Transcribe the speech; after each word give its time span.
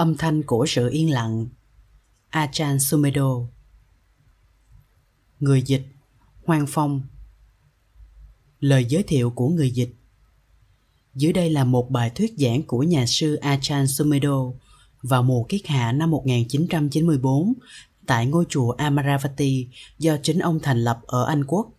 Âm 0.00 0.16
thanh 0.16 0.42
của 0.42 0.66
sự 0.68 0.88
yên 0.90 1.10
lặng. 1.10 1.46
Achan 2.28 2.80
Sumedo 2.80 3.36
Người 5.40 5.62
dịch 5.62 5.86
Hoang 6.44 6.66
Phong. 6.68 7.00
Lời 8.60 8.84
giới 8.88 9.02
thiệu 9.02 9.30
của 9.30 9.48
người 9.48 9.70
dịch. 9.70 9.94
Dưới 11.14 11.32
đây 11.32 11.50
là 11.50 11.64
một 11.64 11.90
bài 11.90 12.10
thuyết 12.10 12.34
giảng 12.38 12.62
của 12.62 12.82
nhà 12.82 13.06
sư 13.06 13.34
Achan 13.34 13.86
Sumedo 13.86 14.52
vào 15.02 15.22
mùa 15.22 15.44
kiết 15.44 15.66
hạ 15.66 15.92
năm 15.92 16.10
1994 16.10 17.52
tại 18.06 18.26
ngôi 18.26 18.44
chùa 18.48 18.70
Amaravati 18.70 19.68
do 19.98 20.16
chính 20.22 20.38
ông 20.38 20.60
thành 20.62 20.84
lập 20.84 21.00
ở 21.06 21.24
Anh 21.26 21.44
Quốc. 21.44 21.70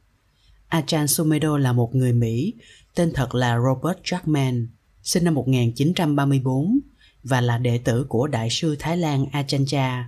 Achan 0.68 1.08
Sumedo 1.08 1.58
là 1.58 1.74
một 1.74 1.96
người 1.96 2.14
Mỹ, 2.14 2.54
tên 2.96 3.12
thật 3.16 3.36
là 3.36 3.58
Robert 3.60 3.98
Jackman, 4.04 4.66
sinh 5.04 5.24
năm 5.24 5.34
1934 5.34 6.80
và 7.24 7.42
là 7.42 7.58
đệ 7.58 7.78
tử 7.78 8.06
của 8.10 8.28
Đại 8.28 8.50
sư 8.50 8.76
Thái 8.80 8.98
Lan 8.98 9.26
Ajahn 9.32 9.66
Chah. 9.66 10.06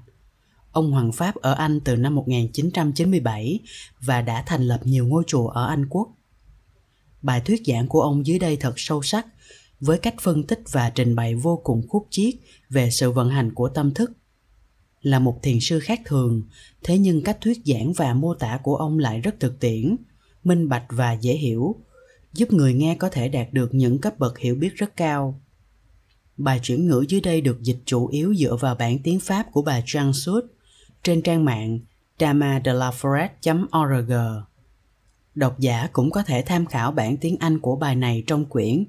Ông 0.71 0.91
Hoàng 0.91 1.11
Pháp 1.11 1.35
ở 1.35 1.53
Anh 1.53 1.79
từ 1.79 1.95
năm 1.95 2.15
1997 2.15 3.59
và 4.01 4.21
đã 4.21 4.43
thành 4.45 4.63
lập 4.63 4.79
nhiều 4.83 5.07
ngôi 5.07 5.23
chùa 5.27 5.47
ở 5.47 5.67
Anh 5.67 5.85
Quốc. 5.89 6.09
Bài 7.21 7.41
thuyết 7.45 7.61
giảng 7.65 7.87
của 7.87 8.01
ông 8.01 8.25
dưới 8.25 8.39
đây 8.39 8.57
thật 8.57 8.73
sâu 8.77 9.01
sắc 9.01 9.27
với 9.79 9.97
cách 9.97 10.15
phân 10.21 10.43
tích 10.43 10.59
và 10.71 10.89
trình 10.89 11.15
bày 11.15 11.35
vô 11.35 11.61
cùng 11.63 11.87
khúc 11.89 12.07
chiết 12.09 12.35
về 12.69 12.89
sự 12.89 13.11
vận 13.11 13.29
hành 13.29 13.53
của 13.53 13.69
tâm 13.69 13.93
thức. 13.93 14.11
Là 15.01 15.19
một 15.19 15.39
thiền 15.43 15.59
sư 15.59 15.79
khác 15.79 16.01
thường, 16.05 16.43
thế 16.83 16.97
nhưng 16.97 17.23
cách 17.23 17.37
thuyết 17.41 17.59
giảng 17.65 17.93
và 17.93 18.13
mô 18.13 18.33
tả 18.33 18.59
của 18.63 18.75
ông 18.75 18.99
lại 18.99 19.19
rất 19.19 19.39
thực 19.39 19.59
tiễn, 19.59 19.95
minh 20.43 20.69
bạch 20.69 20.85
và 20.89 21.13
dễ 21.13 21.33
hiểu, 21.33 21.75
giúp 22.33 22.53
người 22.53 22.73
nghe 22.73 22.95
có 22.95 23.09
thể 23.09 23.27
đạt 23.27 23.53
được 23.53 23.73
những 23.73 23.99
cấp 23.99 24.19
bậc 24.19 24.39
hiểu 24.39 24.55
biết 24.55 24.75
rất 24.75 24.97
cao. 24.97 25.41
Bài 26.37 26.59
chuyển 26.63 26.87
ngữ 26.87 27.05
dưới 27.09 27.21
đây 27.21 27.41
được 27.41 27.61
dịch 27.61 27.79
chủ 27.85 28.07
yếu 28.07 28.35
dựa 28.35 28.55
vào 28.55 28.75
bản 28.75 28.99
tiếng 29.03 29.19
Pháp 29.19 29.51
của 29.51 29.61
bà 29.61 29.81
Trang 29.85 30.13
Sud 30.13 30.43
trên 31.03 31.21
trang 31.21 31.45
mạng 31.45 31.79
damadelaforest.org. 32.19 34.13
Độc 35.35 35.59
giả 35.59 35.87
cũng 35.93 36.11
có 36.11 36.23
thể 36.23 36.41
tham 36.41 36.65
khảo 36.65 36.91
bản 36.91 37.17
tiếng 37.17 37.37
Anh 37.39 37.59
của 37.59 37.75
bài 37.75 37.95
này 37.95 38.23
trong 38.27 38.45
quyển 38.45 38.85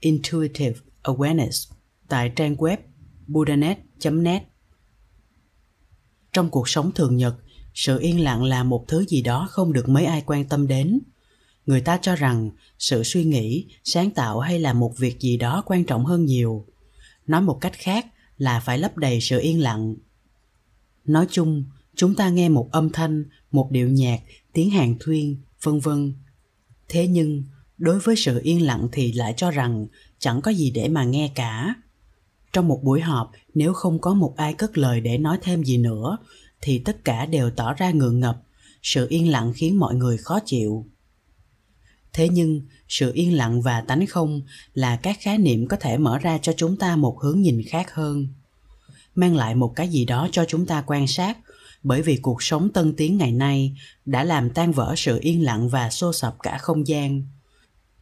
Intuitive 0.00 0.80
Awareness 1.02 1.72
tại 2.08 2.32
trang 2.36 2.54
web 2.54 2.76
budanet.net. 3.26 4.42
Trong 6.32 6.50
cuộc 6.50 6.68
sống 6.68 6.92
thường 6.94 7.16
nhật, 7.16 7.34
sự 7.74 7.98
yên 7.98 8.20
lặng 8.20 8.44
là 8.44 8.64
một 8.64 8.84
thứ 8.88 9.04
gì 9.04 9.22
đó 9.22 9.48
không 9.50 9.72
được 9.72 9.88
mấy 9.88 10.04
ai 10.04 10.22
quan 10.26 10.44
tâm 10.48 10.66
đến. 10.66 11.00
Người 11.66 11.80
ta 11.80 11.98
cho 12.02 12.16
rằng 12.16 12.50
sự 12.78 13.02
suy 13.02 13.24
nghĩ, 13.24 13.66
sáng 13.84 14.10
tạo 14.10 14.40
hay 14.40 14.58
là 14.58 14.72
một 14.72 14.98
việc 14.98 15.20
gì 15.20 15.36
đó 15.36 15.62
quan 15.66 15.84
trọng 15.84 16.04
hơn 16.04 16.24
nhiều– 16.24 16.66
nói 17.28 17.42
một 17.42 17.58
cách 17.60 17.72
khác 17.72 18.06
là 18.36 18.60
phải 18.60 18.78
lấp 18.78 18.96
đầy 18.96 19.20
sự 19.20 19.38
yên 19.38 19.60
lặng. 19.60 19.94
Nói 21.04 21.26
chung, 21.30 21.64
chúng 21.96 22.14
ta 22.14 22.28
nghe 22.28 22.48
một 22.48 22.68
âm 22.72 22.90
thanh, 22.90 23.24
một 23.50 23.68
điệu 23.70 23.88
nhạc, 23.88 24.20
tiếng 24.52 24.70
hàng 24.70 24.96
thuyên, 25.00 25.36
vân 25.62 25.80
vân. 25.80 26.14
Thế 26.88 27.06
nhưng, 27.06 27.44
đối 27.78 27.98
với 27.98 28.16
sự 28.16 28.40
yên 28.42 28.66
lặng 28.66 28.88
thì 28.92 29.12
lại 29.12 29.34
cho 29.36 29.50
rằng 29.50 29.86
chẳng 30.18 30.40
có 30.40 30.50
gì 30.50 30.70
để 30.70 30.88
mà 30.88 31.04
nghe 31.04 31.32
cả. 31.34 31.74
Trong 32.52 32.68
một 32.68 32.80
buổi 32.84 33.00
họp, 33.00 33.32
nếu 33.54 33.72
không 33.72 34.00
có 34.00 34.14
một 34.14 34.34
ai 34.36 34.54
cất 34.54 34.78
lời 34.78 35.00
để 35.00 35.18
nói 35.18 35.38
thêm 35.42 35.64
gì 35.64 35.78
nữa, 35.78 36.18
thì 36.60 36.78
tất 36.78 37.04
cả 37.04 37.26
đều 37.26 37.50
tỏ 37.50 37.74
ra 37.74 37.90
ngượng 37.90 38.20
ngập. 38.20 38.42
Sự 38.82 39.06
yên 39.10 39.30
lặng 39.30 39.52
khiến 39.56 39.78
mọi 39.78 39.94
người 39.94 40.16
khó 40.16 40.38
chịu 40.44 40.86
thế 42.18 42.28
nhưng, 42.28 42.62
sự 42.88 43.12
yên 43.14 43.36
lặng 43.36 43.62
và 43.62 43.80
tánh 43.80 44.06
không 44.06 44.42
là 44.74 44.96
các 44.96 45.16
khái 45.20 45.38
niệm 45.38 45.68
có 45.68 45.76
thể 45.76 45.98
mở 45.98 46.18
ra 46.18 46.38
cho 46.38 46.52
chúng 46.56 46.76
ta 46.76 46.96
một 46.96 47.20
hướng 47.22 47.40
nhìn 47.40 47.62
khác 47.68 47.94
hơn. 47.94 48.28
Mang 49.14 49.36
lại 49.36 49.54
một 49.54 49.72
cái 49.76 49.88
gì 49.88 50.04
đó 50.04 50.28
cho 50.32 50.44
chúng 50.44 50.66
ta 50.66 50.84
quan 50.86 51.06
sát, 51.06 51.38
bởi 51.82 52.02
vì 52.02 52.16
cuộc 52.16 52.42
sống 52.42 52.68
tân 52.72 52.96
tiến 52.96 53.18
ngày 53.18 53.32
nay 53.32 53.76
đã 54.04 54.24
làm 54.24 54.50
tan 54.50 54.72
vỡ 54.72 54.94
sự 54.96 55.18
yên 55.22 55.44
lặng 55.44 55.68
và 55.68 55.90
xô 55.90 56.12
sập 56.12 56.36
cả 56.42 56.58
không 56.58 56.86
gian. 56.86 57.22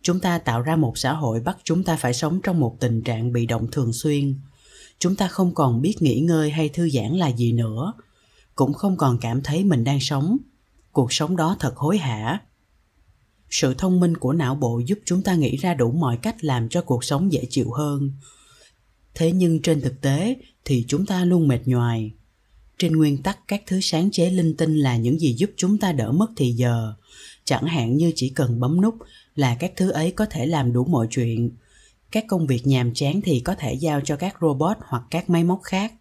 Chúng 0.02 0.20
ta 0.20 0.38
tạo 0.38 0.62
ra 0.62 0.76
một 0.76 0.98
xã 0.98 1.12
hội 1.12 1.40
bắt 1.40 1.56
chúng 1.64 1.84
ta 1.84 1.96
phải 1.96 2.14
sống 2.14 2.40
trong 2.42 2.60
một 2.60 2.76
tình 2.80 3.02
trạng 3.02 3.32
bị 3.32 3.46
động 3.46 3.70
thường 3.72 3.92
xuyên. 3.92 4.40
Chúng 4.98 5.16
ta 5.16 5.28
không 5.28 5.54
còn 5.54 5.82
biết 5.82 6.02
nghỉ 6.02 6.20
ngơi 6.20 6.50
hay 6.50 6.68
thư 6.68 6.88
giãn 6.90 7.12
là 7.12 7.28
gì 7.28 7.52
nữa, 7.52 7.92
cũng 8.54 8.72
không 8.72 8.96
còn 8.96 9.18
cảm 9.20 9.42
thấy 9.42 9.64
mình 9.64 9.84
đang 9.84 10.00
sống. 10.00 10.36
Cuộc 10.92 11.12
sống 11.12 11.36
đó 11.36 11.56
thật 11.60 11.76
hối 11.76 11.98
hả 11.98 12.40
sự 13.50 13.74
thông 13.78 14.00
minh 14.00 14.16
của 14.16 14.32
não 14.32 14.54
bộ 14.54 14.78
giúp 14.86 14.98
chúng 15.04 15.22
ta 15.22 15.34
nghĩ 15.34 15.56
ra 15.56 15.74
đủ 15.74 15.92
mọi 15.92 16.16
cách 16.16 16.44
làm 16.44 16.68
cho 16.68 16.82
cuộc 16.82 17.04
sống 17.04 17.32
dễ 17.32 17.44
chịu 17.50 17.72
hơn. 17.72 18.12
Thế 19.14 19.32
nhưng 19.32 19.62
trên 19.62 19.80
thực 19.80 20.00
tế 20.00 20.36
thì 20.64 20.84
chúng 20.88 21.06
ta 21.06 21.24
luôn 21.24 21.48
mệt 21.48 21.60
nhoài. 21.64 22.12
Trên 22.78 22.96
nguyên 22.96 23.22
tắc, 23.22 23.38
các 23.48 23.62
thứ 23.66 23.80
sáng 23.80 24.10
chế 24.10 24.30
linh 24.30 24.56
tinh 24.56 24.76
là 24.76 24.96
những 24.96 25.18
gì 25.18 25.32
giúp 25.32 25.50
chúng 25.56 25.78
ta 25.78 25.92
đỡ 25.92 26.12
mất 26.12 26.26
thì 26.36 26.52
giờ. 26.52 26.94
Chẳng 27.44 27.64
hạn 27.64 27.96
như 27.96 28.12
chỉ 28.14 28.28
cần 28.28 28.60
bấm 28.60 28.80
nút 28.80 28.94
là 29.34 29.54
các 29.54 29.72
thứ 29.76 29.90
ấy 29.90 30.10
có 30.10 30.26
thể 30.26 30.46
làm 30.46 30.72
đủ 30.72 30.84
mọi 30.84 31.06
chuyện. 31.10 31.50
Các 32.10 32.24
công 32.28 32.46
việc 32.46 32.66
nhàm 32.66 32.94
chán 32.94 33.20
thì 33.24 33.40
có 33.40 33.54
thể 33.54 33.74
giao 33.74 34.00
cho 34.00 34.16
các 34.16 34.36
robot 34.40 34.76
hoặc 34.80 35.02
các 35.10 35.30
máy 35.30 35.44
móc 35.44 35.60
khác. 35.62 35.92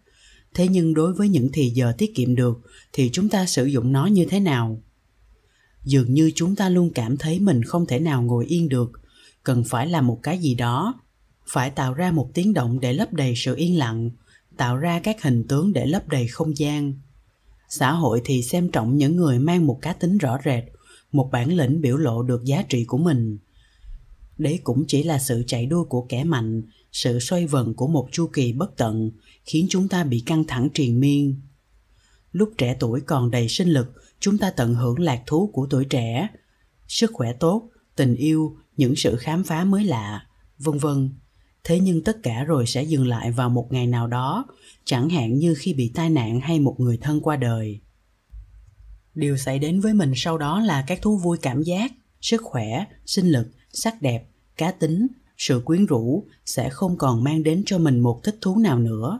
Thế 0.54 0.68
nhưng 0.68 0.94
đối 0.94 1.12
với 1.12 1.28
những 1.28 1.48
thì 1.52 1.70
giờ 1.70 1.92
tiết 1.98 2.14
kiệm 2.14 2.34
được 2.34 2.60
thì 2.92 3.10
chúng 3.12 3.28
ta 3.28 3.46
sử 3.46 3.64
dụng 3.64 3.92
nó 3.92 4.06
như 4.06 4.24
thế 4.24 4.40
nào? 4.40 4.80
Dường 5.86 6.14
như 6.14 6.32
chúng 6.34 6.56
ta 6.56 6.68
luôn 6.68 6.90
cảm 6.94 7.16
thấy 7.16 7.40
mình 7.40 7.62
không 7.62 7.86
thể 7.86 8.00
nào 8.00 8.22
ngồi 8.22 8.46
yên 8.46 8.68
được. 8.68 8.92
Cần 9.42 9.64
phải 9.64 9.86
làm 9.86 10.06
một 10.06 10.20
cái 10.22 10.38
gì 10.38 10.54
đó. 10.54 11.00
Phải 11.48 11.70
tạo 11.70 11.94
ra 11.94 12.10
một 12.10 12.30
tiếng 12.34 12.54
động 12.54 12.80
để 12.80 12.92
lấp 12.92 13.12
đầy 13.12 13.34
sự 13.36 13.56
yên 13.56 13.78
lặng, 13.78 14.10
tạo 14.56 14.76
ra 14.76 15.00
các 15.00 15.22
hình 15.22 15.44
tướng 15.48 15.72
để 15.72 15.86
lấp 15.86 16.08
đầy 16.08 16.26
không 16.26 16.56
gian. 16.56 16.94
Xã 17.68 17.92
hội 17.92 18.20
thì 18.24 18.42
xem 18.42 18.70
trọng 18.70 18.96
những 18.96 19.16
người 19.16 19.38
mang 19.38 19.66
một 19.66 19.78
cá 19.82 19.92
tính 19.92 20.18
rõ 20.18 20.38
rệt, 20.44 20.64
một 21.12 21.28
bản 21.32 21.56
lĩnh 21.56 21.80
biểu 21.80 21.96
lộ 21.96 22.22
được 22.22 22.44
giá 22.44 22.62
trị 22.62 22.84
của 22.84 22.98
mình. 22.98 23.38
Đấy 24.38 24.60
cũng 24.64 24.84
chỉ 24.88 25.02
là 25.02 25.18
sự 25.18 25.44
chạy 25.46 25.66
đua 25.66 25.84
của 25.84 26.06
kẻ 26.08 26.24
mạnh, 26.24 26.62
sự 26.92 27.20
xoay 27.20 27.46
vần 27.46 27.74
của 27.74 27.86
một 27.86 28.08
chu 28.12 28.26
kỳ 28.26 28.52
bất 28.52 28.76
tận, 28.76 29.10
khiến 29.44 29.66
chúng 29.70 29.88
ta 29.88 30.04
bị 30.04 30.22
căng 30.26 30.44
thẳng 30.44 30.68
triền 30.74 31.00
miên. 31.00 31.40
Lúc 32.32 32.52
trẻ 32.58 32.76
tuổi 32.80 33.00
còn 33.00 33.30
đầy 33.30 33.48
sinh 33.48 33.68
lực 33.68 33.92
chúng 34.20 34.38
ta 34.38 34.50
tận 34.50 34.74
hưởng 34.74 34.98
lạc 34.98 35.22
thú 35.26 35.50
của 35.52 35.66
tuổi 35.70 35.84
trẻ. 35.84 36.28
Sức 36.88 37.10
khỏe 37.14 37.32
tốt, 37.32 37.70
tình 37.96 38.14
yêu, 38.14 38.56
những 38.76 38.96
sự 38.96 39.16
khám 39.16 39.44
phá 39.44 39.64
mới 39.64 39.84
lạ, 39.84 40.26
vân 40.58 40.78
vân. 40.78 41.10
Thế 41.64 41.80
nhưng 41.80 42.04
tất 42.04 42.22
cả 42.22 42.44
rồi 42.44 42.66
sẽ 42.66 42.82
dừng 42.82 43.06
lại 43.06 43.32
vào 43.32 43.50
một 43.50 43.72
ngày 43.72 43.86
nào 43.86 44.06
đó, 44.06 44.46
chẳng 44.84 45.08
hạn 45.08 45.38
như 45.38 45.54
khi 45.58 45.74
bị 45.74 45.92
tai 45.94 46.10
nạn 46.10 46.40
hay 46.40 46.60
một 46.60 46.76
người 46.78 46.98
thân 47.00 47.20
qua 47.20 47.36
đời. 47.36 47.80
Điều 49.14 49.36
xảy 49.36 49.58
đến 49.58 49.80
với 49.80 49.94
mình 49.94 50.12
sau 50.16 50.38
đó 50.38 50.60
là 50.60 50.84
các 50.86 51.02
thú 51.02 51.16
vui 51.16 51.38
cảm 51.42 51.62
giác, 51.62 51.92
sức 52.20 52.42
khỏe, 52.44 52.84
sinh 53.06 53.26
lực, 53.26 53.48
sắc 53.72 54.02
đẹp, 54.02 54.28
cá 54.56 54.72
tính, 54.72 55.06
sự 55.38 55.62
quyến 55.64 55.86
rũ 55.86 56.26
sẽ 56.46 56.68
không 56.68 56.98
còn 56.98 57.24
mang 57.24 57.42
đến 57.42 57.62
cho 57.66 57.78
mình 57.78 58.00
một 58.00 58.20
thích 58.24 58.38
thú 58.40 58.58
nào 58.58 58.78
nữa 58.78 59.18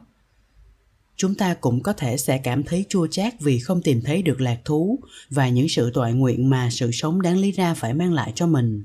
chúng 1.17 1.35
ta 1.35 1.55
cũng 1.55 1.83
có 1.83 1.93
thể 1.93 2.17
sẽ 2.17 2.39
cảm 2.39 2.63
thấy 2.63 2.87
chua 2.89 3.07
chát 3.07 3.41
vì 3.41 3.59
không 3.59 3.83
tìm 3.83 4.03
thấy 4.03 4.23
được 4.23 4.41
lạc 4.41 4.59
thú 4.65 5.01
và 5.31 5.49
những 5.49 5.69
sự 5.69 5.91
toại 5.95 6.13
nguyện 6.13 6.51
mà 6.51 6.71
sự 6.71 6.91
sống 6.93 7.23
đáng 7.23 7.39
lý 7.39 7.53
ra 7.53 7.75
phải 7.75 7.95
mang 7.95 8.13
lại 8.13 8.33
cho 8.35 8.47
mình. 8.47 8.85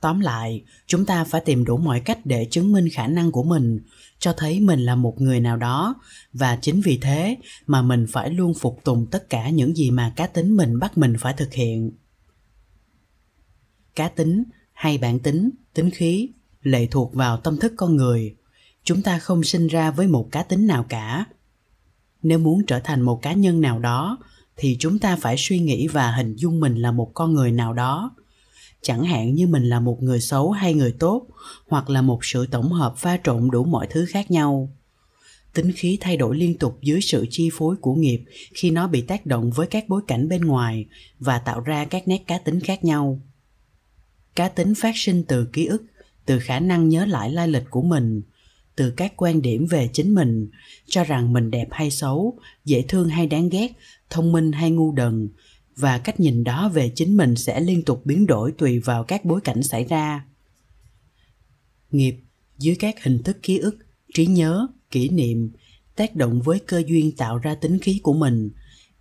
Tóm 0.00 0.20
lại, 0.20 0.64
chúng 0.86 1.06
ta 1.06 1.24
phải 1.24 1.40
tìm 1.40 1.64
đủ 1.64 1.76
mọi 1.76 2.00
cách 2.00 2.18
để 2.24 2.46
chứng 2.50 2.72
minh 2.72 2.88
khả 2.92 3.06
năng 3.06 3.32
của 3.32 3.42
mình, 3.42 3.80
cho 4.18 4.32
thấy 4.36 4.60
mình 4.60 4.80
là 4.80 4.96
một 4.96 5.20
người 5.20 5.40
nào 5.40 5.56
đó, 5.56 5.94
và 6.32 6.58
chính 6.62 6.80
vì 6.80 6.98
thế 7.02 7.36
mà 7.66 7.82
mình 7.82 8.06
phải 8.08 8.30
luôn 8.30 8.54
phục 8.54 8.80
tùng 8.84 9.06
tất 9.10 9.30
cả 9.30 9.50
những 9.50 9.76
gì 9.76 9.90
mà 9.90 10.12
cá 10.16 10.26
tính 10.26 10.56
mình 10.56 10.78
bắt 10.78 10.98
mình 10.98 11.14
phải 11.18 11.34
thực 11.36 11.52
hiện. 11.52 11.92
Cá 13.94 14.08
tính 14.08 14.44
hay 14.72 14.98
bản 14.98 15.18
tính 15.18 15.50
tính 15.74 15.90
khí, 15.90 16.28
lệ 16.62 16.86
thuộc 16.90 17.14
vào 17.14 17.36
tâm 17.36 17.56
thức 17.56 17.72
con 17.76 17.96
người 17.96 18.36
chúng 18.84 19.02
ta 19.02 19.18
không 19.18 19.44
sinh 19.44 19.66
ra 19.66 19.90
với 19.90 20.06
một 20.06 20.28
cá 20.32 20.42
tính 20.42 20.66
nào 20.66 20.84
cả. 20.88 21.24
Nếu 22.22 22.38
muốn 22.38 22.66
trở 22.66 22.80
thành 22.80 23.02
một 23.02 23.22
cá 23.22 23.32
nhân 23.32 23.60
nào 23.60 23.78
đó, 23.78 24.18
thì 24.56 24.76
chúng 24.80 24.98
ta 24.98 25.16
phải 25.16 25.34
suy 25.38 25.58
nghĩ 25.58 25.88
và 25.88 26.12
hình 26.12 26.36
dung 26.36 26.60
mình 26.60 26.74
là 26.74 26.92
một 26.92 27.10
con 27.14 27.34
người 27.34 27.52
nào 27.52 27.72
đó. 27.72 28.16
Chẳng 28.82 29.04
hạn 29.04 29.34
như 29.34 29.46
mình 29.46 29.64
là 29.64 29.80
một 29.80 30.02
người 30.02 30.20
xấu 30.20 30.50
hay 30.50 30.74
người 30.74 30.92
tốt, 30.92 31.26
hoặc 31.68 31.90
là 31.90 32.02
một 32.02 32.24
sự 32.24 32.46
tổng 32.46 32.72
hợp 32.72 32.96
pha 32.96 33.18
trộn 33.24 33.50
đủ 33.50 33.64
mọi 33.64 33.86
thứ 33.90 34.06
khác 34.06 34.30
nhau. 34.30 34.72
Tính 35.54 35.72
khí 35.72 35.98
thay 36.00 36.16
đổi 36.16 36.36
liên 36.36 36.58
tục 36.58 36.78
dưới 36.82 37.00
sự 37.00 37.26
chi 37.30 37.50
phối 37.52 37.76
của 37.76 37.94
nghiệp 37.94 38.24
khi 38.54 38.70
nó 38.70 38.88
bị 38.88 39.00
tác 39.00 39.26
động 39.26 39.50
với 39.50 39.66
các 39.66 39.88
bối 39.88 40.02
cảnh 40.06 40.28
bên 40.28 40.44
ngoài 40.44 40.86
và 41.18 41.38
tạo 41.38 41.60
ra 41.60 41.84
các 41.84 42.08
nét 42.08 42.22
cá 42.26 42.38
tính 42.38 42.60
khác 42.60 42.84
nhau. 42.84 43.20
Cá 44.34 44.48
tính 44.48 44.74
phát 44.74 44.92
sinh 44.96 45.24
từ 45.28 45.46
ký 45.52 45.66
ức, 45.66 45.82
từ 46.26 46.38
khả 46.38 46.60
năng 46.60 46.88
nhớ 46.88 47.04
lại 47.04 47.30
lai 47.30 47.48
lịch 47.48 47.70
của 47.70 47.82
mình 47.82 48.22
từ 48.76 48.90
các 48.90 49.12
quan 49.16 49.42
điểm 49.42 49.66
về 49.66 49.88
chính 49.92 50.14
mình, 50.14 50.50
cho 50.86 51.04
rằng 51.04 51.32
mình 51.32 51.50
đẹp 51.50 51.68
hay 51.70 51.90
xấu, 51.90 52.38
dễ 52.64 52.84
thương 52.88 53.08
hay 53.08 53.26
đáng 53.26 53.48
ghét, 53.48 53.72
thông 54.10 54.32
minh 54.32 54.52
hay 54.52 54.70
ngu 54.70 54.92
đần, 54.92 55.28
và 55.76 55.98
cách 55.98 56.20
nhìn 56.20 56.44
đó 56.44 56.68
về 56.68 56.92
chính 56.94 57.16
mình 57.16 57.36
sẽ 57.36 57.60
liên 57.60 57.82
tục 57.82 58.06
biến 58.06 58.26
đổi 58.26 58.52
tùy 58.52 58.78
vào 58.78 59.04
các 59.04 59.24
bối 59.24 59.40
cảnh 59.40 59.62
xảy 59.62 59.84
ra. 59.84 60.24
Nghiệp, 61.90 62.16
dưới 62.58 62.74
các 62.74 63.02
hình 63.02 63.22
thức 63.22 63.36
ký 63.42 63.58
ức, 63.58 63.76
trí 64.14 64.26
nhớ, 64.26 64.66
kỷ 64.90 65.08
niệm, 65.08 65.50
tác 65.96 66.16
động 66.16 66.42
với 66.42 66.58
cơ 66.58 66.82
duyên 66.86 67.16
tạo 67.16 67.38
ra 67.38 67.54
tính 67.54 67.78
khí 67.78 68.00
của 68.02 68.12
mình. 68.12 68.50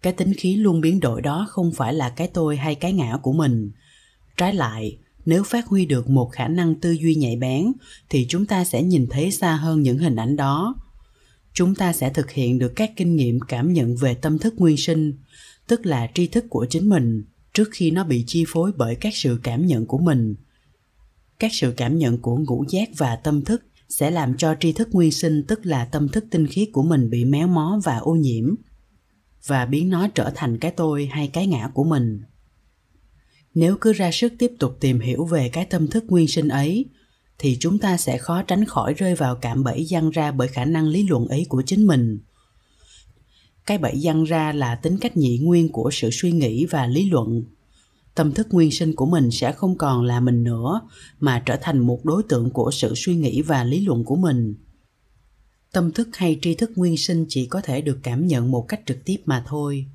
Cái 0.01 0.13
tính 0.13 0.33
khí 0.37 0.55
luôn 0.55 0.81
biến 0.81 0.99
đổi 0.99 1.21
đó 1.21 1.47
không 1.49 1.71
phải 1.71 1.93
là 1.93 2.09
cái 2.09 2.27
tôi 2.27 2.57
hay 2.57 2.75
cái 2.75 2.93
ngã 2.93 3.17
của 3.21 3.33
mình. 3.33 3.71
Trái 4.37 4.53
lại 4.53 4.97
nếu 5.25 5.43
phát 5.43 5.67
huy 5.67 5.85
được 5.85 6.09
một 6.09 6.29
khả 6.31 6.47
năng 6.47 6.75
tư 6.75 6.91
duy 6.91 7.15
nhạy 7.15 7.35
bén, 7.35 7.71
thì 8.09 8.25
chúng 8.29 8.45
ta 8.45 8.65
sẽ 8.65 8.83
nhìn 8.83 9.07
thấy 9.09 9.31
xa 9.31 9.55
hơn 9.55 9.81
những 9.81 9.97
hình 9.97 10.15
ảnh 10.15 10.35
đó. 10.35 10.75
Chúng 11.53 11.75
ta 11.75 11.93
sẽ 11.93 12.09
thực 12.09 12.31
hiện 12.31 12.59
được 12.59 12.73
các 12.75 12.91
kinh 12.95 13.15
nghiệm 13.15 13.39
cảm 13.39 13.73
nhận 13.73 13.95
về 13.95 14.13
tâm 14.13 14.39
thức 14.39 14.53
nguyên 14.57 14.77
sinh, 14.77 15.13
tức 15.67 15.85
là 15.85 16.07
tri 16.13 16.27
thức 16.27 16.45
của 16.49 16.65
chính 16.69 16.89
mình, 16.89 17.23
trước 17.53 17.69
khi 17.71 17.91
nó 17.91 18.03
bị 18.03 18.23
chi 18.27 18.45
phối 18.47 18.71
bởi 18.77 18.95
các 18.95 19.15
sự 19.15 19.39
cảm 19.43 19.65
nhận 19.65 19.85
của 19.85 19.97
mình. 19.97 20.35
Các 21.39 21.53
sự 21.53 21.73
cảm 21.77 21.97
nhận 21.97 22.17
của 22.17 22.37
ngũ 22.37 22.65
giác 22.69 22.89
và 22.97 23.15
tâm 23.15 23.41
thức 23.41 23.63
sẽ 23.89 24.11
làm 24.11 24.37
cho 24.37 24.55
tri 24.59 24.71
thức 24.71 24.89
nguyên 24.91 25.11
sinh, 25.11 25.43
tức 25.47 25.65
là 25.65 25.85
tâm 25.85 26.09
thức 26.09 26.25
tinh 26.31 26.47
khiết 26.47 26.69
của 26.73 26.83
mình 26.83 27.09
bị 27.09 27.25
méo 27.25 27.47
mó 27.47 27.79
và 27.83 27.97
ô 27.97 28.15
nhiễm, 28.15 28.55
và 29.47 29.65
biến 29.65 29.89
nó 29.89 30.07
trở 30.07 30.31
thành 30.35 30.57
cái 30.57 30.71
tôi 30.71 31.05
hay 31.05 31.27
cái 31.27 31.47
ngã 31.47 31.69
của 31.73 31.83
mình 31.83 32.21
nếu 33.55 33.77
cứ 33.81 33.93
ra 33.93 34.11
sức 34.11 34.33
tiếp 34.39 34.51
tục 34.59 34.77
tìm 34.79 34.99
hiểu 34.99 35.25
về 35.25 35.49
cái 35.49 35.65
tâm 35.65 35.87
thức 35.87 36.03
nguyên 36.07 36.27
sinh 36.27 36.47
ấy, 36.47 36.85
thì 37.37 37.57
chúng 37.59 37.79
ta 37.79 37.97
sẽ 37.97 38.17
khó 38.17 38.41
tránh 38.41 38.65
khỏi 38.65 38.93
rơi 38.93 39.15
vào 39.15 39.35
cạm 39.35 39.63
bẫy 39.63 39.85
giăng 39.85 40.09
ra 40.09 40.31
bởi 40.31 40.47
khả 40.47 40.65
năng 40.65 40.87
lý 40.87 41.07
luận 41.07 41.27
ấy 41.27 41.45
của 41.49 41.61
chính 41.65 41.87
mình. 41.87 42.19
Cái 43.65 43.77
bẫy 43.77 43.99
giăng 43.99 44.23
ra 44.23 44.53
là 44.53 44.75
tính 44.75 44.97
cách 44.97 45.17
nhị 45.17 45.37
nguyên 45.37 45.69
của 45.69 45.89
sự 45.93 46.09
suy 46.11 46.31
nghĩ 46.31 46.65
và 46.65 46.87
lý 46.87 47.09
luận. 47.09 47.43
Tâm 48.15 48.31
thức 48.31 48.47
nguyên 48.51 48.71
sinh 48.71 48.95
của 48.95 49.05
mình 49.05 49.31
sẽ 49.31 49.51
không 49.51 49.77
còn 49.77 50.03
là 50.03 50.19
mình 50.19 50.43
nữa, 50.43 50.81
mà 51.19 51.43
trở 51.45 51.57
thành 51.61 51.79
một 51.79 52.05
đối 52.05 52.23
tượng 52.23 52.49
của 52.49 52.71
sự 52.71 52.93
suy 52.95 53.15
nghĩ 53.15 53.41
và 53.41 53.63
lý 53.63 53.85
luận 53.85 54.03
của 54.03 54.15
mình. 54.15 54.55
Tâm 55.71 55.91
thức 55.91 56.09
hay 56.13 56.39
tri 56.41 56.55
thức 56.55 56.71
nguyên 56.75 56.97
sinh 56.97 57.25
chỉ 57.29 57.45
có 57.45 57.61
thể 57.61 57.81
được 57.81 57.99
cảm 58.03 58.27
nhận 58.27 58.51
một 58.51 58.65
cách 58.67 58.81
trực 58.85 59.05
tiếp 59.05 59.17
mà 59.25 59.43
thôi 59.47 59.85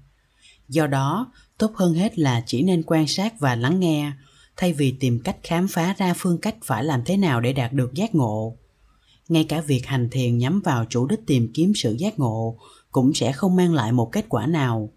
do 0.68 0.86
đó, 0.86 1.32
tốt 1.58 1.72
hơn 1.74 1.94
hết 1.94 2.18
là 2.18 2.42
chỉ 2.46 2.62
nên 2.62 2.82
quan 2.86 3.06
sát 3.06 3.40
và 3.40 3.54
lắng 3.54 3.80
nghe, 3.80 4.12
thay 4.56 4.72
vì 4.72 4.96
tìm 5.00 5.20
cách 5.24 5.36
khám 5.42 5.68
phá 5.68 5.94
ra 5.98 6.14
phương 6.16 6.38
cách 6.38 6.56
phải 6.64 6.84
làm 6.84 7.04
thế 7.04 7.16
nào 7.16 7.40
để 7.40 7.52
đạt 7.52 7.72
được 7.72 7.94
giác 7.94 8.14
ngộ. 8.14 8.56
Ngay 9.28 9.44
cả 9.44 9.60
việc 9.60 9.86
hành 9.86 10.08
thiền 10.10 10.38
nhắm 10.38 10.60
vào 10.60 10.84
chủ 10.88 11.06
đích 11.06 11.26
tìm 11.26 11.50
kiếm 11.54 11.72
sự 11.74 11.92
giác 11.92 12.18
ngộ 12.18 12.58
cũng 12.90 13.14
sẽ 13.14 13.32
không 13.32 13.56
mang 13.56 13.74
lại 13.74 13.92
một 13.92 14.12
kết 14.12 14.26
quả 14.28 14.46
nào. 14.46 14.90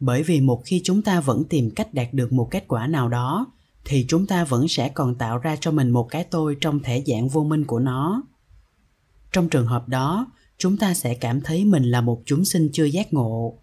Bởi 0.00 0.22
vì 0.22 0.40
một 0.40 0.62
khi 0.64 0.80
chúng 0.84 1.02
ta 1.02 1.20
vẫn 1.20 1.44
tìm 1.44 1.70
cách 1.70 1.94
đạt 1.94 2.14
được 2.14 2.32
một 2.32 2.48
kết 2.50 2.64
quả 2.68 2.86
nào 2.86 3.08
đó, 3.08 3.46
thì 3.84 4.04
chúng 4.08 4.26
ta 4.26 4.44
vẫn 4.44 4.68
sẽ 4.68 4.88
còn 4.88 5.14
tạo 5.14 5.38
ra 5.38 5.56
cho 5.60 5.70
mình 5.70 5.90
một 5.90 6.08
cái 6.10 6.24
tôi 6.24 6.56
trong 6.60 6.80
thể 6.80 7.02
dạng 7.06 7.28
vô 7.28 7.44
minh 7.44 7.64
của 7.64 7.78
nó. 7.78 8.22
Trong 9.32 9.48
trường 9.48 9.66
hợp 9.66 9.88
đó, 9.88 10.26
chúng 10.58 10.76
ta 10.76 10.94
sẽ 10.94 11.14
cảm 11.14 11.40
thấy 11.40 11.64
mình 11.64 11.82
là 11.82 12.00
một 12.00 12.22
chúng 12.26 12.44
sinh 12.44 12.68
chưa 12.72 12.84
giác 12.84 13.12
ngộ 13.12 13.58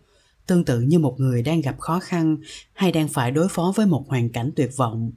tương 0.47 0.65
tự 0.65 0.81
như 0.81 0.99
một 0.99 1.19
người 1.19 1.41
đang 1.41 1.61
gặp 1.61 1.79
khó 1.79 1.99
khăn 1.99 2.37
hay 2.73 2.91
đang 2.91 3.07
phải 3.07 3.31
đối 3.31 3.47
phó 3.49 3.73
với 3.75 3.85
một 3.85 4.05
hoàn 4.07 4.29
cảnh 4.29 4.51
tuyệt 4.55 4.71
vọng. 4.77 5.11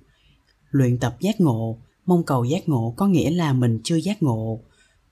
Luyện 0.70 0.98
tập 0.98 1.16
giác 1.20 1.40
ngộ, 1.40 1.78
mong 2.06 2.24
cầu 2.24 2.44
giác 2.44 2.68
ngộ 2.68 2.94
có 2.96 3.06
nghĩa 3.06 3.30
là 3.30 3.52
mình 3.52 3.80
chưa 3.84 3.96
giác 3.96 4.22
ngộ. 4.22 4.60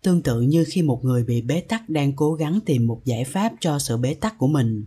Tương 0.02 0.22
tự 0.22 0.40
như 0.40 0.64
khi 0.68 0.82
một 0.82 1.04
người 1.04 1.24
bị 1.24 1.42
bế 1.42 1.60
tắc 1.60 1.88
đang 1.88 2.12
cố 2.12 2.34
gắng 2.34 2.60
tìm 2.66 2.86
một 2.86 3.00
giải 3.04 3.24
pháp 3.24 3.52
cho 3.60 3.78
sự 3.78 3.96
bế 3.96 4.14
tắc 4.14 4.38
của 4.38 4.46
mình. 4.46 4.86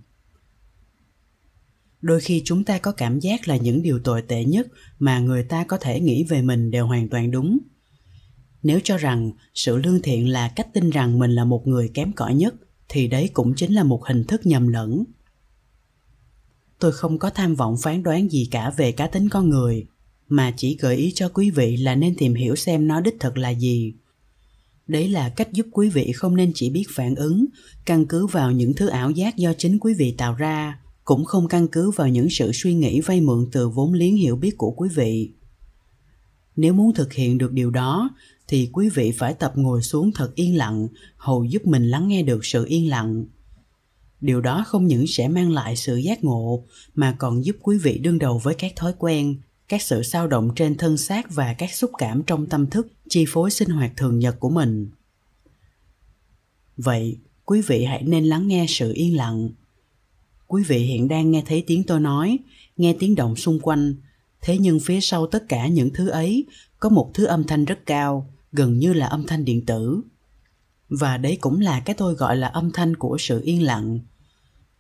Đôi 2.02 2.20
khi 2.20 2.42
chúng 2.46 2.64
ta 2.64 2.78
có 2.78 2.92
cảm 2.92 3.20
giác 3.20 3.48
là 3.48 3.58
những 3.58 3.82
điều 3.82 4.00
tồi 4.00 4.22
tệ 4.22 4.46
nhất 4.46 4.68
mà 5.00 5.20
người 5.20 5.44
ta 5.44 5.64
có 5.64 5.78
thể 5.78 6.00
nghĩ 6.00 6.24
về 6.24 6.42
mình 6.42 6.72
đều 6.72 6.88
hoàn 6.88 7.10
toàn 7.10 7.32
đúng. 7.32 7.58
Nếu 8.64 8.80
cho 8.84 8.98
rằng 8.98 9.32
sự 9.54 9.78
lương 9.78 10.02
thiện 10.02 10.30
là 10.30 10.48
cách 10.56 10.68
tin 10.74 10.90
rằng 10.90 11.20
mình 11.20 11.32
là 11.32 11.46
một 11.46 11.68
người 11.68 11.92
kém 11.94 12.14
cỏi 12.14 12.34
nhất, 12.34 12.56
thì 12.90 13.08
đấy 13.08 13.30
cũng 13.34 13.54
chính 13.56 13.74
là 13.74 13.84
một 13.84 14.06
hình 14.06 14.24
thức 14.24 14.46
nhầm 14.46 14.68
lẫn 14.68 15.04
tôi 16.80 16.92
không 16.92 17.20
có 17.20 17.30
tham 17.30 17.56
vọng 17.56 17.76
phán 17.82 18.04
đoán 18.04 18.32
gì 18.32 18.48
cả 18.52 18.74
về 18.78 18.92
cá 18.92 19.08
tính 19.08 19.30
con 19.30 19.50
người, 19.50 19.86
mà 20.28 20.54
chỉ 20.58 20.78
gợi 20.80 20.96
ý 20.96 21.12
cho 21.16 21.30
quý 21.30 21.50
vị 21.50 21.78
là 21.78 21.96
nên 21.96 22.16
tìm 22.16 22.34
hiểu 22.34 22.56
xem 22.56 22.88
nó 22.88 23.02
đích 23.02 23.20
thực 23.20 23.38
là 23.38 23.50
gì. 23.50 23.94
Đấy 24.88 25.10
là 25.10 25.30
cách 25.30 25.54
giúp 25.54 25.68
quý 25.72 25.90
vị 25.90 26.12
không 26.12 26.36
nên 26.36 26.52
chỉ 26.56 26.70
biết 26.70 26.86
phản 26.90 27.16
ứng, 27.16 27.46
căn 27.86 28.06
cứ 28.06 28.26
vào 28.26 28.52
những 28.52 28.74
thứ 28.74 28.88
ảo 28.88 29.12
giác 29.12 29.38
do 29.38 29.54
chính 29.58 29.80
quý 29.80 29.94
vị 29.94 30.16
tạo 30.18 30.34
ra, 30.34 30.80
cũng 31.04 31.26
không 31.26 31.48
căn 31.48 31.68
cứ 31.68 31.92
vào 31.92 32.08
những 32.08 32.30
sự 32.30 32.52
suy 32.54 32.74
nghĩ 32.74 33.02
vay 33.02 33.22
mượn 33.22 33.48
từ 33.52 33.70
vốn 33.70 33.94
liếng 33.94 34.16
hiểu 34.16 34.36
biết 34.36 34.58
của 34.58 34.72
quý 34.72 34.90
vị. 34.96 35.32
Nếu 36.56 36.74
muốn 36.74 36.94
thực 36.94 37.14
hiện 37.14 37.38
được 37.38 37.52
điều 37.52 37.72
đó, 37.72 38.10
thì 38.48 38.70
quý 38.74 38.90
vị 38.90 39.12
phải 39.12 39.34
tập 39.34 39.54
ngồi 39.56 39.82
xuống 39.82 40.12
thật 40.16 40.36
yên 40.36 40.58
lặng, 40.58 40.88
hầu 41.18 41.44
giúp 41.44 41.66
mình 41.66 41.90
lắng 41.90 42.08
nghe 42.08 42.24
được 42.24 42.46
sự 42.46 42.66
yên 42.66 42.90
lặng 42.90 43.26
điều 44.22 44.42
đó 44.42 44.64
không 44.68 44.88
những 44.88 45.08
sẽ 45.08 45.28
mang 45.28 45.52
lại 45.52 45.76
sự 45.76 45.96
giác 45.96 46.24
ngộ, 46.24 46.64
mà 46.96 47.16
còn 47.20 47.46
giúp 47.46 47.56
quý 47.62 47.78
vị 47.78 47.98
đương 47.98 48.20
đầu 48.20 48.38
với 48.38 48.56
các 48.56 48.76
thói 48.76 48.94
quen, 49.00 49.42
các 49.68 49.82
sự 49.82 50.04
sao 50.04 50.28
động 50.28 50.52
trên 50.56 50.78
thân 50.78 50.98
xác 50.98 51.32
và 51.32 51.54
các 51.54 51.74
xúc 51.74 51.92
cảm 51.98 52.24
trong 52.24 52.46
tâm 52.46 52.68
thức, 52.68 52.88
chi 53.10 53.26
phối 53.28 53.52
sinh 53.52 53.70
hoạt 53.70 53.92
thường 53.98 54.20
nhật 54.20 54.40
của 54.40 54.50
mình. 54.50 54.90
Vậy, 56.78 57.18
quý 57.46 57.62
vị 57.62 57.84
hãy 57.84 58.04
nên 58.04 58.26
lắng 58.26 58.48
nghe 58.48 58.66
sự 58.70 58.94
yên 58.94 59.18
lặng. 59.18 59.50
Quý 60.48 60.64
vị 60.64 60.78
hiện 60.78 61.08
đang 61.08 61.32
nghe 61.32 61.44
thấy 61.48 61.64
tiếng 61.68 61.84
tôi 61.84 62.00
nói, 62.00 62.38
nghe 62.78 62.96
tiếng 63.00 63.16
động 63.16 63.36
xung 63.36 63.60
quanh. 63.60 63.96
Thế 64.42 64.58
nhưng 64.58 64.80
phía 64.80 65.02
sau 65.02 65.28
tất 65.28 65.46
cả 65.50 65.68
những 65.68 65.90
thứ 65.94 66.08
ấy, 66.10 66.46
có 66.80 66.90
một 66.90 67.12
thứ 67.14 67.26
âm 67.26 67.44
thanh 67.44 67.66
rất 67.66 67.86
cao, 67.86 68.34
gần 68.52 68.80
như 68.80 68.94
là 68.94 69.06
âm 69.06 69.24
thanh 69.28 69.46
điện 69.46 69.66
tử. 69.66 70.02
Và 70.90 71.18
đấy 71.18 71.38
cũng 71.42 71.62
là 71.62 71.80
cái 71.80 71.96
tôi 71.96 72.14
gọi 72.14 72.38
là 72.38 72.48
âm 72.48 72.72
thanh 72.72 72.96
của 72.96 73.18
sự 73.20 73.42
yên 73.44 73.64
lặng 73.64 74.00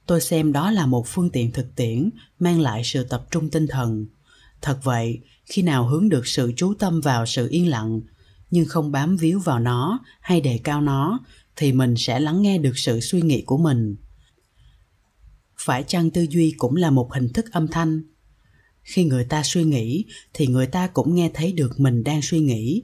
tôi 0.09 0.21
xem 0.21 0.51
đó 0.51 0.71
là 0.71 0.85
một 0.85 1.07
phương 1.07 1.29
tiện 1.29 1.51
thực 1.51 1.75
tiễn, 1.75 2.09
mang 2.39 2.59
lại 2.59 2.81
sự 2.83 3.03
tập 3.03 3.27
trung 3.31 3.49
tinh 3.49 3.67
thần. 3.67 4.05
Thật 4.61 4.79
vậy, 4.83 5.19
khi 5.45 5.61
nào 5.61 5.87
hướng 5.87 6.09
được 6.09 6.27
sự 6.27 6.53
chú 6.55 6.73
tâm 6.73 7.01
vào 7.01 7.25
sự 7.25 7.47
yên 7.49 7.67
lặng, 7.69 8.01
nhưng 8.51 8.65
không 8.65 8.91
bám 8.91 9.17
víu 9.17 9.39
vào 9.39 9.59
nó 9.59 9.99
hay 10.21 10.41
đề 10.41 10.59
cao 10.63 10.81
nó, 10.81 11.19
thì 11.55 11.71
mình 11.73 11.95
sẽ 11.97 12.19
lắng 12.19 12.41
nghe 12.41 12.57
được 12.57 12.77
sự 12.77 12.99
suy 12.99 13.21
nghĩ 13.21 13.41
của 13.41 13.57
mình. 13.57 13.95
Phải 15.57 15.83
chăng 15.87 16.09
tư 16.09 16.25
duy 16.29 16.53
cũng 16.57 16.75
là 16.75 16.91
một 16.91 17.13
hình 17.13 17.33
thức 17.33 17.45
âm 17.51 17.67
thanh? 17.67 18.01
Khi 18.83 19.03
người 19.03 19.25
ta 19.25 19.43
suy 19.43 19.63
nghĩ, 19.63 20.05
thì 20.33 20.47
người 20.47 20.67
ta 20.67 20.87
cũng 20.87 21.15
nghe 21.15 21.31
thấy 21.33 21.51
được 21.51 21.79
mình 21.79 22.03
đang 22.03 22.21
suy 22.21 22.39
nghĩ. 22.39 22.83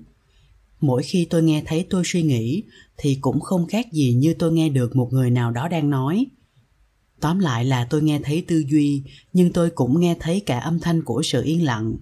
Mỗi 0.80 1.04
khi 1.04 1.26
tôi 1.26 1.44
nghe 1.44 1.64
thấy 1.66 1.88
tôi 1.90 2.04
suy 2.06 2.24
nghĩ, 2.24 2.64
thì 2.98 3.18
cũng 3.22 3.40
không 3.40 3.68
khác 3.68 3.92
gì 3.92 4.14
như 4.14 4.34
tôi 4.34 4.52
nghe 4.52 4.70
được 4.70 4.96
một 4.96 5.10
người 5.14 5.30
nào 5.30 5.52
đó 5.52 5.68
đang 5.68 5.90
nói 5.90 6.26
tóm 7.20 7.40
lại 7.40 7.66
là 7.66 7.88
tôi 7.90 8.02
nghe 8.02 8.20
thấy 8.24 8.46
tư 8.48 8.64
duy, 8.68 9.04
nhưng 9.34 9.54
tôi 9.54 9.70
cũng 9.70 10.00
nghe 10.00 10.16
thấy 10.20 10.40
cả 10.46 10.60
âm 10.60 10.80
thanh 10.80 11.04
của 11.04 11.22
sự 11.24 11.44
yên 11.44 11.66
lặng. 11.66 11.96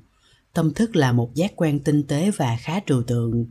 Tâm 0.53 0.73
thức 0.73 0.95
là 0.95 1.11
một 1.11 1.33
giác 1.33 1.51
quan 1.55 1.79
tinh 1.79 2.03
tế 2.03 2.31
và 2.31 2.57
khá 2.61 2.79
trừu 2.79 3.03
tượng. 3.03 3.45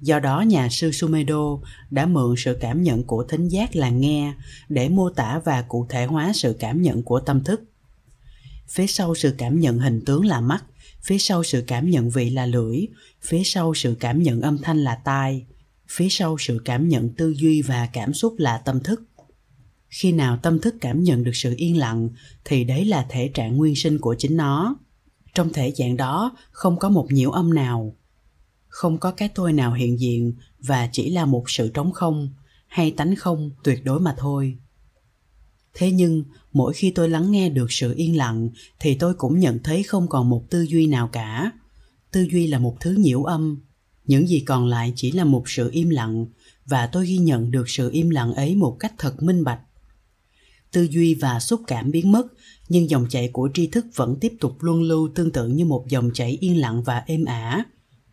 Do 0.00 0.20
đó, 0.20 0.40
nhà 0.40 0.68
sư 0.68 0.90
sumedo 0.92 1.58
đã 1.90 2.06
mượn 2.06 2.34
sự 2.38 2.56
cảm 2.60 2.82
nhận 2.82 3.04
của 3.04 3.24
thính 3.24 3.48
giác 3.48 3.76
là 3.76 3.88
nghe 3.88 4.34
để 4.68 4.88
mô 4.88 5.10
tả 5.10 5.40
và 5.44 5.62
cụ 5.62 5.86
thể 5.88 6.04
hóa 6.04 6.32
sự 6.34 6.56
cảm 6.58 6.82
nhận 6.82 7.02
của 7.02 7.20
tâm 7.20 7.44
thức. 7.44 7.62
Phía 8.68 8.86
sau 8.86 9.14
sự 9.14 9.34
cảm 9.38 9.60
nhận 9.60 9.78
hình 9.78 10.00
tướng 10.06 10.24
là 10.24 10.40
mắt, 10.40 10.64
phía 11.02 11.18
sau 11.18 11.42
sự 11.42 11.64
cảm 11.66 11.90
nhận 11.90 12.10
vị 12.10 12.30
là 12.30 12.46
lưỡi, 12.46 12.86
phía 13.22 13.42
sau 13.44 13.74
sự 13.74 13.96
cảm 14.00 14.22
nhận 14.22 14.40
âm 14.40 14.58
thanh 14.58 14.84
là 14.84 14.94
tai, 14.94 15.46
phía 15.88 16.08
sau 16.10 16.36
sự 16.38 16.60
cảm 16.64 16.88
nhận 16.88 17.08
tư 17.08 17.34
duy 17.36 17.62
và 17.62 17.88
cảm 17.92 18.14
xúc 18.14 18.34
là 18.38 18.58
tâm 18.58 18.80
thức 18.80 19.02
khi 19.94 20.12
nào 20.12 20.38
tâm 20.42 20.60
thức 20.60 20.74
cảm 20.80 21.02
nhận 21.02 21.24
được 21.24 21.30
sự 21.34 21.54
yên 21.56 21.78
lặng, 21.78 22.08
thì 22.44 22.64
đấy 22.64 22.84
là 22.84 23.06
thể 23.08 23.30
trạng 23.34 23.56
nguyên 23.56 23.74
sinh 23.76 23.98
của 23.98 24.14
chính 24.18 24.36
nó. 24.36 24.76
Trong 25.34 25.52
thể 25.52 25.72
dạng 25.72 25.96
đó, 25.96 26.36
không 26.50 26.78
có 26.78 26.88
một 26.88 27.06
nhiễu 27.10 27.30
âm 27.30 27.54
nào. 27.54 27.96
Không 28.68 28.98
có 28.98 29.10
cái 29.10 29.28
tôi 29.28 29.52
nào 29.52 29.72
hiện 29.72 30.00
diện 30.00 30.34
và 30.58 30.88
chỉ 30.92 31.10
là 31.10 31.24
một 31.24 31.50
sự 31.50 31.68
trống 31.68 31.92
không, 31.92 32.30
hay 32.66 32.90
tánh 32.90 33.16
không, 33.16 33.50
tuyệt 33.64 33.84
đối 33.84 34.00
mà 34.00 34.14
thôi. 34.18 34.58
Thế 35.74 35.90
nhưng, 35.90 36.24
mỗi 36.52 36.74
khi 36.74 36.90
tôi 36.90 37.08
lắng 37.08 37.30
nghe 37.30 37.48
được 37.48 37.72
sự 37.72 37.94
yên 37.96 38.16
lặng, 38.16 38.50
thì 38.80 38.94
tôi 38.94 39.14
cũng 39.14 39.38
nhận 39.38 39.58
thấy 39.62 39.82
không 39.82 40.08
còn 40.08 40.30
một 40.30 40.44
tư 40.50 40.62
duy 40.62 40.86
nào 40.86 41.08
cả. 41.12 41.52
Tư 42.10 42.26
duy 42.30 42.46
là 42.46 42.58
một 42.58 42.76
thứ 42.80 42.92
nhiễu 42.98 43.24
âm. 43.24 43.62
Những 44.04 44.28
gì 44.28 44.40
còn 44.40 44.66
lại 44.66 44.92
chỉ 44.96 45.12
là 45.12 45.24
một 45.24 45.48
sự 45.48 45.70
im 45.70 45.90
lặng, 45.90 46.26
và 46.66 46.86
tôi 46.86 47.06
ghi 47.06 47.16
nhận 47.16 47.50
được 47.50 47.68
sự 47.68 47.90
im 47.90 48.10
lặng 48.10 48.34
ấy 48.34 48.54
một 48.54 48.76
cách 48.80 48.94
thật 48.98 49.22
minh 49.22 49.44
bạch 49.44 49.60
tư 50.74 50.82
duy 50.90 51.14
và 51.14 51.40
xúc 51.40 51.60
cảm 51.66 51.90
biến 51.90 52.12
mất, 52.12 52.26
nhưng 52.68 52.90
dòng 52.90 53.06
chảy 53.08 53.28
của 53.28 53.48
tri 53.54 53.66
thức 53.66 53.86
vẫn 53.94 54.16
tiếp 54.20 54.32
tục 54.40 54.56
luân 54.60 54.82
lưu 54.82 55.08
tương 55.14 55.32
tự 55.32 55.48
như 55.48 55.64
một 55.64 55.84
dòng 55.88 56.10
chảy 56.14 56.38
yên 56.40 56.60
lặng 56.60 56.82
và 56.82 57.02
êm 57.06 57.24
ả, 57.24 57.64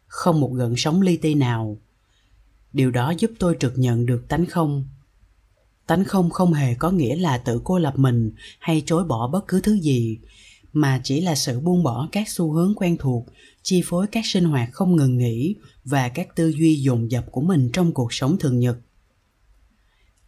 không 0.07 0.39
một 0.39 0.53
gợn 0.53 0.73
sóng 0.77 1.01
ly 1.01 1.17
tê 1.17 1.35
nào. 1.35 1.77
Điều 2.73 2.91
đó 2.91 3.13
giúp 3.17 3.31
tôi 3.39 3.55
trực 3.59 3.77
nhận 3.77 4.05
được 4.05 4.25
tánh 4.27 4.45
không. 4.45 4.87
Tánh 5.87 6.05
không 6.05 6.29
không 6.29 6.53
hề 6.53 6.73
có 6.75 6.91
nghĩa 6.91 7.15
là 7.15 7.37
tự 7.37 7.61
cô 7.63 7.79
lập 7.79 7.93
mình 7.99 8.31
hay 8.59 8.83
chối 8.85 9.03
bỏ 9.03 9.27
bất 9.27 9.47
cứ 9.47 9.61
thứ 9.61 9.73
gì, 9.73 10.17
mà 10.73 11.01
chỉ 11.03 11.21
là 11.21 11.35
sự 11.35 11.59
buông 11.59 11.83
bỏ 11.83 12.09
các 12.11 12.29
xu 12.29 12.51
hướng 12.51 12.73
quen 12.75 12.97
thuộc, 12.97 13.25
chi 13.63 13.81
phối 13.85 14.07
các 14.07 14.25
sinh 14.25 14.43
hoạt 14.43 14.69
không 14.71 14.95
ngừng 14.95 15.17
nghỉ 15.17 15.55
và 15.85 16.09
các 16.09 16.35
tư 16.35 16.49
duy 16.49 16.75
dồn 16.75 17.11
dập 17.11 17.25
của 17.31 17.41
mình 17.41 17.69
trong 17.73 17.91
cuộc 17.91 18.13
sống 18.13 18.37
thường 18.39 18.59
nhật. 18.59 18.77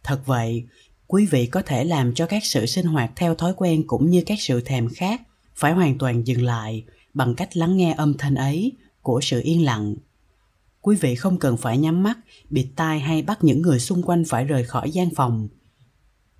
Thật 0.02 0.26
vậy 0.26 0.64
quý 1.06 1.26
vị 1.26 1.46
có 1.46 1.62
thể 1.62 1.84
làm 1.84 2.14
cho 2.14 2.26
các 2.26 2.44
sự 2.44 2.66
sinh 2.66 2.86
hoạt 2.86 3.12
theo 3.16 3.34
thói 3.34 3.52
quen 3.56 3.84
cũng 3.86 4.10
như 4.10 4.22
các 4.26 4.38
sự 4.40 4.60
thèm 4.60 4.88
khát 4.88 5.20
phải 5.54 5.72
hoàn 5.72 5.98
toàn 5.98 6.26
dừng 6.26 6.42
lại 6.42 6.84
bằng 7.14 7.34
cách 7.34 7.56
lắng 7.56 7.76
nghe 7.76 7.92
âm 7.92 8.14
thanh 8.18 8.34
ấy 8.34 8.72
của 9.02 9.20
sự 9.22 9.40
yên 9.44 9.64
lặng. 9.64 9.94
Quý 10.80 10.96
vị 10.96 11.14
không 11.14 11.38
cần 11.38 11.56
phải 11.56 11.78
nhắm 11.78 12.02
mắt, 12.02 12.18
bịt 12.50 12.66
tai 12.76 13.00
hay 13.00 13.22
bắt 13.22 13.44
những 13.44 13.62
người 13.62 13.78
xung 13.78 14.02
quanh 14.02 14.24
phải 14.28 14.44
rời 14.44 14.64
khỏi 14.64 14.90
gian 14.90 15.10
phòng. 15.16 15.48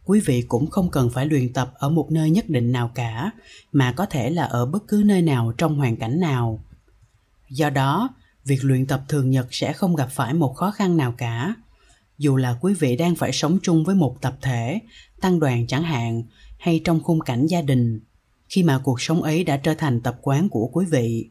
Quý 0.04 0.20
vị 0.20 0.42
cũng 0.48 0.70
không 0.70 0.90
cần 0.90 1.10
phải 1.10 1.26
luyện 1.26 1.52
tập 1.52 1.72
ở 1.74 1.88
một 1.88 2.10
nơi 2.10 2.30
nhất 2.30 2.48
định 2.48 2.72
nào 2.72 2.90
cả, 2.94 3.30
mà 3.72 3.92
có 3.92 4.06
thể 4.06 4.30
là 4.30 4.44
ở 4.44 4.66
bất 4.66 4.88
cứ 4.88 5.02
nơi 5.06 5.22
nào 5.22 5.52
trong 5.58 5.76
hoàn 5.76 5.96
cảnh 5.96 6.20
nào. 6.20 6.64
Do 7.50 7.70
đó, 7.70 8.08
việc 8.44 8.58
luyện 8.62 8.86
tập 8.86 9.02
thường 9.08 9.30
nhật 9.30 9.46
sẽ 9.50 9.72
không 9.72 9.96
gặp 9.96 10.08
phải 10.10 10.34
một 10.34 10.54
khó 10.54 10.70
khăn 10.70 10.96
nào 10.96 11.14
cả 11.18 11.54
dù 12.18 12.36
là 12.36 12.58
quý 12.60 12.74
vị 12.74 12.96
đang 12.96 13.14
phải 13.14 13.32
sống 13.32 13.58
chung 13.62 13.84
với 13.84 13.94
một 13.94 14.16
tập 14.20 14.36
thể, 14.42 14.78
tăng 15.20 15.40
đoàn 15.40 15.66
chẳng 15.66 15.82
hạn, 15.82 16.22
hay 16.58 16.80
trong 16.84 17.00
khung 17.02 17.20
cảnh 17.20 17.46
gia 17.46 17.62
đình, 17.62 18.00
khi 18.48 18.62
mà 18.62 18.80
cuộc 18.84 19.00
sống 19.00 19.22
ấy 19.22 19.44
đã 19.44 19.56
trở 19.56 19.74
thành 19.74 20.00
tập 20.00 20.18
quán 20.22 20.48
của 20.48 20.66
quý 20.66 20.86
vị. 20.90 21.28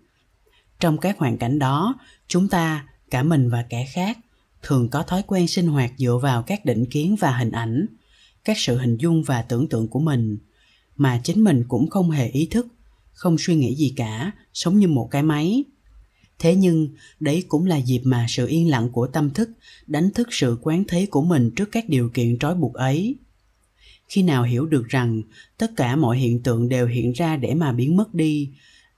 Trong 0.80 0.98
các 0.98 1.18
hoàn 1.18 1.38
cảnh 1.38 1.60
đó, 1.60 1.96
chúng 2.28 2.48
ta, 2.48 2.88
cả 3.12 3.24
mình 3.24 3.50
và 3.50 3.66
kẻ 3.70 3.86
khác, 3.94 4.18
thường 4.62 4.90
có 4.90 5.04
thói 5.04 5.24
quen 5.28 5.48
sinh 5.48 5.68
hoạt 5.68 5.92
dựa 5.98 6.20
vào 6.22 6.44
các 6.44 6.66
định 6.66 6.86
kiến 6.86 7.16
và 7.20 7.38
hình 7.38 7.52
ảnh, 7.52 7.86
các 8.44 8.58
sự 8.60 8.78
hình 8.78 8.98
dung 8.98 9.24
và 9.24 9.42
tưởng 9.42 9.70
tượng 9.70 9.88
của 9.88 10.00
mình, 10.00 10.38
mà 10.96 11.22
chính 11.24 11.44
mình 11.44 11.63
cũng 11.68 11.90
không 11.90 12.12
hề 12.12 12.28
ý 12.28 12.48
thức, 12.52 12.68
không 13.13 13.36
suy 13.40 13.56
nghĩ 13.56 13.75
gì 13.75 13.94
cả, 13.96 14.32
sống 14.54 14.80
như 14.80 14.88
một 14.88 15.08
cái 15.12 15.24
máy 15.24 15.63
thế 16.44 16.56
nhưng, 16.56 16.90
đấy 17.20 17.44
cũng 17.48 17.66
là 17.66 17.78
dịp 17.78 18.02
mà 18.04 18.26
sự 18.30 18.48
yên 18.48 18.70
lặng 18.70 18.90
của 18.90 19.08
tâm 19.08 19.30
thức 19.30 19.50
đánh 19.88 20.12
thức 20.12 20.28
sự 20.32 20.58
quán 20.62 20.84
thế 20.88 21.06
của 21.06 21.22
mình 21.22 21.52
trước 21.56 21.70
các 21.72 21.90
điều 21.90 22.10
kiện 22.10 22.40
trói 22.40 22.56
buộc 22.56 22.74
ấy. 22.74 23.16
Khi 24.08 24.24
nào 24.24 24.44
hiểu 24.44 24.66
được 24.66 24.88
rằng 24.88 25.22
tất 25.58 25.72
cả 25.76 25.96
mọi 25.96 26.18
hiện 26.18 26.44
tượng 26.44 26.70
đều 26.70 26.88
hiện 26.88 27.12
ra 27.12 27.38
để 27.38 27.54
mà 27.54 27.72
biến 27.72 27.98
mất 27.98 28.14
đi, 28.14 28.50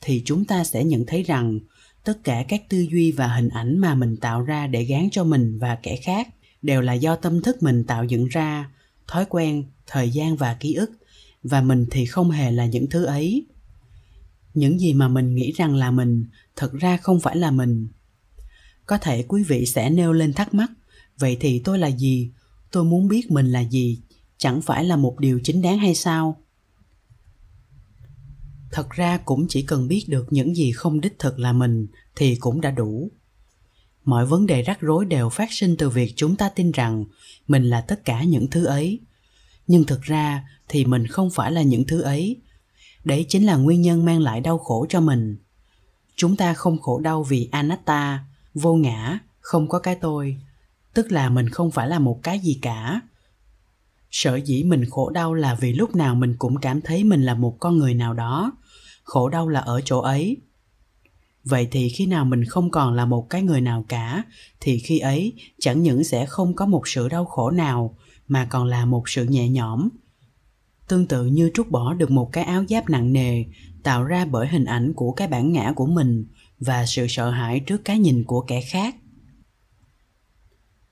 thì 0.01 0.21
chúng 0.25 0.45
ta 0.45 0.63
sẽ 0.63 0.83
nhận 0.83 1.05
thấy 1.05 1.23
rằng 1.23 1.59
tất 2.03 2.23
cả 2.23 2.45
các 2.47 2.69
tư 2.69 2.87
duy 2.91 3.11
và 3.11 3.27
hình 3.27 3.49
ảnh 3.49 3.77
mà 3.77 3.95
mình 3.95 4.17
tạo 4.17 4.41
ra 4.41 4.67
để 4.67 4.83
gán 4.83 5.09
cho 5.11 5.23
mình 5.23 5.59
và 5.59 5.75
kẻ 5.83 5.95
khác 5.95 6.27
đều 6.61 6.81
là 6.81 6.93
do 6.93 7.15
tâm 7.15 7.41
thức 7.41 7.63
mình 7.63 7.83
tạo 7.83 8.05
dựng 8.05 8.27
ra, 8.27 8.69
thói 9.07 9.25
quen, 9.29 9.63
thời 9.87 10.09
gian 10.09 10.35
và 10.35 10.57
ký 10.59 10.73
ức, 10.73 10.91
và 11.43 11.61
mình 11.61 11.85
thì 11.91 12.05
không 12.05 12.31
hề 12.31 12.51
là 12.51 12.65
những 12.65 12.89
thứ 12.89 13.03
ấy. 13.03 13.45
Những 14.53 14.79
gì 14.79 14.93
mà 14.93 15.07
mình 15.07 15.35
nghĩ 15.35 15.51
rằng 15.51 15.75
là 15.75 15.91
mình 15.91 16.25
thật 16.55 16.73
ra 16.73 16.97
không 16.97 17.19
phải 17.19 17.35
là 17.35 17.51
mình. 17.51 17.87
Có 18.85 18.97
thể 18.97 19.23
quý 19.27 19.43
vị 19.43 19.65
sẽ 19.65 19.89
nêu 19.89 20.13
lên 20.13 20.33
thắc 20.33 20.53
mắc, 20.53 20.71
vậy 21.19 21.37
thì 21.39 21.59
tôi 21.59 21.79
là 21.79 21.87
gì? 21.87 22.31
Tôi 22.71 22.83
muốn 22.83 23.07
biết 23.07 23.31
mình 23.31 23.51
là 23.51 23.59
gì? 23.59 24.01
Chẳng 24.37 24.61
phải 24.61 24.85
là 24.85 24.95
một 24.95 25.19
điều 25.19 25.39
chính 25.43 25.61
đáng 25.61 25.77
hay 25.77 25.95
sao? 25.95 26.41
Thật 28.71 28.89
ra 28.89 29.17
cũng 29.17 29.45
chỉ 29.49 29.61
cần 29.61 29.87
biết 29.87 30.05
được 30.07 30.27
những 30.29 30.55
gì 30.55 30.71
không 30.71 31.01
đích 31.01 31.19
thực 31.19 31.39
là 31.39 31.53
mình 31.53 31.87
thì 32.15 32.35
cũng 32.35 32.61
đã 32.61 32.71
đủ. 32.71 33.11
Mọi 34.03 34.25
vấn 34.25 34.45
đề 34.45 34.61
rắc 34.61 34.81
rối 34.81 35.05
đều 35.05 35.29
phát 35.29 35.51
sinh 35.51 35.77
từ 35.77 35.89
việc 35.89 36.13
chúng 36.15 36.35
ta 36.35 36.49
tin 36.49 36.71
rằng 36.71 37.05
mình 37.47 37.63
là 37.63 37.81
tất 37.81 38.05
cả 38.05 38.23
những 38.23 38.49
thứ 38.49 38.65
ấy. 38.65 38.99
Nhưng 39.67 39.83
thực 39.83 40.01
ra 40.01 40.49
thì 40.67 40.85
mình 40.85 41.07
không 41.07 41.29
phải 41.29 41.51
là 41.51 41.61
những 41.61 41.87
thứ 41.87 42.01
ấy. 42.01 42.41
Đấy 43.03 43.25
chính 43.29 43.45
là 43.45 43.55
nguyên 43.55 43.81
nhân 43.81 44.05
mang 44.05 44.19
lại 44.19 44.41
đau 44.41 44.57
khổ 44.57 44.85
cho 44.89 45.01
mình 45.01 45.37
chúng 46.15 46.35
ta 46.35 46.53
không 46.53 46.81
khổ 46.81 46.99
đau 46.99 47.23
vì 47.23 47.49
anatta. 47.51 48.19
Vô 48.53 48.75
ngã, 48.75 49.19
không 49.39 49.67
có 49.69 49.79
cái 49.79 49.95
tôi. 49.95 50.37
Tức 50.93 51.11
là 51.11 51.29
mình 51.29 51.49
không 51.49 51.71
phải 51.71 51.87
là 51.87 51.99
một 51.99 52.19
cái 52.23 52.39
gì 52.39 52.59
cả. 52.61 53.01
Sở 54.11 54.35
dĩ 54.35 54.63
mình 54.63 54.85
khổ 54.89 55.09
đau 55.09 55.33
là 55.33 55.55
vì 55.55 55.73
lúc 55.73 55.95
nào 55.95 56.15
mình 56.15 56.35
cũng 56.39 56.57
cảm 56.57 56.81
thấy 56.81 57.03
mình 57.03 57.21
là 57.21 57.33
một 57.33 57.57
con 57.59 57.77
người 57.77 57.93
nào 57.93 58.13
đó. 58.13 58.51
Khổ 59.03 59.29
đau 59.29 59.47
là 59.47 59.59
ở 59.59 59.81
chỗ 59.85 59.99
ấy. 59.99 60.37
Vậy 61.43 61.67
thì 61.71 61.89
khi 61.89 62.05
nào 62.05 62.25
mình 62.25 62.45
không 62.45 62.71
còn 62.71 62.93
là 62.93 63.05
một 63.05 63.29
cái 63.29 63.41
người 63.41 63.61
nào 63.61 63.85
cả, 63.87 64.23
thì 64.59 64.79
khi 64.79 64.99
ấy 64.99 65.33
chẳng 65.59 65.83
những 65.83 66.03
sẽ 66.03 66.25
không 66.25 66.53
có 66.53 66.65
một 66.65 66.87
sự 66.87 67.09
đau 67.09 67.25
khổ 67.25 67.51
nào, 67.51 67.97
mà 68.27 68.45
còn 68.45 68.67
là 68.67 68.85
một 68.85 69.09
sự 69.09 69.25
nhẹ 69.25 69.49
nhõm 69.49 69.89
tương 70.87 71.07
tự 71.07 71.25
như 71.25 71.51
trút 71.53 71.71
bỏ 71.71 71.93
được 71.93 72.11
một 72.11 72.29
cái 72.31 72.43
áo 72.43 72.63
giáp 72.69 72.89
nặng 72.89 73.13
nề, 73.13 73.43
tạo 73.83 74.03
ra 74.03 74.25
bởi 74.25 74.47
hình 74.47 74.65
ảnh 74.65 74.93
của 74.93 75.11
cái 75.11 75.27
bản 75.27 75.51
ngã 75.51 75.73
của 75.75 75.85
mình 75.85 76.25
và 76.59 76.85
sự 76.85 77.05
sợ 77.09 77.29
hãi 77.29 77.59
trước 77.59 77.85
cái 77.85 77.99
nhìn 77.99 78.23
của 78.23 78.41
kẻ 78.41 78.61
khác. 78.61 78.95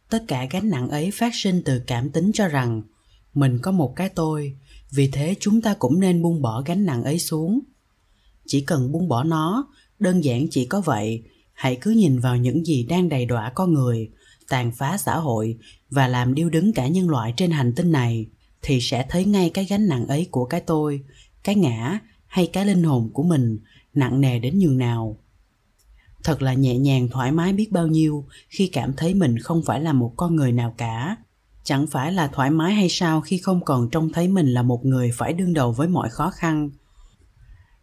Tất 0.09 0.23
cả 0.27 0.47
gánh 0.51 0.69
nặng 0.69 0.89
ấy 0.89 1.11
phát 1.11 1.35
sinh 1.35 1.61
từ 1.65 1.79
cảm 1.87 2.09
tính 2.09 2.31
cho 2.33 2.47
rằng, 2.47 2.81
mình 3.33 3.59
có 3.61 3.71
một 3.71 3.93
cái 3.95 4.09
tôi, 4.09 4.57
vì 4.91 5.07
thế 5.11 5.35
chúng 5.39 5.61
ta 5.61 5.73
cũng 5.79 5.99
nên 5.99 6.21
buông 6.21 6.41
bỏ 6.41 6.61
gánh 6.65 6.85
nặng 6.85 7.03
ấy 7.03 7.19
xuống. 7.19 7.59
Chỉ 8.47 8.61
cần 8.61 8.91
buông 8.91 9.07
bỏ 9.07 9.23
nó, 9.23 9.67
đơn 9.99 10.23
giản 10.23 10.47
chỉ 10.51 10.65
có 10.65 10.81
vậy, 10.81 11.23
hãy 11.53 11.77
cứ 11.81 11.91
nhìn 11.91 12.19
vào 12.19 12.37
những 12.37 12.65
gì 12.65 12.83
đang 12.83 13.09
đầy 13.09 13.25
đọa 13.25 13.51
con 13.55 13.73
người, 13.73 14.09
tàn 14.49 14.71
phá 14.71 14.97
xã 14.97 15.17
hội 15.17 15.57
và 15.89 16.07
làm 16.07 16.33
điêu 16.33 16.49
đứng 16.49 16.73
cả 16.73 16.87
nhân 16.87 17.09
loại 17.09 17.33
trên 17.37 17.51
hành 17.51 17.73
tinh 17.75 17.91
này 17.91 18.25
thì 18.63 18.81
sẽ 18.81 19.05
thấy 19.09 19.25
ngay 19.25 19.49
cái 19.49 19.65
gánh 19.65 19.87
nặng 19.87 20.07
ấy 20.07 20.27
của 20.31 20.45
cái 20.45 20.61
tôi, 20.61 21.03
cái 21.43 21.55
ngã 21.55 21.99
hay 22.27 22.47
cái 22.47 22.65
linh 22.65 22.83
hồn 22.83 23.09
của 23.13 23.23
mình 23.23 23.59
nặng 23.93 24.21
nề 24.21 24.39
đến 24.39 24.59
nhường 24.59 24.77
nào. 24.77 25.17
Thật 26.23 26.41
là 26.41 26.53
nhẹ 26.53 26.77
nhàng, 26.77 27.07
thoải 27.11 27.31
mái 27.31 27.53
biết 27.53 27.71
bao 27.71 27.87
nhiêu 27.87 28.25
khi 28.49 28.67
cảm 28.67 28.93
thấy 28.93 29.13
mình 29.13 29.39
không 29.39 29.61
phải 29.65 29.81
là 29.81 29.93
một 29.93 30.13
con 30.17 30.35
người 30.35 30.51
nào 30.51 30.73
cả. 30.77 31.17
Chẳng 31.63 31.87
phải 31.87 32.11
là 32.11 32.27
thoải 32.27 32.51
mái 32.51 32.73
hay 32.73 32.89
sao 32.89 33.21
khi 33.21 33.37
không 33.37 33.65
còn 33.65 33.89
trông 33.89 34.11
thấy 34.13 34.27
mình 34.27 34.47
là 34.47 34.61
một 34.61 34.85
người 34.85 35.11
phải 35.13 35.33
đương 35.33 35.53
đầu 35.53 35.71
với 35.71 35.87
mọi 35.87 36.09
khó 36.09 36.29
khăn. 36.29 36.69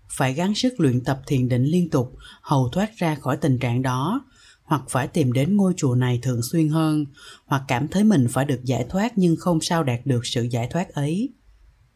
Phải 0.09 0.35
gắng 0.35 0.55
sức 0.55 0.75
luyện 0.79 1.05
tập 1.05 1.21
thiền 1.27 1.49
định 1.49 1.65
liên 1.65 1.91
tục, 1.91 2.17
hầu 2.43 2.69
thoát 2.69 2.97
ra 2.97 3.15
khỏi 3.15 3.37
tình 3.37 3.59
trạng 3.59 3.83
đó 3.83 4.25
hoặc 4.71 4.83
phải 4.89 5.09
tìm 5.09 5.33
đến 5.33 5.57
ngôi 5.57 5.73
chùa 5.77 5.95
này 5.95 6.19
thường 6.23 6.43
xuyên 6.43 6.69
hơn, 6.69 7.05
hoặc 7.47 7.63
cảm 7.69 7.89
thấy 7.89 8.05
mình 8.05 8.27
phải 8.31 8.45
được 8.45 8.65
giải 8.65 8.87
thoát 8.89 9.19
nhưng 9.19 9.37
không 9.37 9.61
sao 9.61 9.85
đạt 9.85 10.01
được 10.05 10.27
sự 10.27 10.43
giải 10.43 10.69
thoát 10.71 10.95
ấy. 10.95 11.33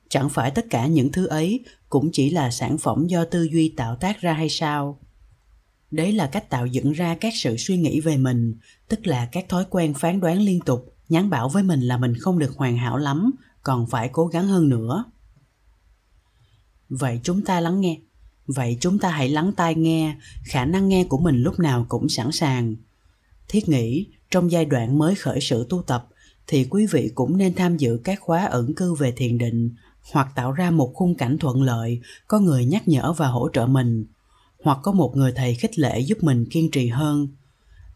Chẳng 0.08 0.30
phải 0.30 0.50
tất 0.50 0.66
cả 0.70 0.86
những 0.86 1.12
thứ 1.12 1.26
ấy 1.26 1.64
cũng 1.88 2.10
chỉ 2.12 2.30
là 2.30 2.50
sản 2.50 2.78
phẩm 2.78 3.06
do 3.06 3.24
tư 3.24 3.48
duy 3.52 3.74
tạo 3.76 3.96
tác 3.96 4.20
ra 4.20 4.32
hay 4.32 4.48
sao? 4.48 5.00
Đấy 5.90 6.12
là 6.12 6.26
cách 6.26 6.50
tạo 6.50 6.66
dựng 6.66 6.92
ra 6.92 7.16
các 7.20 7.32
sự 7.36 7.56
suy 7.56 7.76
nghĩ 7.76 8.00
về 8.00 8.16
mình, 8.16 8.54
tức 8.88 9.06
là 9.06 9.28
các 9.32 9.48
thói 9.48 9.64
quen 9.70 9.94
phán 9.94 10.20
đoán 10.20 10.38
liên 10.38 10.60
tục, 10.60 10.96
nhắn 11.08 11.30
bảo 11.30 11.48
với 11.48 11.62
mình 11.62 11.80
là 11.80 11.96
mình 11.96 12.14
không 12.14 12.38
được 12.38 12.56
hoàn 12.56 12.76
hảo 12.76 12.96
lắm, 12.96 13.30
còn 13.62 13.86
phải 13.86 14.08
cố 14.12 14.26
gắng 14.26 14.46
hơn 14.46 14.68
nữa. 14.68 15.04
Vậy 16.88 17.20
chúng 17.22 17.42
ta 17.42 17.60
lắng 17.60 17.80
nghe 17.80 17.98
vậy 18.46 18.76
chúng 18.80 18.98
ta 18.98 19.10
hãy 19.10 19.28
lắng 19.28 19.52
tai 19.56 19.74
nghe, 19.74 20.16
khả 20.44 20.64
năng 20.64 20.88
nghe 20.88 21.04
của 21.04 21.18
mình 21.18 21.42
lúc 21.42 21.58
nào 21.58 21.86
cũng 21.88 22.08
sẵn 22.08 22.32
sàng. 22.32 22.76
Thiết 23.48 23.68
nghĩ, 23.68 24.06
trong 24.30 24.50
giai 24.50 24.64
đoạn 24.64 24.98
mới 24.98 25.14
khởi 25.14 25.40
sự 25.40 25.66
tu 25.68 25.82
tập, 25.82 26.08
thì 26.46 26.66
quý 26.70 26.86
vị 26.86 27.10
cũng 27.14 27.36
nên 27.38 27.54
tham 27.54 27.76
dự 27.76 28.00
các 28.04 28.20
khóa 28.20 28.44
ẩn 28.44 28.74
cư 28.74 28.94
về 28.94 29.12
thiền 29.12 29.38
định, 29.38 29.70
hoặc 30.12 30.28
tạo 30.34 30.52
ra 30.52 30.70
một 30.70 30.92
khung 30.94 31.14
cảnh 31.14 31.38
thuận 31.38 31.62
lợi, 31.62 32.00
có 32.28 32.38
người 32.38 32.64
nhắc 32.64 32.88
nhở 32.88 33.12
và 33.12 33.28
hỗ 33.28 33.48
trợ 33.52 33.66
mình, 33.66 34.06
hoặc 34.62 34.78
có 34.82 34.92
một 34.92 35.16
người 35.16 35.32
thầy 35.32 35.54
khích 35.54 35.78
lệ 35.78 36.00
giúp 36.00 36.18
mình 36.22 36.46
kiên 36.50 36.70
trì 36.70 36.88
hơn. 36.88 37.28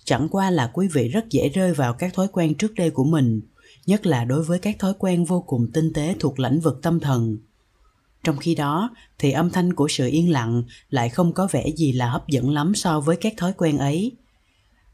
Chẳng 0.04 0.28
qua 0.28 0.50
là 0.50 0.70
quý 0.74 0.88
vị 0.88 1.08
rất 1.08 1.30
dễ 1.30 1.48
rơi 1.48 1.72
vào 1.72 1.92
các 1.92 2.14
thói 2.14 2.28
quen 2.32 2.54
trước 2.54 2.74
đây 2.74 2.90
của 2.90 3.04
mình, 3.04 3.40
nhất 3.86 4.06
là 4.06 4.24
đối 4.24 4.42
với 4.42 4.58
các 4.58 4.78
thói 4.78 4.92
quen 4.98 5.24
vô 5.24 5.40
cùng 5.40 5.70
tinh 5.72 5.92
tế 5.92 6.14
thuộc 6.18 6.40
lĩnh 6.40 6.60
vực 6.60 6.78
tâm 6.82 7.00
thần 7.00 7.38
trong 8.25 8.37
khi 8.37 8.54
đó, 8.54 8.90
thì 9.18 9.30
âm 9.30 9.50
thanh 9.50 9.75
của 9.75 9.88
sự 9.88 10.08
yên 10.08 10.30
lặng 10.30 10.62
lại 10.90 11.08
không 11.08 11.32
có 11.32 11.48
vẻ 11.52 11.68
gì 11.76 11.92
là 11.92 12.10
hấp 12.10 12.28
dẫn 12.28 12.50
lắm 12.50 12.75
so 12.75 13.00
với 13.00 13.16
các 13.16 13.34
thói 13.37 13.52
quen 13.52 13.78
ấy. 13.78 14.12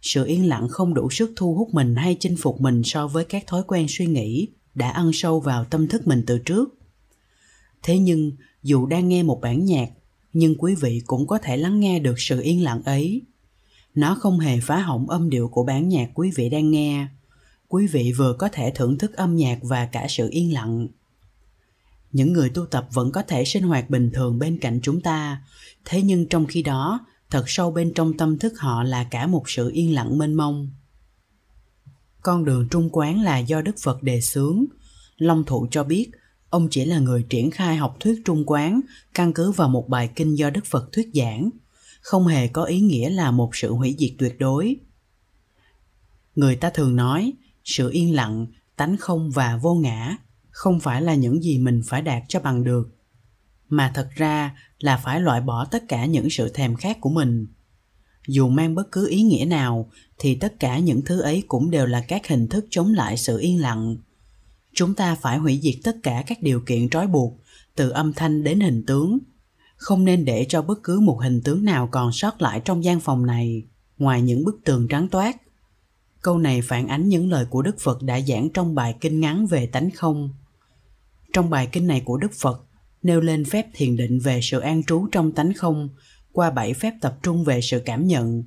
Sự 0.03 0.25
yên 0.25 0.49
lặng 0.49 0.69
không 0.69 0.95
đủ 0.95 1.11
sức 1.11 1.33
thu 1.37 1.55
hút 1.55 1.75
mình 1.75 1.97
hay 1.97 2.17
chinh 2.21 2.37
phục 2.37 2.61
mình 2.61 2.83
so 2.85 3.07
với 3.07 3.25
các 3.25 3.47
thói 3.47 3.63
quen 3.67 3.87
suy 3.89 4.07
nghĩ 4.07 4.49
đã 4.75 4.91
ăn 4.91 5.11
sâu 5.13 5.41
vào 5.41 5.65
tâm 5.65 5.89
thức 5.89 6.07
mình 6.07 6.23
từ 6.27 6.39
trước. 6.39 6.75
Thế 7.83 7.99
nhưng, 7.99 8.33
dù 8.63 8.87
đang 8.87 9.09
nghe 9.09 9.23
một 9.23 9.41
bản 9.41 9.65
nhạc, 9.65 9.89
nhưng 10.33 10.55
quý 10.59 10.75
vị 10.75 11.03
cũng 11.07 11.27
có 11.27 11.39
thể 11.39 11.57
lắng 11.57 11.81
nghe 11.81 11.99
được 11.99 12.15
sự 12.21 12.41
yên 12.41 12.63
lặng 12.63 12.83
ấy. 12.85 13.23
Nó 13.95 14.15
không 14.15 14.39
hề 14.39 14.61
phá 14.61 14.79
hỏng 14.79 15.11
âm 15.11 15.31
điệu 15.31 15.49
của 15.49 15.65
bản 15.65 15.89
nhạc 15.89 16.11
quý 16.15 16.31
vị 16.35 16.49
đang 16.49 16.71
nghe. 16.71 17.07
Quý 17.69 17.87
vị 17.87 18.13
vừa 18.13 18.37
có 18.39 18.49
thể 18.53 18.73
thưởng 18.75 18.99
thức 18.99 19.17
âm 19.17 19.37
nhạc 19.37 19.59
và 19.63 19.87
cả 19.87 20.07
sự 20.09 20.29
yên 20.31 20.53
lặng 20.53 20.89
những 22.15 22.33
người 22.33 22.51
tu 22.51 22.67
tập 22.67 22.89
vẫn 22.93 23.13
có 23.13 23.23
thể 23.23 23.45
sinh 23.45 23.63
hoạt 23.63 23.91
bình 23.91 24.11
thường 24.15 24.39
bên 24.39 24.59
cạnh 24.59 24.81
chúng 24.83 25.01
ta. 25.01 25.43
Thế 25.85 26.03
nhưng 26.03 26.29
trong 26.29 26.47
khi 26.47 26.63
đó, 26.63 27.07
thật 27.31 27.45
sâu 27.47 27.71
bên 27.71 27.93
trong 27.95 28.17
tâm 28.17 28.39
thức 28.39 28.53
họ 28.59 28.83
là 28.83 29.05
cả 29.05 29.27
một 29.27 29.51
sự 29.51 29.71
yên 29.71 29.95
lặng 29.95 30.19
mênh 30.19 30.35
mông. 30.35 30.71
Con 32.23 32.45
đường 32.45 32.69
trung 32.71 32.89
quán 32.93 33.21
là 33.21 33.39
do 33.39 33.63
đức 33.63 33.77
phật 33.83 34.03
đề 34.03 34.21
xướng. 34.21 34.65
Long 35.17 35.45
thụ 35.45 35.67
cho 35.71 35.85
biết, 35.85 36.11
ông 36.51 36.69
chỉ 36.71 36.85
là 36.85 36.99
người 36.99 37.27
triển 37.29 37.51
khai 37.51 37.77
học 37.77 37.97
thuyết 38.01 38.23
trung 38.25 38.45
quán, 38.47 38.81
căn 39.15 39.33
cứ 39.33 39.51
vào 39.51 39.69
một 39.69 39.89
bài 39.89 40.11
kinh 40.17 40.35
do 40.35 40.51
đức 40.51 40.67
phật 40.67 40.93
thuyết 40.93 41.11
giảng. 41.15 41.51
Không 42.01 42.27
hề 42.27 42.49
có 42.49 42.65
ý 42.65 42.81
nghĩa 42.81 43.11
là 43.11 43.31
một 43.31 43.57
sự 43.57 43.73
hủy 43.73 43.97
diệt 43.99 44.11
tuyệt 44.19 44.39
đối. 44.39 44.77
Người 46.35 46.57
ta 46.57 46.71
thường 46.71 46.97
nói, 46.97 47.33
sự 47.65 47.91
yên 47.91 48.15
lặng, 48.15 48.47
tánh 48.77 48.97
không 48.97 49.31
và 49.31 49.57
vô 49.57 49.75
ngã 49.75 50.17
không 50.55 50.81
phải 50.81 51.03
là 51.03 51.15
những 51.15 51.43
gì 51.43 51.59
mình 51.59 51.81
phải 51.87 52.03
đạt 52.03 52.23
cho 52.29 52.41
bằng 52.41 52.65
được, 52.65 52.89
mà 53.69 53.91
thật 53.95 54.09
ra 54.17 54.57
là 54.79 54.97
phải 54.97 55.21
loại 55.21 55.41
bỏ 55.41 55.65
tất 55.65 55.85
cả 55.89 56.07
những 56.07 56.31
sự 56.31 56.49
thèm 56.49 56.77
khát 56.77 57.01
của 57.01 57.11
mình. 57.11 57.47
Dù 58.29 58.49
mang 58.49 58.75
bất 58.75 58.93
cứ 58.93 59.09
ý 59.09 59.23
nghĩa 59.23 59.45
nào, 59.45 59.91
thì 60.19 60.35
tất 60.35 60.61
cả 60.61 60.79
những 60.79 61.03
thứ 61.03 61.21
ấy 61.21 61.43
cũng 61.49 61.71
đều 61.71 61.87
là 61.87 62.05
các 62.09 62.29
hình 62.29 62.49
thức 62.49 62.67
chống 62.71 62.95
lại 62.95 63.17
sự 63.17 63.39
yên 63.39 63.61
lặng. 63.61 63.97
Chúng 64.75 64.95
ta 64.95 65.15
phải 65.15 65.39
hủy 65.39 65.61
diệt 65.63 65.75
tất 65.85 65.97
cả 66.03 66.25
các 66.27 66.43
điều 66.43 66.61
kiện 66.61 66.89
trói 66.89 67.07
buộc, 67.07 67.41
từ 67.77 67.91
âm 67.91 68.13
thanh 68.13 68.45
đến 68.45 68.61
hình 68.61 68.85
tướng. 68.87 69.19
Không 69.77 70.05
nên 70.05 70.25
để 70.25 70.47
cho 70.49 70.63
bất 70.63 70.83
cứ 70.83 71.01
một 71.01 71.21
hình 71.23 71.41
tướng 71.45 71.65
nào 71.65 71.89
còn 71.93 72.13
sót 72.13 72.43
lại 72.43 72.61
trong 72.65 72.85
gian 72.85 73.01
phòng 73.01 73.27
này, 73.27 73.63
ngoài 73.99 74.23
những 74.23 74.45
bức 74.45 74.61
tường 74.65 74.89
trắng 74.89 75.09
toát. 75.09 75.37
Câu 76.23 76.39
này 76.39 76.63
phản 76.63 76.89
ánh 76.89 77.09
những 77.09 77.31
lời 77.31 77.47
của 77.51 77.63
đức 77.63 77.81
phật 77.81 78.03
đã 78.03 78.21
giảng 78.21 78.49
trong 78.51 78.75
bài 78.75 78.95
kinh 79.01 79.21
ngắn 79.21 79.47
về 79.47 79.67
tánh 79.67 79.91
không 79.91 80.31
trong 81.35 81.51
bài 81.51 81.69
kinh 81.73 81.87
này 81.87 82.03
của 82.05 82.17
đức 82.17 82.33
phật, 82.33 82.65
nêu 83.03 83.21
lên 83.21 83.45
phép 83.45 83.67
thiền 83.75 83.97
định 83.97 84.19
về 84.19 84.41
sự 84.43 84.61
an 84.61 84.83
trú 84.83 85.07
trong 85.13 85.33
tánh 85.33 85.55
không, 85.55 85.89
qua 86.33 86.51
bảy 86.51 86.75
phép 86.75 86.95
tập 87.01 87.19
trung 87.23 87.45
về 87.45 87.61
sự 87.61 87.83
cảm 87.85 88.07
nhận. 88.07 88.45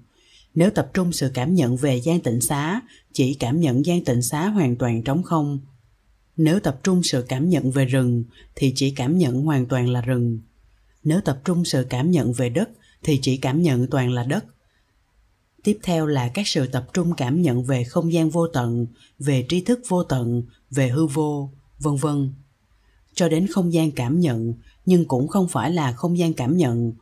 Nếu 0.55 0.69
tập 0.69 0.89
trung 0.93 1.11
sự 1.11 1.31
cảm 1.33 1.55
nhận 1.55 1.77
về 1.77 2.01
gian 2.01 2.19
tịnh 2.19 2.41
xá, 2.41 2.81
chỉ 3.13 3.33
cảm 3.33 3.59
nhận 3.59 3.85
gian 3.85 4.05
tịnh 4.05 4.21
xá 4.21 4.47
hoàn 4.47 4.75
toàn 4.75 5.03
trống 5.03 5.23
không. 5.23 5.59
Nếu 6.37 6.59
tập 6.59 6.79
trung 6.83 7.03
sự 7.03 7.25
cảm 7.29 7.49
nhận 7.49 7.71
về 7.71 7.85
rừng, 7.85 8.23
thì 8.55 8.73
chỉ 8.75 8.91
cảm 8.91 9.17
nhận 9.17 9.41
hoàn 9.41 9.65
toàn 9.65 9.89
là 9.89 10.01
rừng. 10.01 10.39
Nếu 11.03 11.21
tập 11.21 11.41
trung 11.45 11.65
sự 11.65 11.85
cảm 11.89 12.11
nhận 12.11 12.33
về 12.33 12.49
đất, 12.49 12.69
thì 13.03 13.19
chỉ 13.21 13.37
cảm 13.37 13.61
nhận 13.61 13.87
toàn 13.87 14.11
là 14.11 14.23
đất. 14.23 14.45
Tiếp 15.63 15.79
theo 15.83 16.05
là 16.05 16.27
các 16.27 16.47
sự 16.47 16.67
tập 16.67 16.87
trung 16.93 17.13
cảm 17.17 17.41
nhận 17.41 17.63
về 17.63 17.83
không 17.83 18.13
gian 18.13 18.29
vô 18.29 18.47
tận, 18.47 18.87
về 19.19 19.45
tri 19.49 19.61
thức 19.61 19.79
vô 19.87 20.03
tận, 20.03 20.43
về 20.71 20.89
hư 20.89 21.05
vô, 21.05 21.51
vân 21.79 21.95
vân 21.95 22.33
cho 23.17 23.29
đến 23.29 23.47
không 23.47 23.73
gian 23.73 23.91
cảm 23.91 24.19
nhận, 24.19 24.53
nhưng 24.85 25.05
cũng 25.05 25.27
không 25.27 25.47
phải 25.47 25.71
là 25.71 25.91
không 25.91 26.17
gian 26.17 26.33
cảm 26.33 26.57
nhận. 26.57 26.93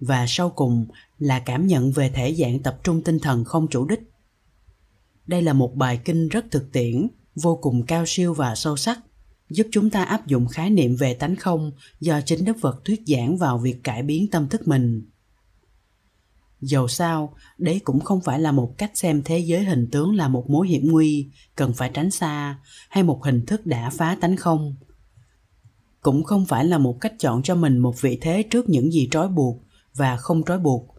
Và 0.00 0.24
sau 0.28 0.50
cùng 0.50 0.86
là 1.18 1.38
cảm 1.38 1.66
nhận 1.66 1.92
về 1.92 2.10
thể 2.14 2.34
dạng 2.34 2.62
tập 2.62 2.78
trung 2.84 3.02
tinh 3.02 3.18
thần 3.18 3.44
không 3.44 3.68
chủ 3.68 3.86
đích. 3.86 4.00
Đây 5.26 5.42
là 5.42 5.52
một 5.52 5.74
bài 5.74 6.00
kinh 6.04 6.28
rất 6.28 6.44
thực 6.50 6.72
tiễn, 6.72 7.08
vô 7.34 7.58
cùng 7.62 7.86
cao 7.86 8.04
siêu 8.06 8.34
và 8.34 8.54
sâu 8.54 8.76
sắc, 8.76 9.00
giúp 9.50 9.66
chúng 9.70 9.90
ta 9.90 10.04
áp 10.04 10.26
dụng 10.26 10.48
khái 10.48 10.70
niệm 10.70 10.96
về 10.96 11.14
tánh 11.14 11.36
không 11.36 11.72
do 12.00 12.20
chính 12.20 12.44
đức 12.44 12.56
phật 12.60 12.84
thuyết 12.84 13.02
giảng 13.06 13.36
vào 13.36 13.58
việc 13.58 13.84
cải 13.84 14.02
biến 14.02 14.26
tâm 14.30 14.48
thức 14.48 14.68
mình. 14.68 15.10
Dầu 16.60 16.88
sao, 16.88 17.34
đấy 17.58 17.80
cũng 17.84 18.00
không 18.00 18.20
phải 18.20 18.40
là 18.40 18.52
một 18.52 18.74
cách 18.78 18.90
xem 18.94 19.22
thế 19.24 19.38
giới 19.38 19.64
hình 19.64 19.88
tướng 19.92 20.14
là 20.14 20.28
một 20.28 20.50
mối 20.50 20.68
hiểm 20.68 20.92
nguy, 20.92 21.26
cần 21.56 21.72
phải 21.72 21.90
tránh 21.94 22.10
xa, 22.10 22.58
hay 22.88 23.04
một 23.04 23.24
hình 23.24 23.46
thức 23.46 23.66
đã 23.66 23.90
phá 23.90 24.16
tánh 24.20 24.36
không 24.36 24.76
cũng 26.06 26.24
không 26.24 26.46
phải 26.46 26.64
là 26.64 26.78
một 26.78 27.00
cách 27.00 27.12
chọn 27.18 27.42
cho 27.42 27.54
mình 27.54 27.78
một 27.78 28.00
vị 28.00 28.18
thế 28.20 28.42
trước 28.42 28.68
những 28.68 28.92
gì 28.92 29.08
trói 29.10 29.28
buộc 29.28 29.62
và 29.94 30.16
không 30.16 30.42
trói 30.44 30.58
buộc. 30.58 30.94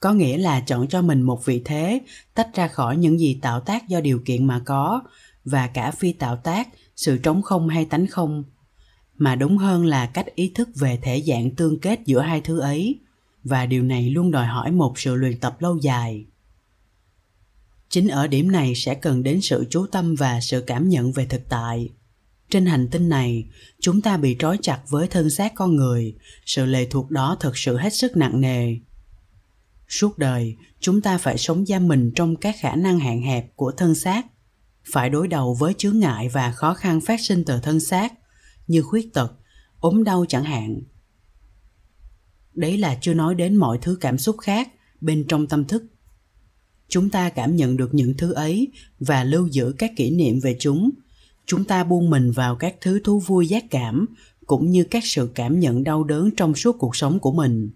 Có 0.00 0.12
nghĩa 0.12 0.38
là 0.38 0.60
chọn 0.60 0.88
cho 0.88 1.02
mình 1.02 1.22
một 1.22 1.44
vị 1.44 1.62
thế, 1.64 2.00
tách 2.34 2.54
ra 2.54 2.68
khỏi 2.68 2.96
những 2.96 3.20
gì 3.20 3.38
tạo 3.42 3.60
tác 3.60 3.88
do 3.88 4.00
điều 4.00 4.20
kiện 4.24 4.46
mà 4.46 4.60
có 4.64 5.02
và 5.44 5.66
cả 5.66 5.90
phi 5.90 6.12
tạo 6.12 6.36
tác, 6.36 6.68
sự 6.96 7.18
trống 7.18 7.42
không 7.42 7.68
hay 7.68 7.84
tánh 7.84 8.06
không. 8.06 8.44
Mà 9.16 9.34
đúng 9.34 9.58
hơn 9.58 9.86
là 9.86 10.06
cách 10.06 10.26
ý 10.34 10.52
thức 10.54 10.68
về 10.74 10.98
thể 11.02 11.22
dạng 11.26 11.50
tương 11.50 11.80
kết 11.80 12.00
giữa 12.06 12.20
hai 12.20 12.40
thứ 12.40 12.58
ấy. 12.58 12.98
Và 13.44 13.66
điều 13.66 13.82
này 13.82 14.10
luôn 14.10 14.30
đòi 14.30 14.46
hỏi 14.46 14.72
một 14.72 14.98
sự 14.98 15.14
luyện 15.14 15.40
tập 15.40 15.56
lâu 15.60 15.78
dài. 15.78 16.24
Chính 17.88 18.08
ở 18.08 18.26
điểm 18.26 18.52
này 18.52 18.72
sẽ 18.74 18.94
cần 18.94 19.22
đến 19.22 19.40
sự 19.40 19.66
chú 19.70 19.86
tâm 19.86 20.14
và 20.14 20.40
sự 20.40 20.60
cảm 20.66 20.88
nhận 20.88 21.12
về 21.12 21.26
thực 21.26 21.48
tại 21.48 21.88
trên 22.50 22.66
hành 22.66 22.88
tinh 22.90 23.08
này, 23.08 23.44
chúng 23.80 24.02
ta 24.02 24.16
bị 24.16 24.36
trói 24.38 24.58
chặt 24.62 24.80
với 24.88 25.08
thân 25.08 25.30
xác 25.30 25.54
con 25.54 25.76
người. 25.76 26.14
Sự 26.46 26.66
lệ 26.66 26.86
thuộc 26.90 27.10
đó 27.10 27.36
thật 27.40 27.58
sự 27.58 27.76
hết 27.76 27.94
sức 27.94 28.16
nặng 28.16 28.40
nề. 28.40 28.76
Suốt 29.88 30.18
đời, 30.18 30.56
chúng 30.80 31.00
ta 31.00 31.18
phải 31.18 31.38
sống 31.38 31.66
giam 31.66 31.88
mình 31.88 32.12
trong 32.14 32.36
các 32.36 32.56
khả 32.60 32.76
năng 32.76 33.00
hạn 33.00 33.22
hẹp 33.22 33.56
của 33.56 33.72
thân 33.76 33.94
xác, 33.94 34.26
phải 34.84 35.10
đối 35.10 35.28
đầu 35.28 35.54
với 35.54 35.74
chướng 35.78 35.98
ngại 35.98 36.28
và 36.28 36.52
khó 36.52 36.74
khăn 36.74 37.00
phát 37.00 37.20
sinh 37.20 37.44
từ 37.44 37.60
thân 37.60 37.80
xác, 37.80 38.12
như 38.66 38.82
khuyết 38.82 39.12
tật, 39.12 39.32
ốm 39.80 40.04
đau 40.04 40.24
chẳng 40.28 40.44
hạn. 40.44 40.82
Đấy 42.54 42.78
là 42.78 42.98
chưa 43.00 43.14
nói 43.14 43.34
đến 43.34 43.56
mọi 43.56 43.78
thứ 43.82 43.96
cảm 44.00 44.18
xúc 44.18 44.36
khác 44.38 44.68
bên 45.00 45.24
trong 45.28 45.46
tâm 45.46 45.64
thức. 45.64 45.84
Chúng 46.88 47.10
ta 47.10 47.30
cảm 47.30 47.56
nhận 47.56 47.76
được 47.76 47.94
những 47.94 48.14
thứ 48.16 48.32
ấy 48.32 48.68
và 48.98 49.24
lưu 49.24 49.46
giữ 49.46 49.74
các 49.78 49.92
kỷ 49.96 50.10
niệm 50.10 50.40
về 50.40 50.56
chúng 50.60 50.90
chúng 51.46 51.64
ta 51.64 51.84
buông 51.84 52.10
mình 52.10 52.30
vào 52.30 52.56
các 52.56 52.74
thứ 52.80 53.00
thú 53.04 53.18
vui 53.18 53.48
giác 53.48 53.64
cảm, 53.70 54.06
cũng 54.46 54.70
như 54.70 54.84
các 54.84 55.04
sự 55.06 55.30
cảm 55.34 55.60
nhận 55.60 55.84
đau 55.84 56.04
đớn 56.04 56.30
trong 56.36 56.54
suốt 56.54 56.76
cuộc 56.78 56.96
sống 56.96 57.18
của 57.18 57.32
mình. 57.32 57.70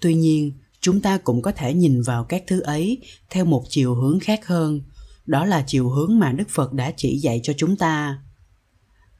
Tuy 0.00 0.14
nhiên, 0.14 0.52
chúng 0.80 1.00
ta 1.00 1.18
cũng 1.18 1.42
có 1.42 1.52
thể 1.52 1.74
nhìn 1.74 2.02
vào 2.02 2.24
các 2.24 2.44
thứ 2.46 2.60
ấy 2.60 2.98
theo 3.30 3.44
một 3.44 3.64
chiều 3.68 3.94
hướng 3.94 4.20
khác 4.20 4.46
hơn, 4.46 4.80
đó 5.26 5.44
là 5.44 5.64
chiều 5.66 5.88
hướng 5.88 6.18
mà 6.18 6.32
đức 6.32 6.48
phật 6.48 6.72
đã 6.72 6.92
chỉ 6.96 7.18
dạy 7.18 7.40
cho 7.42 7.52
chúng 7.56 7.76
ta. 7.76 8.22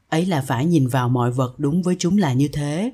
Ấy 0.09 0.25
là 0.25 0.41
phải 0.41 0.65
nhìn 0.65 0.87
vào 0.87 1.09
mọi 1.09 1.31
vật 1.31 1.59
đúng 1.59 1.81
với 1.81 1.95
chúng 1.99 2.17
là 2.17 2.33
như 2.33 2.47
thế, 2.47 2.91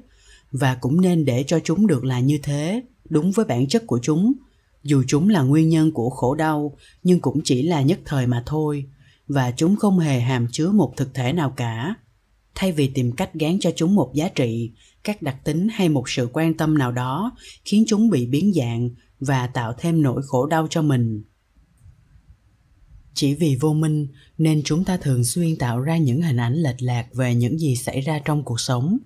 và 0.51 0.75
cũng 0.75 1.01
nên 1.01 1.25
để 1.25 1.43
cho 1.47 1.59
chúng 1.63 1.87
được 1.87 2.05
là 2.05 2.19
như 2.19 2.39
thế, 2.43 2.83
đúng 3.09 3.31
với 3.31 3.45
bản 3.45 3.67
chất 3.67 3.87
của 3.87 3.99
chúng. 4.01 4.33
Dù 4.83 5.03
chúng 5.07 5.29
là 5.29 5.41
nguyên 5.41 5.69
nhân 5.69 5.91
của 5.91 6.09
khổ 6.09 6.35
đau, 6.35 6.77
nhưng 7.03 7.19
cũng 7.19 7.41
chỉ 7.43 7.61
là 7.61 7.81
nhất 7.81 7.99
thời 8.05 8.27
mà 8.27 8.43
thôi 8.45 8.85
và 9.29 9.51
chúng 9.51 9.75
không 9.75 9.99
hề 9.99 10.19
hàm 10.19 10.47
chứa 10.51 10.71
một 10.71 10.93
thực 10.97 11.13
thể 11.13 11.33
nào 11.33 11.53
cả. 11.57 11.95
Thay 12.55 12.71
vì 12.71 12.87
tìm 12.87 13.11
cách 13.11 13.33
gán 13.33 13.59
cho 13.59 13.71
chúng 13.75 13.95
một 13.95 14.11
giá 14.13 14.29
trị, 14.29 14.71
các 15.03 15.21
đặc 15.21 15.35
tính 15.43 15.67
hay 15.71 15.89
một 15.89 16.09
sự 16.09 16.29
quan 16.33 16.53
tâm 16.53 16.77
nào 16.77 16.91
đó 16.91 17.31
khiến 17.65 17.83
chúng 17.87 18.09
bị 18.09 18.25
biến 18.25 18.53
dạng 18.55 18.89
và 19.19 19.47
tạo 19.47 19.73
thêm 19.77 20.01
nỗi 20.01 20.21
khổ 20.25 20.45
đau 20.45 20.67
cho 20.69 20.81
mình. 20.81 21.23
Chỉ 23.13 23.33
vì 23.33 23.57
vô 23.61 23.73
minh 23.73 24.07
nên 24.37 24.61
chúng 24.65 24.83
ta 24.83 24.97
thường 24.97 25.23
xuyên 25.23 25.55
tạo 25.55 25.79
ra 25.79 25.97
những 25.97 26.21
hình 26.21 26.37
ảnh 26.37 26.53
lệch 26.53 26.81
lạc 26.81 27.07
về 27.13 27.35
những 27.35 27.59
gì 27.59 27.75
xảy 27.75 28.01
ra 28.01 28.19
trong 28.25 28.43
cuộc 28.43 28.59
sống. 28.59 28.97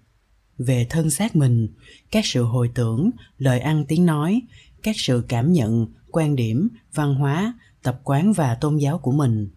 Về 0.57 0.87
thân 0.89 1.09
xác 1.09 1.35
mình, 1.35 1.67
các 2.11 2.25
sự 2.25 2.43
hồi 2.43 2.69
tưởng, 2.75 3.09
lời 3.37 3.59
ăn, 3.59 3.85
tiếng 3.87 4.05
nói, 4.05 4.41
các 4.83 4.95
sự 4.99 5.23
cảm 5.27 5.53
nhận, 5.53 5.87
quan 6.11 6.35
điểm, 6.35 6.69
văn 6.93 7.15
hóa, 7.15 7.53
tập 7.83 8.01
quán 8.03 8.33
và 8.33 8.55
tôn 8.55 8.77
giáo 8.77 8.97
của 8.97 9.11
mình 9.11 9.49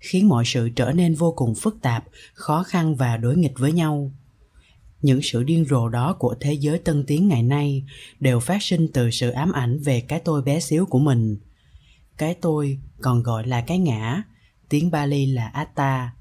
khiến 0.00 0.28
mọi 0.28 0.44
sự 0.46 0.68
trở 0.68 0.92
nên 0.92 1.14
vô 1.14 1.32
cùng 1.36 1.54
phức 1.54 1.76
tạp, 1.82 2.04
khó 2.32 2.62
khăn 2.62 2.96
và 2.96 3.16
đối 3.16 3.36
nghịch 3.36 3.58
với 3.58 3.72
nhau. 3.72 4.12
Những 5.02 5.22
sự 5.22 5.42
điên 5.42 5.64
rồ 5.64 5.88
đó 5.88 6.16
của 6.18 6.34
thế 6.40 6.52
giới 6.52 6.78
tân 6.78 7.04
tiến 7.06 7.28
ngày 7.28 7.42
nay 7.42 7.84
đều 8.20 8.40
phát 8.40 8.62
sinh 8.62 8.88
từ 8.92 9.10
sự 9.10 9.30
ám 9.30 9.52
ảnh 9.52 9.78
về 9.78 10.00
cái 10.00 10.20
tôi 10.24 10.42
bé 10.42 10.60
xíu 10.60 10.86
của 10.86 10.98
mình. 10.98 11.38
Cái 12.16 12.34
tôi 12.34 12.78
còn 13.00 13.22
gọi 13.22 13.46
là 13.46 13.60
cái 13.60 13.78
ngã, 13.78 14.22
tiếng 14.68 14.90
bali 14.90 15.26
là 15.26 15.48
atta, 15.48 16.14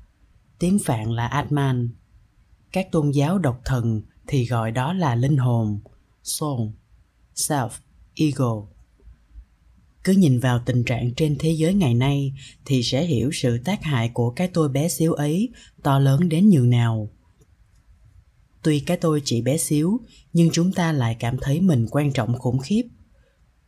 tiếng 0.60 0.80
phạn 0.86 1.12
là 1.12 1.28
atman. 1.28 1.90
Các 2.72 2.92
tôn 2.92 3.12
giáo 3.12 3.38
độc 3.38 3.62
thần 3.66 4.02
thì 4.28 4.46
gọi 4.46 4.72
đó 4.72 4.94
là 4.94 5.16
linh 5.16 5.38
hồn, 5.38 5.80
soul, 6.24 6.70
self, 7.36 7.70
ego 8.16 8.64
cứ 10.10 10.16
nhìn 10.16 10.40
vào 10.40 10.60
tình 10.66 10.84
trạng 10.84 11.14
trên 11.14 11.36
thế 11.40 11.52
giới 11.52 11.74
ngày 11.74 11.94
nay 11.94 12.34
thì 12.66 12.84
sẽ 12.84 13.06
hiểu 13.06 13.30
sự 13.34 13.58
tác 13.66 13.84
hại 13.84 14.10
của 14.14 14.30
cái 14.30 14.50
tôi 14.54 14.70
bé 14.70 14.90
xíu 14.90 15.14
ấy, 15.14 15.50
to 15.84 16.00
lớn 16.00 16.30
đến 16.30 16.50
nhường 16.50 16.70
nào. 16.70 17.10
Tuy 18.64 18.80
cái 18.80 18.98
tôi 18.98 19.22
chỉ 19.26 19.42
bé 19.42 19.58
xíu, 19.58 20.00
nhưng 20.34 20.50
chúng 20.52 20.72
ta 20.72 20.92
lại 20.92 21.16
cảm 21.20 21.38
thấy 21.42 21.62
mình 21.62 21.88
quan 21.92 22.14
trọng 22.14 22.38
khủng 22.38 22.60
khiếp. 22.60 22.84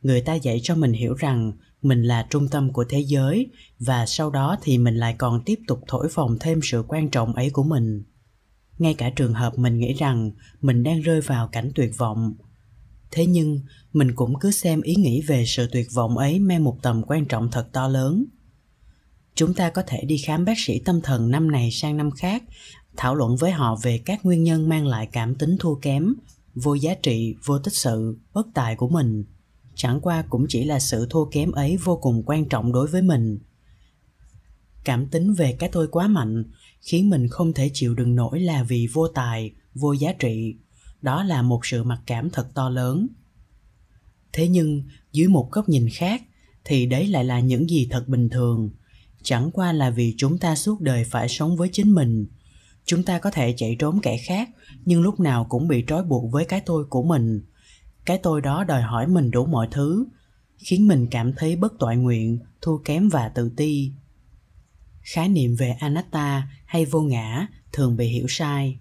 Người 0.01 0.21
ta 0.21 0.33
dạy 0.33 0.59
cho 0.63 0.75
mình 0.75 0.93
hiểu 0.93 1.13
rằng 1.13 1.51
mình 1.81 2.03
là 2.03 2.27
trung 2.29 2.47
tâm 2.47 2.73
của 2.73 2.85
thế 2.89 2.99
giới 2.99 3.47
và 3.79 4.05
sau 4.05 4.29
đó 4.29 4.57
thì 4.61 4.77
mình 4.77 4.95
lại 4.95 5.15
còn 5.17 5.41
tiếp 5.45 5.59
tục 5.67 5.79
thổi 5.87 6.09
phồng 6.09 6.37
thêm 6.39 6.59
sự 6.63 6.83
quan 6.87 7.09
trọng 7.09 7.33
ấy 7.33 7.49
của 7.49 7.63
mình. 7.63 8.03
Ngay 8.77 8.93
cả 8.93 9.09
trường 9.15 9.33
hợp 9.33 9.57
mình 9.57 9.77
nghĩ 9.77 9.93
rằng 9.93 10.31
mình 10.61 10.83
đang 10.83 11.01
rơi 11.01 11.21
vào 11.21 11.47
cảnh 11.47 11.71
tuyệt 11.75 11.97
vọng 11.97 12.33
thế 13.11 13.25
nhưng, 13.25 13.59
mình 13.93 14.15
cũng 14.15 14.39
cứ 14.39 14.51
xem 14.51 14.81
ý 14.81 14.95
nghĩ 14.95 15.21
về 15.21 15.43
sự 15.47 15.67
tuyệt 15.71 15.87
vọng 15.93 16.17
ấy 16.17 16.39
mang 16.39 16.63
một 16.63 16.77
tầm 16.81 17.01
quan 17.07 17.25
trọng 17.25 17.51
thật 17.51 17.67
to 17.71 17.87
lớn. 17.87 18.25
Chúng 19.35 19.53
ta 19.53 19.69
có 19.69 19.83
thể 19.87 20.03
đi 20.05 20.17
khám 20.17 20.45
bác 20.45 20.59
sĩ 20.59 20.79
tâm 20.79 21.01
thần 21.01 21.31
năm 21.31 21.51
này 21.51 21.71
sang 21.71 21.97
năm 21.97 22.11
khác, 22.11 22.43
thảo 22.97 23.15
luận 23.15 23.35
với 23.35 23.51
họ 23.51 23.75
về 23.83 23.97
các 23.97 24.25
nguyên 24.25 24.43
nhân 24.43 24.69
mang 24.69 24.87
lại 24.87 25.07
cảm 25.11 25.35
tính 25.35 25.57
thua 25.59 25.75
kém, 25.75 26.13
vô 26.55 26.73
giá 26.73 26.93
trị, 26.93 27.35
vô 27.45 27.59
tích 27.59 27.75
sự, 27.75 28.17
bất 28.33 28.47
tài 28.53 28.75
của 28.75 28.89
mình. 28.89 29.25
Chẳng 29.75 29.99
qua 30.01 30.23
cũng 30.29 30.45
chỉ 30.49 30.63
là 30.63 30.79
sự 30.79 31.07
thua 31.09 31.25
kém 31.25 31.51
ấy 31.51 31.77
vô 31.77 31.97
cùng 31.97 32.23
quan 32.25 32.49
trọng 32.49 32.71
đối 32.71 32.87
với 32.87 33.01
mình. 33.01 33.39
Cảm 34.83 35.07
tính 35.07 35.33
về 35.33 35.55
cái 35.59 35.69
tôi 35.71 35.87
quá 35.87 36.07
mạnh, 36.07 36.43
khiến 36.81 37.09
mình 37.09 37.27
không 37.27 37.53
thể 37.53 37.71
chịu 37.73 37.95
đựng 37.95 38.15
nổi 38.15 38.39
là 38.39 38.63
vì 38.63 38.87
vô 38.93 39.07
tài, 39.07 39.51
vô 39.73 39.93
giá 39.93 40.13
trị 40.13 40.55
đó 41.01 41.23
là 41.23 41.41
một 41.41 41.65
sự 41.65 41.83
mặc 41.83 41.99
cảm 42.05 42.29
thật 42.29 42.47
to 42.53 42.69
lớn. 42.69 43.07
Thế 44.33 44.47
nhưng, 44.47 44.83
dưới 45.11 45.27
một 45.27 45.51
góc 45.51 45.69
nhìn 45.69 45.89
khác, 45.93 46.23
thì 46.65 46.85
đấy 46.85 47.07
lại 47.07 47.25
là 47.25 47.39
những 47.39 47.69
gì 47.69 47.87
thật 47.91 48.07
bình 48.07 48.29
thường. 48.29 48.69
Chẳng 49.23 49.51
qua 49.51 49.73
là 49.73 49.89
vì 49.89 50.15
chúng 50.17 50.37
ta 50.37 50.55
suốt 50.55 50.81
đời 50.81 51.03
phải 51.03 51.29
sống 51.29 51.57
với 51.57 51.69
chính 51.71 51.95
mình. 51.95 52.27
Chúng 52.85 53.03
ta 53.03 53.19
có 53.19 53.31
thể 53.31 53.53
chạy 53.57 53.75
trốn 53.79 53.99
kẻ 54.01 54.17
khác, 54.17 54.49
nhưng 54.85 55.01
lúc 55.01 55.19
nào 55.19 55.45
cũng 55.49 55.67
bị 55.67 55.83
trói 55.87 56.03
buộc 56.03 56.31
với 56.31 56.45
cái 56.45 56.61
tôi 56.65 56.85
của 56.85 57.03
mình. 57.03 57.41
Cái 58.05 58.17
tôi 58.17 58.41
đó 58.41 58.63
đòi 58.63 58.81
hỏi 58.81 59.07
mình 59.07 59.31
đủ 59.31 59.45
mọi 59.45 59.67
thứ, 59.71 60.05
khiến 60.57 60.87
mình 60.87 61.07
cảm 61.11 61.33
thấy 61.33 61.55
bất 61.55 61.73
toại 61.79 61.97
nguyện, 61.97 62.39
thua 62.61 62.77
kém 62.77 63.09
và 63.09 63.29
tự 63.29 63.49
ti. 63.57 63.91
Khái 65.01 65.29
niệm 65.29 65.55
về 65.55 65.71
anatta 65.71 66.47
hay 66.65 66.85
vô 66.85 67.01
ngã 67.01 67.47
thường 67.71 67.97
bị 67.97 68.07
hiểu 68.07 68.25
sai 68.29 68.79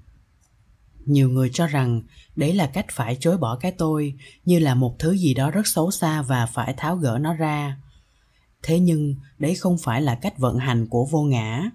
nhiều 1.06 1.28
người 1.28 1.50
cho 1.52 1.66
rằng 1.66 2.02
đấy 2.36 2.54
là 2.54 2.66
cách 2.66 2.86
phải 2.90 3.16
chối 3.20 3.38
bỏ 3.38 3.56
cái 3.56 3.72
tôi, 3.72 4.14
như 4.44 4.58
là 4.58 4.74
một 4.74 4.96
thứ 4.98 5.16
gì 5.16 5.34
đó 5.34 5.50
rất 5.50 5.66
xấu 5.66 5.90
xa 5.90 6.22
và 6.22 6.46
phải 6.46 6.74
tháo 6.76 6.96
gỡ 6.96 7.18
nó 7.20 7.34
ra. 7.34 7.76
Thế 8.62 8.80
nhưng 8.80 9.14
đấy 9.38 9.54
không 9.54 9.78
phải 9.78 10.02
là 10.02 10.14
cách 10.14 10.38
vận 10.38 10.58
hành 10.58 10.86
của 10.86 11.04
vô 11.04 11.22
ngã. 11.22 11.70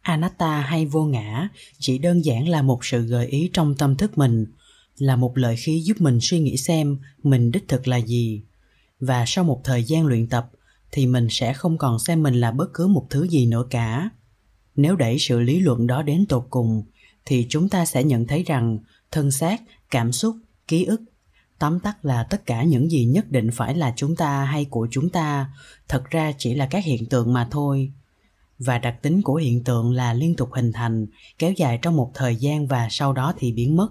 Anatta 0.00 0.60
hay 0.60 0.86
vô 0.86 1.04
ngã 1.04 1.48
chỉ 1.78 1.98
đơn 1.98 2.24
giản 2.24 2.48
là 2.48 2.62
một 2.62 2.84
sự 2.84 3.02
gợi 3.02 3.26
ý 3.26 3.50
trong 3.52 3.74
tâm 3.74 3.96
thức 3.96 4.18
mình, 4.18 4.46
là 4.98 5.16
một 5.16 5.38
lợi 5.38 5.56
khí 5.56 5.80
giúp 5.80 6.00
mình 6.00 6.18
suy 6.22 6.40
nghĩ 6.40 6.56
xem 6.56 6.98
mình 7.22 7.52
đích 7.52 7.68
thực 7.68 7.88
là 7.88 7.96
gì. 7.96 8.42
Và 9.00 9.24
sau 9.26 9.44
một 9.44 9.60
thời 9.64 9.84
gian 9.84 10.06
luyện 10.06 10.26
tập 10.26 10.50
thì 10.92 11.06
mình 11.06 11.26
sẽ 11.30 11.52
không 11.52 11.78
còn 11.78 11.98
xem 11.98 12.22
mình 12.22 12.34
là 12.34 12.50
bất 12.50 12.70
cứ 12.74 12.86
một 12.86 13.06
thứ 13.10 13.28
gì 13.28 13.46
nữa 13.46 13.64
cả. 13.70 14.10
Nếu 14.76 14.96
đẩy 14.96 15.18
sự 15.18 15.40
lý 15.40 15.60
luận 15.60 15.86
đó 15.86 16.02
đến 16.02 16.26
tột 16.28 16.46
cùng 16.50 16.82
thì 17.24 17.46
chúng 17.48 17.68
ta 17.68 17.84
sẽ 17.84 18.04
nhận 18.04 18.26
thấy 18.26 18.42
rằng 18.42 18.78
thân 19.10 19.30
xác, 19.30 19.62
cảm 19.90 20.12
xúc, 20.12 20.36
ký 20.68 20.84
ức, 20.84 21.00
tóm 21.58 21.80
tắt 21.80 22.04
là 22.04 22.22
tất 22.22 22.46
cả 22.46 22.62
những 22.62 22.90
gì 22.90 23.04
nhất 23.04 23.30
định 23.30 23.50
phải 23.52 23.74
là 23.74 23.92
chúng 23.96 24.16
ta 24.16 24.44
hay 24.44 24.64
của 24.64 24.88
chúng 24.90 25.10
ta, 25.10 25.50
thật 25.88 26.10
ra 26.10 26.32
chỉ 26.38 26.54
là 26.54 26.66
các 26.66 26.84
hiện 26.84 27.06
tượng 27.06 27.32
mà 27.32 27.48
thôi. 27.50 27.92
Và 28.58 28.78
đặc 28.78 29.02
tính 29.02 29.22
của 29.22 29.34
hiện 29.34 29.64
tượng 29.64 29.92
là 29.92 30.14
liên 30.14 30.36
tục 30.36 30.48
hình 30.52 30.72
thành, 30.72 31.06
kéo 31.38 31.52
dài 31.52 31.78
trong 31.82 31.96
một 31.96 32.10
thời 32.14 32.36
gian 32.36 32.66
và 32.66 32.88
sau 32.90 33.12
đó 33.12 33.34
thì 33.38 33.52
biến 33.52 33.76
mất. 33.76 33.88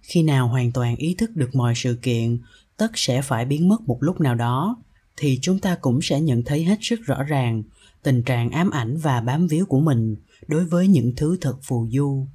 Khi 0.00 0.22
nào 0.22 0.48
hoàn 0.48 0.72
toàn 0.72 0.96
ý 0.96 1.14
thức 1.18 1.30
được 1.34 1.54
mọi 1.54 1.72
sự 1.76 1.98
kiện, 2.02 2.38
tất 2.76 2.90
sẽ 2.94 3.22
phải 3.22 3.44
biến 3.44 3.68
mất 3.68 3.80
một 3.86 3.98
lúc 4.00 4.20
nào 4.20 4.34
đó, 4.34 4.82
thì 5.16 5.38
chúng 5.42 5.58
ta 5.58 5.74
cũng 5.74 6.02
sẽ 6.02 6.20
nhận 6.20 6.42
thấy 6.42 6.64
hết 6.64 6.78
sức 6.82 7.00
rõ 7.02 7.22
ràng 7.22 7.62
tình 8.02 8.22
trạng 8.22 8.50
ám 8.50 8.70
ảnh 8.70 8.96
và 8.96 9.20
bám 9.20 9.46
víu 9.46 9.66
của 9.66 9.80
mình 9.80 10.16
đối 10.46 10.64
với 10.64 10.88
những 10.88 11.12
thứ 11.16 11.38
thật 11.40 11.58
phù 11.62 11.88
du. 11.90 12.26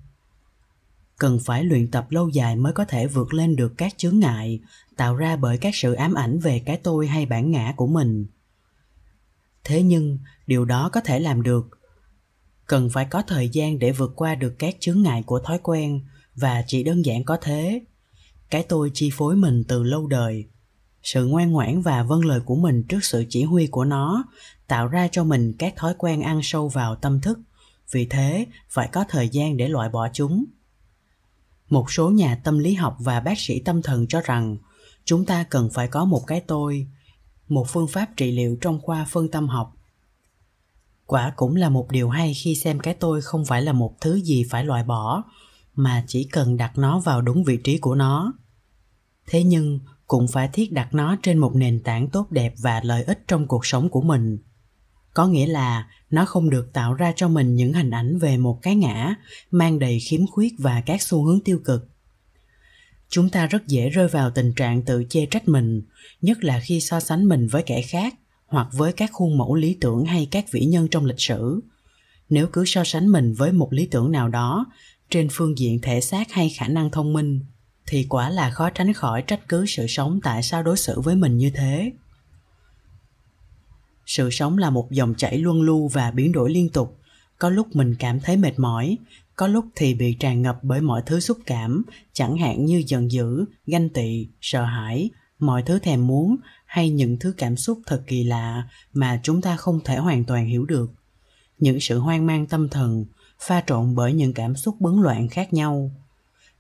Cần 1.17 1.39
phải 1.45 1.63
luyện 1.63 1.91
tập 1.91 2.07
lâu 2.09 2.29
dài 2.29 2.55
mới 2.55 2.73
có 2.73 2.85
thể 2.85 3.07
vượt 3.07 3.33
lên 3.33 3.55
được 3.55 3.73
các 3.77 3.97
chướng 3.97 4.19
ngại, 4.19 4.59
tạo 4.95 5.15
ra 5.15 5.35
bởi 5.35 5.57
các 5.57 5.75
sự 5.75 5.93
ám 5.93 6.13
ảnh 6.13 6.39
về 6.39 6.59
cái 6.59 6.77
tôi 6.77 7.07
hay 7.07 7.25
bản 7.25 7.51
ngã 7.51 7.73
của 7.75 7.87
mình. 7.87 8.25
Thế 9.63 9.83
nhưng, 9.83 10.19
điều 10.47 10.65
đó 10.65 10.89
có 10.93 11.01
thể 11.01 11.19
làm 11.19 11.41
được. 11.41 11.69
Cần 12.67 12.89
phải 12.89 13.05
có 13.05 13.21
thời 13.27 13.49
gian 13.49 13.79
để 13.79 13.91
vượt 13.91 14.13
qua 14.15 14.35
được 14.35 14.55
các 14.59 14.75
chướng 14.79 15.01
ngại 15.01 15.23
của 15.25 15.39
thói 15.39 15.59
quen, 15.63 16.01
và 16.35 16.63
chỉ 16.67 16.83
đơn 16.83 17.05
giản 17.05 17.23
có 17.23 17.37
thế. 17.41 17.81
Cái 18.49 18.63
tôi 18.63 18.91
chi 18.93 19.09
phối 19.13 19.35
mình 19.35 19.63
từ 19.67 19.83
lâu 19.83 20.07
đời, 20.07 20.45
sự 21.03 21.25
ngoan 21.25 21.51
ngoãn 21.51 21.81
và 21.81 22.03
vâng 22.03 22.25
lời 22.25 22.39
của 22.39 22.55
mình 22.55 22.83
trước 22.83 23.03
sự 23.03 23.25
chỉ 23.29 23.43
huy 23.43 23.67
của 23.67 23.85
nó, 23.85 24.23
tạo 24.67 24.87
ra 24.87 25.07
cho 25.11 25.23
mình 25.23 25.53
các 25.59 25.73
thói 25.75 25.93
quen 25.97 26.21
ăn 26.21 26.39
sâu 26.43 26.67
vào 26.67 26.95
tâm 26.95 27.21
thức 27.21 27.39
vì 27.91 28.05
thế, 28.05 28.45
phải 28.69 28.89
có 28.91 29.05
thời 29.09 29.29
gian 29.29 29.57
để 29.57 29.67
loại 29.67 29.89
bỏ 29.89 30.07
chúng. 30.13 30.45
Một 31.69 31.91
số 31.91 32.09
nhà 32.09 32.35
tâm 32.43 32.59
lý 32.59 32.73
học 32.73 32.97
và 32.99 33.19
bác 33.19 33.39
sĩ 33.39 33.59
tâm 33.59 33.81
thần 33.81 34.07
cho 34.07 34.21
rằng, 34.21 34.57
chúng 35.05 35.25
ta 35.25 35.43
cần 35.43 35.69
phải 35.73 35.87
có 35.87 36.05
một 36.05 36.23
cái 36.27 36.41
tôi, 36.41 36.87
một 37.47 37.67
phương 37.69 37.87
pháp 37.87 38.09
trị 38.17 38.31
liệu 38.31 38.57
trong 38.61 38.81
khoa 38.81 39.05
phân 39.05 39.31
tâm 39.31 39.47
học. 39.47 39.77
Quả 41.05 41.33
cũng 41.35 41.55
là 41.55 41.69
một 41.69 41.91
điều 41.91 42.09
hay 42.09 42.33
khi 42.33 42.55
xem 42.55 42.79
cái 42.79 42.93
tôi 42.93 43.21
không 43.21 43.45
phải 43.45 43.61
là 43.61 43.73
một 43.73 43.95
thứ 44.01 44.15
gì 44.15 44.45
phải 44.49 44.65
loại 44.65 44.83
bỏ, 44.83 45.23
mà 45.75 46.03
chỉ 46.07 46.23
cần 46.23 46.57
đặt 46.57 46.77
nó 46.77 46.99
vào 46.99 47.21
đúng 47.21 47.43
vị 47.43 47.57
trí 47.63 47.77
của 47.77 47.95
nó. 47.95 48.33
Thế 49.27 49.43
nhưng, 49.43 49.79
cũng 50.07 50.27
phải 50.27 50.49
thiết 50.53 50.71
đặt 50.71 50.93
nó 50.93 51.17
trên 51.23 51.37
một 51.37 51.55
nền 51.55 51.83
tảng 51.83 52.09
tốt 52.09 52.31
đẹp 52.31 52.53
và 52.57 52.81
lợi 52.83 53.03
ích 53.03 53.23
trong 53.27 53.47
cuộc 53.47 53.65
sống 53.65 53.89
của 53.89 54.01
mình 54.01 54.37
có 55.15 55.27
nghĩa 55.27 55.47
là 55.47 55.87
nó 56.09 56.25
không 56.25 56.49
được 56.49 56.73
tạo 56.73 56.93
ra 56.93 57.13
cho 57.15 57.27
mình 57.27 57.55
những 57.55 57.73
hình 57.73 57.89
ảnh 57.89 58.17
về 58.17 58.37
một 58.37 58.59
cái 58.61 58.75
ngã, 58.75 59.15
mang 59.51 59.79
đầy 59.79 59.99
khiếm 59.99 60.27
khuyết 60.27 60.53
và 60.57 60.81
các 60.85 61.01
xu 61.01 61.23
hướng 61.23 61.39
tiêu 61.39 61.59
cực. 61.65 61.89
Chúng 63.09 63.29
ta 63.29 63.47
rất 63.47 63.67
dễ 63.67 63.89
rơi 63.89 64.07
vào 64.07 64.31
tình 64.31 64.53
trạng 64.53 64.81
tự 64.81 65.03
chê 65.09 65.25
trách 65.25 65.47
mình, 65.47 65.81
nhất 66.21 66.43
là 66.43 66.59
khi 66.59 66.81
so 66.81 66.99
sánh 66.99 67.29
mình 67.29 67.47
với 67.47 67.63
kẻ 67.63 67.81
khác, 67.81 68.15
hoặc 68.45 68.67
với 68.71 68.93
các 68.93 69.09
khuôn 69.13 69.37
mẫu 69.37 69.55
lý 69.55 69.77
tưởng 69.81 70.05
hay 70.05 70.27
các 70.31 70.45
vĩ 70.51 70.65
nhân 70.65 70.87
trong 70.87 71.05
lịch 71.05 71.21
sử. 71.21 71.61
Nếu 72.29 72.47
cứ 72.47 72.65
so 72.65 72.83
sánh 72.83 73.07
mình 73.07 73.33
với 73.33 73.51
một 73.51 73.73
lý 73.73 73.85
tưởng 73.85 74.11
nào 74.11 74.29
đó, 74.29 74.65
trên 75.09 75.27
phương 75.31 75.57
diện 75.57 75.81
thể 75.81 76.01
xác 76.01 76.31
hay 76.31 76.49
khả 76.49 76.67
năng 76.67 76.91
thông 76.91 77.13
minh, 77.13 77.39
thì 77.87 78.05
quả 78.09 78.29
là 78.29 78.49
khó 78.49 78.69
tránh 78.69 78.93
khỏi 78.93 79.21
trách 79.21 79.47
cứ 79.47 79.65
sự 79.65 79.87
sống 79.87 80.19
tại 80.23 80.43
sao 80.43 80.63
đối 80.63 80.77
xử 80.77 81.01
với 81.01 81.15
mình 81.15 81.37
như 81.37 81.49
thế 81.49 81.91
sự 84.05 84.29
sống 84.31 84.57
là 84.57 84.69
một 84.69 84.91
dòng 84.91 85.15
chảy 85.17 85.37
luân 85.37 85.61
lưu 85.61 85.87
và 85.87 86.11
biến 86.11 86.31
đổi 86.31 86.51
liên 86.51 86.69
tục. 86.69 86.97
Có 87.39 87.49
lúc 87.49 87.75
mình 87.75 87.95
cảm 87.99 88.19
thấy 88.19 88.37
mệt 88.37 88.59
mỏi, 88.59 88.97
có 89.35 89.47
lúc 89.47 89.65
thì 89.75 89.93
bị 89.93 90.13
tràn 90.13 90.41
ngập 90.41 90.59
bởi 90.63 90.81
mọi 90.81 91.01
thứ 91.05 91.19
xúc 91.19 91.37
cảm, 91.45 91.83
chẳng 92.13 92.37
hạn 92.37 92.65
như 92.65 92.83
giận 92.87 93.11
dữ, 93.11 93.45
ganh 93.67 93.89
tị, 93.89 94.27
sợ 94.41 94.63
hãi, 94.63 95.09
mọi 95.39 95.63
thứ 95.63 95.79
thèm 95.79 96.07
muốn, 96.07 96.35
hay 96.65 96.89
những 96.89 97.17
thứ 97.19 97.33
cảm 97.37 97.57
xúc 97.57 97.79
thật 97.85 98.03
kỳ 98.07 98.23
lạ 98.23 98.69
mà 98.93 99.19
chúng 99.23 99.41
ta 99.41 99.57
không 99.57 99.79
thể 99.83 99.97
hoàn 99.97 100.23
toàn 100.23 100.47
hiểu 100.47 100.65
được. 100.65 100.91
Những 101.59 101.79
sự 101.79 101.99
hoang 101.99 102.25
mang 102.25 102.47
tâm 102.47 102.69
thần 102.69 103.05
pha 103.39 103.63
trộn 103.67 103.95
bởi 103.95 104.13
những 104.13 104.33
cảm 104.33 104.55
xúc 104.55 104.75
bấn 104.79 105.01
loạn 105.01 105.29
khác 105.29 105.53
nhau, 105.53 105.91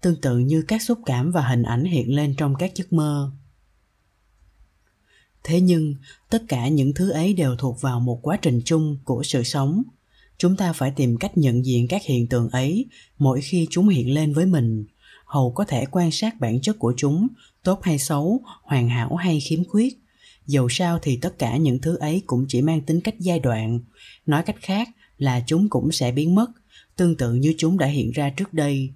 tương 0.01 0.21
tự 0.21 0.37
như 0.37 0.61
các 0.61 0.81
xúc 0.81 0.99
cảm 1.05 1.31
và 1.31 1.41
hình 1.41 1.63
ảnh 1.63 1.83
hiện 1.85 2.15
lên 2.15 2.33
trong 2.37 2.55
các 2.55 2.75
giấc 2.75 2.93
mơ 2.93 3.31
thế 5.45 5.61
nhưng, 5.61 5.95
tất 6.29 6.43
cả 6.47 6.67
những 6.67 6.93
thứ 6.93 7.09
ấy 7.09 7.33
đều 7.33 7.55
thuộc 7.55 7.81
vào 7.81 7.99
một 7.99 8.19
quá 8.21 8.37
trình 8.41 8.61
chung 8.65 8.97
của 9.03 9.23
sự 9.23 9.43
sống. 9.43 9.83
Chúng 10.37 10.55
ta 10.55 10.73
phải 10.73 10.91
tìm 10.91 11.17
cách 11.17 11.37
nhận 11.37 11.65
diện 11.65 11.87
các 11.87 12.01
hiện 12.05 12.27
tượng 12.27 12.49
ấy 12.49 12.85
mỗi 13.17 13.41
khi 13.41 13.67
chúng 13.69 13.87
hiện 13.87 14.13
lên 14.13 14.33
với 14.33 14.45
mình. 14.45 14.85
Hầu 15.25 15.51
có 15.51 15.65
thể 15.65 15.85
quan 15.91 16.11
sát 16.11 16.39
bản 16.39 16.61
chất 16.61 16.79
của 16.79 16.93
chúng, 16.97 17.27
tốt 17.63 17.83
hay 17.83 17.99
xấu, 17.99 18.41
hoàn 18.63 18.89
hảo 18.89 19.15
hay 19.15 19.39
khiếm 19.39 19.63
khuyết. 19.63 19.97
Dầu 20.47 20.67
sao 20.69 20.99
thì 21.01 21.17
tất 21.17 21.39
cả 21.39 21.57
những 21.57 21.79
thứ 21.79 21.97
ấy 21.97 22.21
cũng 22.25 22.45
chỉ 22.47 22.61
mang 22.61 22.81
tính 22.81 23.01
cách 23.01 23.15
giai 23.19 23.39
đoạn. 23.39 23.79
Nói 24.25 24.43
cách 24.43 24.61
khác 24.61 24.89
là 25.17 25.43
chúng 25.47 25.69
cũng 25.69 25.91
sẽ 25.91 26.11
biến 26.11 26.35
mất, 26.35 26.51
tương 26.95 27.17
tự 27.17 27.33
như 27.33 27.53
chúng 27.57 27.77
đã 27.77 27.87
hiện 27.87 28.11
ra 28.11 28.29
trước 28.29 28.53
đây. 28.53 28.93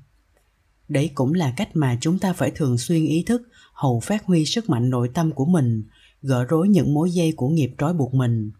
Đấy 0.88 1.09
cũng 1.15 1.33
là 1.33 1.53
cách 1.57 1.69
mà 1.73 1.97
chúng 2.01 2.19
ta 2.19 2.33
phải 2.33 2.51
thường 2.51 2.77
xuyên 2.77 3.05
ý 3.05 3.23
thức, 3.23 3.41
hầu 3.73 3.99
phát 3.99 4.25
huy 4.25 4.45
sức 4.45 4.69
mạnh 4.69 4.89
nội 4.89 5.09
tâm 5.13 5.31
của 5.31 5.45
mình 5.45 5.83
gỡ 6.21 6.43
rối 6.43 6.67
những 6.67 6.93
mối 6.93 7.12
dây 7.12 7.32
của 7.32 7.49
nghiệp 7.49 7.71
trói 7.77 7.93
buộc 7.93 8.13
mình. 8.13 8.51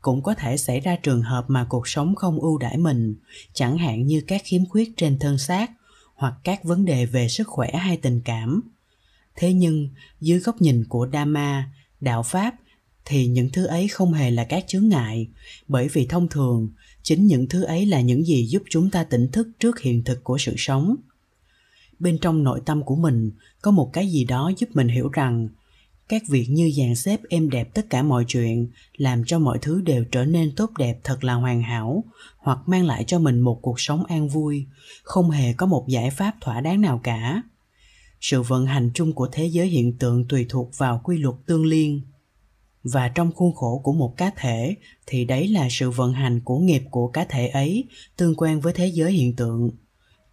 Cũng 0.00 0.22
có 0.22 0.34
thể 0.34 0.56
xảy 0.56 0.80
ra 0.80 0.96
trường 0.96 1.22
hợp 1.22 1.44
mà 1.48 1.66
cuộc 1.68 1.88
sống 1.88 2.14
không 2.14 2.40
ưu 2.40 2.58
đãi 2.58 2.76
mình, 2.78 3.16
chẳng 3.52 3.78
hạn 3.78 4.06
như 4.06 4.20
các 4.26 4.42
khiếm 4.44 4.66
khuyết 4.66 4.92
trên 4.96 5.18
thân 5.18 5.38
xác 5.38 5.70
hoặc 6.14 6.34
các 6.44 6.64
vấn 6.64 6.84
đề 6.84 7.06
về 7.06 7.28
sức 7.28 7.48
khỏe 7.48 7.70
hay 7.72 7.96
tình 7.96 8.20
cảm. 8.24 8.62
Thế 9.36 9.52
nhưng, 9.52 9.88
dưới 10.20 10.38
góc 10.38 10.62
nhìn 10.62 10.84
của 10.88 11.08
dharma 11.12 11.72
đạo 12.00 12.22
pháp, 12.22 12.54
thì 13.04 13.26
những 13.26 13.50
thứ 13.52 13.66
ấy 13.66 13.88
không 13.88 14.12
hề 14.12 14.30
là 14.30 14.44
các 14.44 14.64
chướng 14.68 14.88
ngại, 14.88 15.28
bởi 15.68 15.88
vì 15.88 16.06
thông 16.06 16.28
thường, 16.28 16.70
chính 17.02 17.26
những 17.26 17.48
thứ 17.48 17.62
ấy 17.62 17.86
là 17.86 18.00
những 18.00 18.24
gì 18.24 18.46
giúp 18.46 18.62
chúng 18.70 18.90
ta 18.90 19.04
tỉnh 19.04 19.28
thức 19.32 19.48
trước 19.60 19.80
hiện 19.80 20.04
thực 20.04 20.24
của 20.24 20.38
sự 20.38 20.54
sống. 20.56 20.96
Bên 21.98 22.18
trong 22.18 22.44
nội 22.44 22.60
tâm 22.66 22.82
của 22.82 22.96
mình, 22.96 23.30
có 23.62 23.70
một 23.70 23.90
cái 23.92 24.10
gì 24.10 24.24
đó 24.24 24.52
giúp 24.58 24.68
mình 24.74 24.88
hiểu 24.88 25.08
rằng 25.08 25.48
các 26.08 26.22
việc 26.28 26.46
như 26.50 26.70
dàn 26.76 26.94
xếp 26.94 27.20
êm 27.28 27.50
đẹp 27.50 27.74
tất 27.74 27.90
cả 27.90 28.02
mọi 28.02 28.24
chuyện, 28.28 28.68
làm 28.96 29.24
cho 29.24 29.38
mọi 29.38 29.58
thứ 29.62 29.80
đều 29.80 30.04
trở 30.04 30.24
nên 30.24 30.52
tốt 30.56 30.70
đẹp 30.78 31.00
thật 31.04 31.24
là 31.24 31.34
hoàn 31.34 31.62
hảo, 31.62 32.04
hoặc 32.38 32.58
mang 32.66 32.86
lại 32.86 33.04
cho 33.06 33.18
mình 33.18 33.40
một 33.40 33.58
cuộc 33.62 33.80
sống 33.80 34.04
an 34.04 34.28
vui, 34.28 34.66
không 35.02 35.30
hề 35.30 35.52
có 35.52 35.66
một 35.66 35.84
giải 35.88 36.10
pháp 36.10 36.34
thỏa 36.40 36.60
đáng 36.60 36.80
nào 36.80 37.00
cả. 37.02 37.42
Sự 38.20 38.42
vận 38.42 38.66
hành 38.66 38.90
chung 38.94 39.12
của 39.12 39.28
thế 39.32 39.46
giới 39.46 39.66
hiện 39.66 39.98
tượng 39.98 40.28
tùy 40.28 40.46
thuộc 40.48 40.70
vào 40.78 41.00
quy 41.04 41.18
luật 41.18 41.34
tương 41.46 41.66
liên. 41.66 42.00
Và 42.84 43.08
trong 43.08 43.32
khuôn 43.32 43.54
khổ 43.54 43.80
của 43.84 43.92
một 43.92 44.14
cá 44.16 44.30
thể, 44.36 44.74
thì 45.06 45.24
đấy 45.24 45.48
là 45.48 45.68
sự 45.70 45.90
vận 45.90 46.12
hành 46.12 46.40
của 46.40 46.58
nghiệp 46.58 46.82
của 46.90 47.08
cá 47.08 47.24
thể 47.24 47.48
ấy, 47.48 47.84
tương 48.16 48.34
quan 48.36 48.60
với 48.60 48.72
thế 48.72 48.86
giới 48.86 49.12
hiện 49.12 49.36
tượng. 49.36 49.70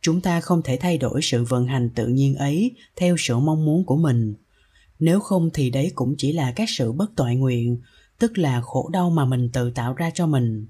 Chúng 0.01 0.21
ta 0.21 0.41
không 0.41 0.61
thể 0.61 0.77
thay 0.77 0.97
đổi 0.97 1.21
sự 1.21 1.43
vận 1.43 1.65
hành 1.65 1.89
tự 1.89 2.07
nhiên 2.07 2.35
ấy 2.35 2.71
theo 2.95 3.15
sự 3.19 3.37
mong 3.37 3.65
muốn 3.65 3.85
của 3.85 3.97
mình 3.97 4.33
nếu 4.99 5.19
không 5.19 5.49
thì 5.53 5.69
đấy 5.69 5.91
cũng 5.95 6.15
chỉ 6.17 6.31
là 6.31 6.51
các 6.51 6.69
sự 6.69 6.91
bất 6.91 7.11
toại 7.15 7.35
nguyện, 7.35 7.81
tức 8.19 8.37
là 8.37 8.61
khổ 8.61 8.89
đau 8.93 9.09
mà 9.09 9.25
mình 9.25 9.49
tự 9.53 9.71
tạo 9.71 9.93
ra 9.93 10.09
cho 10.13 10.27
mình. 10.27 10.67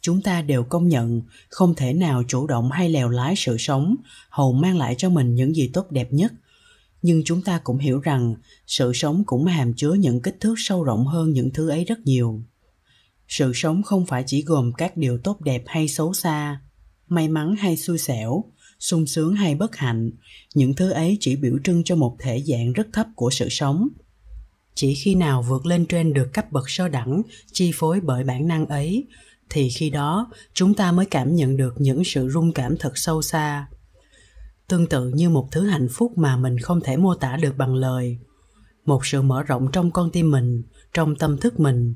Chúng 0.00 0.22
ta 0.22 0.42
đều 0.42 0.64
công 0.64 0.88
nhận 0.88 1.22
không 1.48 1.74
thể 1.74 1.92
nào 1.92 2.22
chủ 2.28 2.46
động 2.46 2.70
hay 2.70 2.88
lèo 2.88 3.08
lái 3.08 3.34
sự 3.36 3.56
sống, 3.58 3.96
hầu 4.30 4.52
mang 4.52 4.78
lại 4.78 4.94
cho 4.98 5.10
mình 5.10 5.34
những 5.34 5.56
gì 5.56 5.70
tốt 5.72 5.90
đẹp 5.90 6.12
nhất. 6.12 6.32
Nhưng 7.02 7.22
chúng 7.24 7.42
ta 7.42 7.60
cũng 7.64 7.78
hiểu 7.78 8.00
rằng 8.00 8.34
sự 8.66 8.92
sống 8.94 9.24
cũng 9.26 9.44
hàm 9.44 9.74
chứa 9.74 9.92
những 9.92 10.22
kích 10.22 10.36
thước 10.40 10.54
sâu 10.56 10.84
rộng 10.84 11.06
hơn 11.06 11.32
những 11.32 11.50
thứ 11.50 11.68
ấy 11.68 11.84
rất 11.84 11.98
nhiều. 11.98 12.42
Sự 13.28 13.52
sống 13.54 13.82
không 13.82 14.06
phải 14.06 14.24
chỉ 14.26 14.42
gồm 14.42 14.72
các 14.72 14.96
điều 14.96 15.18
tốt 15.18 15.40
đẹp 15.40 15.62
hay 15.66 15.88
xấu 15.88 16.14
xa, 16.14 16.60
may 17.08 17.28
mắn 17.28 17.56
hay 17.56 17.76
xui 17.76 17.98
xẻo 17.98 18.44
sung 18.80 19.06
sướng 19.06 19.34
hay 19.34 19.54
bất 19.54 19.76
hạnh. 19.76 20.10
Những 20.54 20.74
thứ 20.74 20.90
ấy 20.90 21.16
chỉ 21.20 21.36
biểu 21.36 21.58
trưng 21.64 21.84
cho 21.84 21.96
một 21.96 22.16
thể 22.18 22.42
dạng 22.42 22.72
rất 22.72 22.86
thấp 22.92 23.06
của 23.14 23.30
sự 23.30 23.48
sống. 23.50 23.88
Chỉ 24.74 24.94
khi 24.94 25.14
nào 25.14 25.42
vượt 25.42 25.66
lên 25.66 25.86
trên 25.86 26.12
được 26.12 26.32
cấp 26.32 26.52
bậc 26.52 26.70
sơ 26.70 26.88
đẳng, 26.88 27.22
chi 27.52 27.70
phối 27.74 28.00
bởi 28.00 28.24
bản 28.24 28.48
năng 28.48 28.66
ấy, 28.66 29.06
thì 29.50 29.70
khi 29.70 29.90
đó 29.90 30.30
chúng 30.54 30.74
ta 30.74 30.92
mới 30.92 31.06
cảm 31.06 31.34
nhận 31.34 31.56
được 31.56 31.74
những 31.78 32.04
sự 32.04 32.28
rung 32.28 32.52
cảm 32.52 32.76
thật 32.76 32.92
sâu 32.94 33.22
xa. 33.22 33.66
Tương 34.68 34.86
tự 34.86 35.08
như 35.08 35.30
một 35.30 35.48
thứ 35.52 35.66
hạnh 35.66 35.88
phúc 35.90 36.18
mà 36.18 36.36
mình 36.36 36.58
không 36.58 36.80
thể 36.80 36.96
mô 36.96 37.14
tả 37.14 37.36
được 37.36 37.56
bằng 37.56 37.74
lời. 37.74 38.18
Một 38.84 39.06
sự 39.06 39.22
mở 39.22 39.42
rộng 39.42 39.68
trong 39.72 39.90
con 39.90 40.10
tim 40.10 40.30
mình, 40.30 40.62
trong 40.94 41.16
tâm 41.16 41.38
thức 41.38 41.60
mình, 41.60 41.94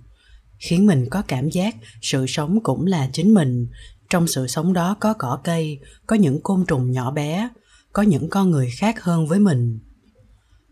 khiến 0.59 0.87
mình 0.87 1.07
có 1.11 1.23
cảm 1.29 1.51
giác 1.51 1.77
sự 2.03 2.27
sống 2.29 2.63
cũng 2.63 2.87
là 2.87 3.11
chính 3.13 3.35
mình 3.35 3.67
trong 4.11 4.27
sự 4.27 4.47
sống 4.47 4.73
đó 4.73 4.97
có 5.01 5.15
cỏ 5.15 5.41
cây 5.45 5.79
có 6.07 6.17
những 6.17 6.41
côn 6.43 6.65
trùng 6.67 6.91
nhỏ 6.91 7.11
bé 7.11 7.49
có 7.93 8.03
những 8.03 8.31
con 8.31 8.51
người 8.51 8.71
khác 8.71 9.03
hơn 9.03 9.27
với 9.27 9.39
mình 9.39 9.79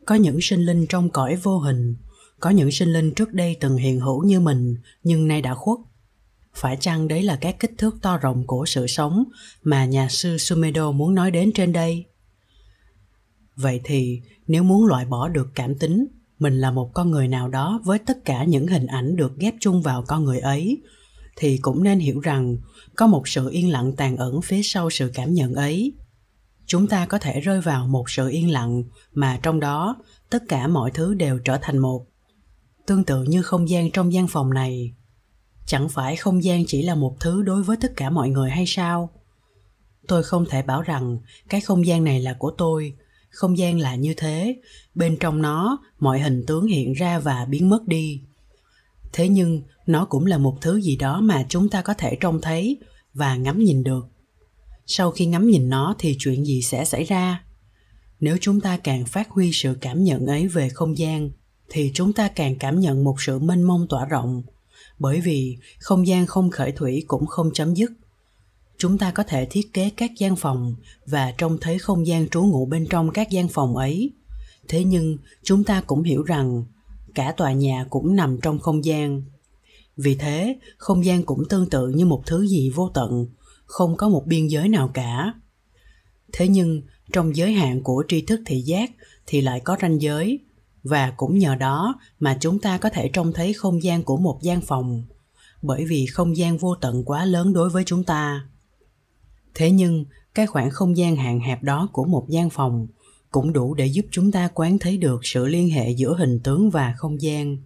có 0.06 0.14
những 0.14 0.38
sinh 0.40 0.60
linh 0.60 0.86
trong 0.86 1.10
cõi 1.10 1.36
vô 1.36 1.58
hình 1.58 1.96
có 2.40 2.50
những 2.50 2.70
sinh 2.70 2.92
linh 2.92 3.14
trước 3.14 3.32
đây 3.32 3.56
từng 3.60 3.76
hiện 3.76 4.00
hữu 4.00 4.24
như 4.24 4.40
mình 4.40 4.76
nhưng 5.02 5.28
nay 5.28 5.42
đã 5.42 5.54
khuất 5.54 5.78
phải 6.54 6.76
chăng 6.80 7.08
đấy 7.08 7.22
là 7.22 7.36
các 7.36 7.60
kích 7.60 7.72
thước 7.78 7.96
to 8.02 8.16
rộng 8.18 8.46
của 8.46 8.66
sự 8.66 8.86
sống 8.86 9.24
mà 9.62 9.84
nhà 9.84 10.08
sư 10.08 10.38
Sumedo 10.38 10.90
muốn 10.90 11.14
nói 11.14 11.30
đến 11.30 11.52
trên 11.52 11.72
đây? 11.72 12.04
Vậy 13.56 13.80
thì 13.84 14.20
nếu 14.46 14.62
muốn 14.62 14.86
loại 14.86 15.04
bỏ 15.04 15.28
được 15.28 15.48
cảm 15.54 15.74
tính, 15.74 16.06
mình 16.38 16.58
là 16.58 16.70
một 16.70 16.90
con 16.94 17.10
người 17.10 17.28
nào 17.28 17.48
đó 17.48 17.80
với 17.84 17.98
tất 17.98 18.24
cả 18.24 18.44
những 18.44 18.66
hình 18.66 18.86
ảnh 18.86 19.16
được 19.16 19.38
ghép 19.38 19.54
chung 19.60 19.82
vào 19.82 20.04
con 20.08 20.24
người 20.24 20.38
ấy, 20.38 20.82
thì 21.36 21.58
cũng 21.58 21.82
nên 21.82 21.98
hiểu 21.98 22.20
rằng 22.20 22.56
có 22.96 23.06
một 23.06 23.28
sự 23.28 23.50
yên 23.50 23.70
lặng 23.70 23.92
tàn 23.96 24.16
ẩn 24.16 24.42
phía 24.42 24.62
sau 24.62 24.90
sự 24.90 25.10
cảm 25.14 25.34
nhận 25.34 25.54
ấy. 25.54 25.92
Chúng 26.66 26.86
ta 26.86 27.06
có 27.06 27.18
thể 27.18 27.40
rơi 27.40 27.60
vào 27.60 27.86
một 27.86 28.10
sự 28.10 28.28
yên 28.28 28.50
lặng 28.50 28.84
mà 29.12 29.38
trong 29.42 29.60
đó 29.60 29.96
tất 30.30 30.42
cả 30.48 30.68
mọi 30.68 30.90
thứ 30.90 31.14
đều 31.14 31.38
trở 31.38 31.58
thành 31.62 31.78
một. 31.78 32.06
Tương 32.86 33.04
tự 33.04 33.22
như 33.22 33.42
không 33.42 33.68
gian 33.68 33.90
trong 33.90 34.12
gian 34.12 34.28
phòng 34.28 34.54
này, 34.54 34.94
chẳng 35.66 35.88
phải 35.88 36.16
không 36.16 36.44
gian 36.44 36.64
chỉ 36.66 36.82
là 36.82 36.94
một 36.94 37.16
thứ 37.20 37.42
đối 37.42 37.62
với 37.62 37.76
tất 37.76 37.92
cả 37.96 38.10
mọi 38.10 38.28
người 38.28 38.50
hay 38.50 38.64
sao 38.66 39.10
tôi 40.08 40.22
không 40.22 40.44
thể 40.50 40.62
bảo 40.62 40.82
rằng 40.82 41.18
cái 41.48 41.60
không 41.60 41.86
gian 41.86 42.04
này 42.04 42.20
là 42.20 42.36
của 42.38 42.50
tôi 42.50 42.96
không 43.30 43.58
gian 43.58 43.78
là 43.78 43.94
như 43.94 44.14
thế 44.16 44.56
bên 44.94 45.16
trong 45.20 45.42
nó 45.42 45.78
mọi 45.98 46.20
hình 46.20 46.44
tướng 46.46 46.66
hiện 46.66 46.92
ra 46.92 47.18
và 47.18 47.44
biến 47.44 47.70
mất 47.70 47.86
đi 47.86 48.22
thế 49.12 49.28
nhưng 49.28 49.62
nó 49.86 50.04
cũng 50.04 50.26
là 50.26 50.38
một 50.38 50.58
thứ 50.60 50.80
gì 50.80 50.96
đó 50.96 51.20
mà 51.20 51.46
chúng 51.48 51.68
ta 51.68 51.82
có 51.82 51.94
thể 51.94 52.16
trông 52.20 52.40
thấy 52.40 52.78
và 53.14 53.36
ngắm 53.36 53.64
nhìn 53.64 53.84
được. 53.84 54.08
Sau 54.86 55.10
khi 55.10 55.26
ngắm 55.26 55.48
nhìn 55.48 55.68
nó 55.68 55.94
thì 55.98 56.16
chuyện 56.18 56.44
gì 56.44 56.62
sẽ 56.62 56.84
xảy 56.84 57.04
ra? 57.04 57.44
Nếu 58.20 58.36
chúng 58.40 58.60
ta 58.60 58.76
càng 58.76 59.04
phát 59.04 59.30
huy 59.30 59.50
sự 59.52 59.76
cảm 59.80 60.04
nhận 60.04 60.26
ấy 60.26 60.48
về 60.48 60.68
không 60.68 60.98
gian, 60.98 61.30
thì 61.70 61.90
chúng 61.94 62.12
ta 62.12 62.28
càng 62.28 62.56
cảm 62.56 62.80
nhận 62.80 63.04
một 63.04 63.20
sự 63.20 63.38
mênh 63.38 63.62
mông 63.62 63.86
tỏa 63.88 64.04
rộng. 64.04 64.42
Bởi 64.98 65.20
vì 65.20 65.58
không 65.78 66.06
gian 66.06 66.26
không 66.26 66.50
khởi 66.50 66.72
thủy 66.72 67.04
cũng 67.06 67.26
không 67.26 67.50
chấm 67.54 67.74
dứt. 67.74 67.92
Chúng 68.78 68.98
ta 68.98 69.10
có 69.10 69.22
thể 69.22 69.46
thiết 69.50 69.72
kế 69.72 69.90
các 69.90 70.10
gian 70.18 70.36
phòng 70.36 70.74
và 71.06 71.34
trông 71.38 71.58
thấy 71.60 71.78
không 71.78 72.06
gian 72.06 72.28
trú 72.28 72.42
ngụ 72.42 72.66
bên 72.66 72.86
trong 72.90 73.10
các 73.10 73.30
gian 73.30 73.48
phòng 73.48 73.76
ấy. 73.76 74.10
Thế 74.68 74.84
nhưng, 74.84 75.16
chúng 75.42 75.64
ta 75.64 75.80
cũng 75.80 76.02
hiểu 76.02 76.22
rằng 76.22 76.64
cả 77.14 77.34
tòa 77.36 77.52
nhà 77.52 77.86
cũng 77.90 78.16
nằm 78.16 78.38
trong 78.42 78.58
không 78.58 78.84
gian 78.84 79.22
vì 79.96 80.14
thế, 80.14 80.58
không 80.76 81.04
gian 81.04 81.22
cũng 81.22 81.48
tương 81.48 81.70
tự 81.70 81.88
như 81.88 82.06
một 82.06 82.22
thứ 82.26 82.46
gì 82.46 82.70
vô 82.70 82.90
tận, 82.94 83.26
không 83.64 83.96
có 83.96 84.08
một 84.08 84.26
biên 84.26 84.46
giới 84.46 84.68
nào 84.68 84.90
cả. 84.94 85.34
Thế 86.32 86.48
nhưng, 86.48 86.82
trong 87.12 87.36
giới 87.36 87.52
hạn 87.52 87.82
của 87.82 88.04
tri 88.08 88.22
thức 88.22 88.40
thị 88.46 88.60
giác 88.60 88.90
thì 89.26 89.40
lại 89.40 89.60
có 89.60 89.76
ranh 89.82 90.02
giới, 90.02 90.40
và 90.82 91.12
cũng 91.16 91.38
nhờ 91.38 91.54
đó 91.54 91.94
mà 92.20 92.38
chúng 92.40 92.58
ta 92.58 92.78
có 92.78 92.88
thể 92.88 93.10
trông 93.12 93.32
thấy 93.32 93.52
không 93.52 93.82
gian 93.82 94.02
của 94.02 94.16
một 94.16 94.38
gian 94.42 94.60
phòng, 94.60 95.04
bởi 95.62 95.84
vì 95.84 96.06
không 96.06 96.36
gian 96.36 96.58
vô 96.58 96.74
tận 96.74 97.04
quá 97.04 97.24
lớn 97.24 97.52
đối 97.52 97.68
với 97.68 97.84
chúng 97.86 98.04
ta. 98.04 98.46
Thế 99.54 99.70
nhưng, 99.70 100.04
cái 100.34 100.46
khoảng 100.46 100.70
không 100.70 100.96
gian 100.96 101.16
hạn 101.16 101.40
hẹp 101.40 101.62
đó 101.62 101.88
của 101.92 102.04
một 102.04 102.26
gian 102.28 102.50
phòng 102.50 102.86
cũng 103.30 103.52
đủ 103.52 103.74
để 103.74 103.86
giúp 103.86 104.06
chúng 104.10 104.32
ta 104.32 104.48
quán 104.54 104.78
thấy 104.78 104.96
được 104.98 105.20
sự 105.22 105.46
liên 105.46 105.70
hệ 105.70 105.90
giữa 105.90 106.16
hình 106.18 106.40
tướng 106.40 106.70
và 106.70 106.94
không 106.96 107.22
gian 107.22 107.56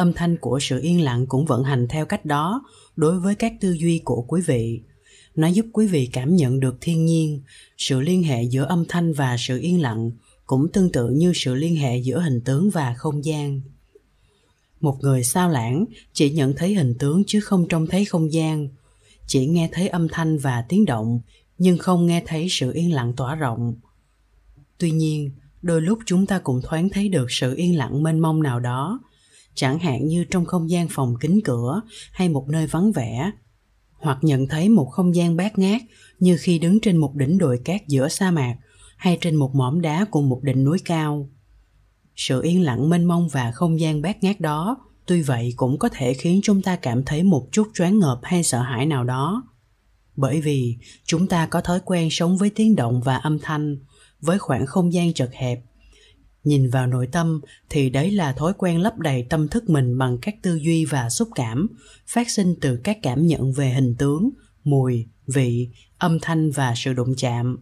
âm 0.00 0.12
thanh 0.12 0.36
của 0.36 0.58
sự 0.62 0.80
yên 0.80 1.00
lặng 1.00 1.26
cũng 1.26 1.44
vận 1.44 1.64
hành 1.64 1.88
theo 1.88 2.06
cách 2.06 2.24
đó 2.24 2.62
đối 2.96 3.20
với 3.20 3.34
các 3.34 3.52
tư 3.60 3.72
duy 3.72 4.00
của 4.04 4.22
quý 4.28 4.40
vị. 4.46 4.80
Nó 5.34 5.46
giúp 5.48 5.66
quý 5.72 5.86
vị 5.86 6.08
cảm 6.12 6.36
nhận 6.36 6.60
được 6.60 6.76
thiên 6.80 7.06
nhiên, 7.06 7.42
sự 7.78 8.00
liên 8.00 8.22
hệ 8.22 8.42
giữa 8.42 8.64
âm 8.64 8.84
thanh 8.88 9.12
và 9.12 9.36
sự 9.38 9.58
yên 9.60 9.80
lặng, 9.80 10.10
cũng 10.46 10.72
tương 10.72 10.92
tự 10.92 11.08
như 11.08 11.32
sự 11.34 11.54
liên 11.54 11.76
hệ 11.76 11.98
giữa 11.98 12.20
hình 12.20 12.40
tướng 12.44 12.70
và 12.70 12.94
không 12.94 13.24
gian. 13.24 13.60
Một 14.80 14.98
người 15.00 15.24
sao 15.24 15.48
lãng 15.48 15.84
chỉ 16.12 16.30
nhận 16.30 16.52
thấy 16.56 16.74
hình 16.74 16.94
tướng 16.98 17.22
chứ 17.26 17.40
không 17.40 17.68
trông 17.68 17.86
thấy 17.86 18.04
không 18.04 18.32
gian. 18.32 18.68
Chỉ 19.26 19.46
nghe 19.46 19.68
thấy 19.72 19.88
âm 19.88 20.08
thanh 20.08 20.38
và 20.38 20.64
tiếng 20.68 20.84
động, 20.84 21.20
nhưng 21.58 21.78
không 21.78 22.06
nghe 22.06 22.22
thấy 22.26 22.46
sự 22.50 22.72
yên 22.72 22.94
lặng 22.94 23.12
tỏa 23.16 23.34
rộng. 23.34 23.74
Tuy 24.78 24.90
nhiên, 24.90 25.30
đôi 25.62 25.80
lúc 25.80 25.98
chúng 26.06 26.26
ta 26.26 26.38
cũng 26.38 26.60
thoáng 26.62 26.88
thấy 26.88 27.08
được 27.08 27.26
sự 27.28 27.54
yên 27.54 27.76
lặng 27.76 28.02
mênh 28.02 28.20
mông 28.20 28.42
nào 28.42 28.60
đó 28.60 29.00
chẳng 29.54 29.78
hạn 29.78 30.06
như 30.06 30.24
trong 30.24 30.44
không 30.44 30.70
gian 30.70 30.88
phòng 30.90 31.14
kính 31.20 31.40
cửa 31.44 31.80
hay 32.12 32.28
một 32.28 32.48
nơi 32.48 32.66
vắng 32.66 32.92
vẻ, 32.92 33.30
hoặc 33.92 34.18
nhận 34.22 34.48
thấy 34.48 34.68
một 34.68 34.84
không 34.84 35.14
gian 35.14 35.36
bát 35.36 35.58
ngát 35.58 35.82
như 36.18 36.36
khi 36.40 36.58
đứng 36.58 36.80
trên 36.80 36.96
một 36.96 37.14
đỉnh 37.14 37.38
đồi 37.38 37.60
cát 37.64 37.88
giữa 37.88 38.08
sa 38.08 38.30
mạc 38.30 38.56
hay 38.96 39.18
trên 39.20 39.36
một 39.36 39.54
mỏm 39.54 39.80
đá 39.80 40.04
cùng 40.10 40.28
một 40.28 40.42
đỉnh 40.42 40.64
núi 40.64 40.78
cao. 40.84 41.28
Sự 42.16 42.42
yên 42.42 42.62
lặng 42.62 42.90
mênh 42.90 43.04
mông 43.04 43.28
và 43.28 43.52
không 43.52 43.80
gian 43.80 44.02
bát 44.02 44.22
ngát 44.22 44.40
đó, 44.40 44.76
tuy 45.06 45.22
vậy 45.22 45.54
cũng 45.56 45.78
có 45.78 45.88
thể 45.88 46.14
khiến 46.14 46.40
chúng 46.42 46.62
ta 46.62 46.76
cảm 46.76 47.04
thấy 47.04 47.22
một 47.22 47.48
chút 47.52 47.68
choáng 47.74 47.98
ngợp 47.98 48.20
hay 48.22 48.42
sợ 48.42 48.60
hãi 48.60 48.86
nào 48.86 49.04
đó. 49.04 49.42
Bởi 50.16 50.40
vì 50.40 50.76
chúng 51.04 51.26
ta 51.26 51.46
có 51.46 51.60
thói 51.60 51.80
quen 51.84 52.08
sống 52.10 52.36
với 52.36 52.50
tiếng 52.50 52.76
động 52.76 53.00
và 53.04 53.16
âm 53.16 53.38
thanh, 53.38 53.78
với 54.20 54.38
khoảng 54.38 54.66
không 54.66 54.92
gian 54.92 55.12
chật 55.12 55.30
hẹp 55.32 55.60
nhìn 56.44 56.70
vào 56.70 56.86
nội 56.86 57.06
tâm 57.06 57.40
thì 57.68 57.90
đấy 57.90 58.10
là 58.10 58.32
thói 58.32 58.52
quen 58.58 58.80
lấp 58.80 58.98
đầy 58.98 59.26
tâm 59.30 59.48
thức 59.48 59.70
mình 59.70 59.98
bằng 59.98 60.18
các 60.22 60.34
tư 60.42 60.54
duy 60.54 60.84
và 60.84 61.10
xúc 61.10 61.28
cảm, 61.34 61.68
phát 62.06 62.30
sinh 62.30 62.54
từ 62.60 62.76
các 62.76 62.98
cảm 63.02 63.26
nhận 63.26 63.52
về 63.52 63.70
hình 63.70 63.94
tướng, 63.98 64.30
mùi, 64.64 65.06
vị, 65.26 65.68
âm 65.98 66.18
thanh 66.20 66.50
và 66.50 66.74
sự 66.76 66.92
đụng 66.92 67.14
chạm. 67.16 67.56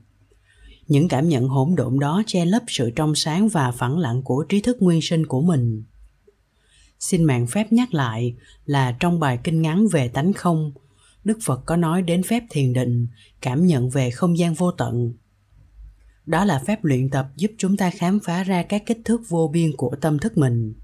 Những 0.88 1.08
cảm 1.08 1.28
nhận 1.28 1.48
hỗn 1.48 1.74
độn 1.76 1.98
đó 1.98 2.22
che 2.26 2.44
lấp 2.44 2.62
sự 2.68 2.90
trong 2.90 3.14
sáng 3.14 3.48
và 3.48 3.70
phẳng 3.70 3.98
lặng 3.98 4.22
của 4.22 4.44
trí 4.48 4.60
thức 4.60 4.76
nguyên 4.80 5.02
sinh 5.02 5.26
của 5.26 5.42
mình. 5.42 5.84
Xin 6.98 7.24
mạng 7.24 7.46
phép 7.46 7.72
nhắc 7.72 7.94
lại 7.94 8.34
là 8.64 8.96
trong 9.00 9.20
bài 9.20 9.38
kinh 9.44 9.62
ngắn 9.62 9.88
về 9.88 10.08
tánh 10.08 10.32
không, 10.32 10.72
đức 11.24 11.38
phật 11.44 11.62
có 11.66 11.76
nói 11.76 12.02
đến 12.02 12.22
phép 12.22 12.42
thiền 12.50 12.72
định, 12.72 13.06
cảm 13.40 13.66
nhận 13.66 13.90
về 13.90 14.10
không 14.10 14.38
gian 14.38 14.54
vô 14.54 14.70
tận 14.70 15.12
đó 16.28 16.44
là 16.44 16.62
phép 16.66 16.84
luyện 16.84 17.10
tập 17.10 17.28
giúp 17.36 17.50
chúng 17.58 17.76
ta 17.76 17.90
khám 17.90 18.20
phá 18.20 18.44
ra 18.44 18.62
các 18.62 18.82
kích 18.86 18.98
thước 19.04 19.20
vô 19.28 19.50
biên 19.52 19.76
của 19.76 19.96
tâm 20.00 20.18
thức 20.18 20.38
mình. 20.38 20.74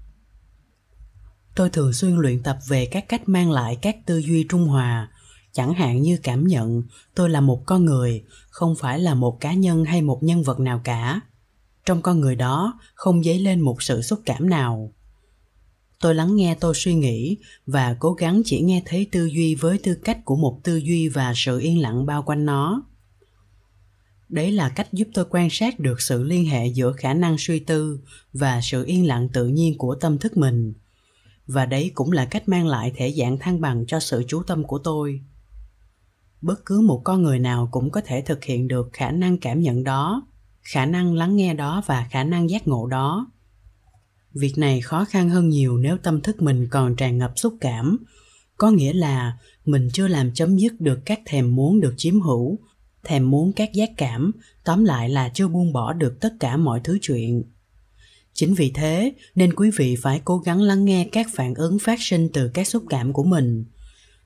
Tôi 1.55 1.69
thường 1.69 1.93
xuyên 1.93 2.15
luyện 2.15 2.43
tập 2.43 2.57
về 2.67 2.85
các 2.85 3.09
cách 3.09 3.29
mang 3.29 3.51
lại 3.51 3.77
các 3.81 4.05
tư 4.05 4.17
duy 4.17 4.45
trung 4.49 4.67
hòa. 4.67 5.11
Chẳng 5.51 5.73
hạn 5.73 6.01
như 6.01 6.17
cảm 6.23 6.47
nhận, 6.47 6.83
tôi 7.15 7.29
là 7.29 7.41
một 7.41 7.63
con 7.65 7.85
người, 7.85 8.23
không 8.49 8.75
phải 8.79 8.99
là 8.99 9.13
một 9.13 9.37
cá 9.41 9.53
nhân 9.53 9.85
hay 9.85 10.01
một 10.01 10.23
nhân 10.23 10.43
vật 10.43 10.59
nào 10.59 10.81
cả. 10.83 11.21
Trong 11.85 12.01
con 12.01 12.19
người 12.19 12.35
đó, 12.35 12.79
không 12.93 13.23
dấy 13.23 13.39
lên 13.39 13.61
một 13.61 13.83
sự 13.83 14.01
xúc 14.01 14.19
cảm 14.25 14.49
nào. 14.49 14.93
Tôi 15.99 16.15
lắng 16.15 16.35
nghe, 16.35 16.55
tôi 16.59 16.73
suy 16.75 16.93
nghĩ 16.93 17.37
và 17.65 17.95
cố 17.99 18.13
gắng 18.13 18.41
chỉ 18.45 18.61
nghe 18.61 18.83
thấy 18.85 19.07
tư 19.11 19.25
duy 19.25 19.55
với 19.55 19.77
tư 19.77 19.95
cách 20.03 20.25
của 20.25 20.35
một 20.35 20.59
tư 20.63 20.75
duy 20.75 21.07
và 21.07 21.33
sự 21.35 21.59
yên 21.59 21.79
lặng 21.79 22.05
bao 22.05 22.23
quanh 22.23 22.45
nó 22.45 22.83
đấy 24.29 24.51
là 24.51 24.69
cách 24.69 24.93
giúp 24.93 25.07
tôi 25.13 25.25
quan 25.29 25.49
sát 25.49 25.79
được 25.79 26.01
sự 26.01 26.23
liên 26.23 26.45
hệ 26.45 26.67
giữa 26.67 26.91
khả 26.91 27.13
năng 27.13 27.35
suy 27.37 27.59
tư 27.59 27.99
và 28.33 28.61
sự 28.63 28.85
yên 28.85 29.07
lặng 29.07 29.29
tự 29.33 29.47
nhiên 29.47 29.77
của 29.77 29.95
tâm 29.95 30.17
thức 30.17 30.37
mình. 30.37 30.73
Và 31.47 31.65
đấy 31.65 31.91
cũng 31.93 32.11
là 32.11 32.25
cách 32.25 32.49
mang 32.49 32.67
lại 32.67 32.91
thể 32.95 33.13
dạng 33.17 33.37
thăng 33.37 33.61
bằng 33.61 33.85
cho 33.87 33.99
sự 33.99 34.23
chú 34.27 34.43
tâm 34.43 34.63
của 34.63 34.77
tôi. 34.77 35.21
Bất 36.41 36.65
cứ 36.65 36.81
một 36.81 37.01
con 37.03 37.23
người 37.23 37.39
nào 37.39 37.69
cũng 37.71 37.91
có 37.91 38.01
thể 38.05 38.21
thực 38.21 38.43
hiện 38.43 38.67
được 38.67 38.89
khả 38.93 39.11
năng 39.11 39.37
cảm 39.37 39.61
nhận 39.61 39.83
đó, 39.83 40.27
khả 40.61 40.85
năng 40.85 41.13
lắng 41.13 41.35
nghe 41.35 41.53
đó 41.53 41.83
và 41.85 42.07
khả 42.11 42.23
năng 42.23 42.49
giác 42.49 42.67
ngộ 42.67 42.87
đó. 42.87 43.31
Việc 44.33 44.57
này 44.57 44.81
khó 44.81 45.05
khăn 45.05 45.29
hơn 45.29 45.49
nhiều 45.49 45.77
nếu 45.77 45.97
tâm 45.97 46.21
thức 46.21 46.41
mình 46.41 46.67
còn 46.71 46.95
tràn 46.95 47.17
ngập 47.17 47.31
xúc 47.35 47.57
cảm. 47.61 47.97
Có 48.57 48.71
nghĩa 48.71 48.93
là 48.93 49.37
mình 49.65 49.89
chưa 49.93 50.07
làm 50.07 50.33
chấm 50.33 50.57
dứt 50.57 50.81
được 50.81 50.99
các 51.05 51.19
thèm 51.25 51.55
muốn 51.55 51.79
được 51.79 51.93
chiếm 51.97 52.21
hữu 52.21 52.59
thèm 53.05 53.31
muốn 53.31 53.53
các 53.53 53.73
giác 53.73 53.89
cảm, 53.97 54.31
tóm 54.63 54.83
lại 54.83 55.09
là 55.09 55.29
chưa 55.29 55.47
buông 55.47 55.73
bỏ 55.73 55.93
được 55.93 56.17
tất 56.21 56.33
cả 56.39 56.57
mọi 56.57 56.79
thứ 56.83 56.97
chuyện. 57.01 57.43
Chính 58.33 58.53
vì 58.53 58.71
thế, 58.71 59.13
nên 59.35 59.53
quý 59.53 59.71
vị 59.77 59.95
phải 60.01 60.21
cố 60.25 60.37
gắng 60.37 60.61
lắng 60.61 60.85
nghe 60.85 61.09
các 61.11 61.27
phản 61.33 61.53
ứng 61.53 61.79
phát 61.79 62.01
sinh 62.01 62.29
từ 62.33 62.51
các 62.53 62.67
xúc 62.67 62.83
cảm 62.89 63.13
của 63.13 63.23
mình. 63.23 63.65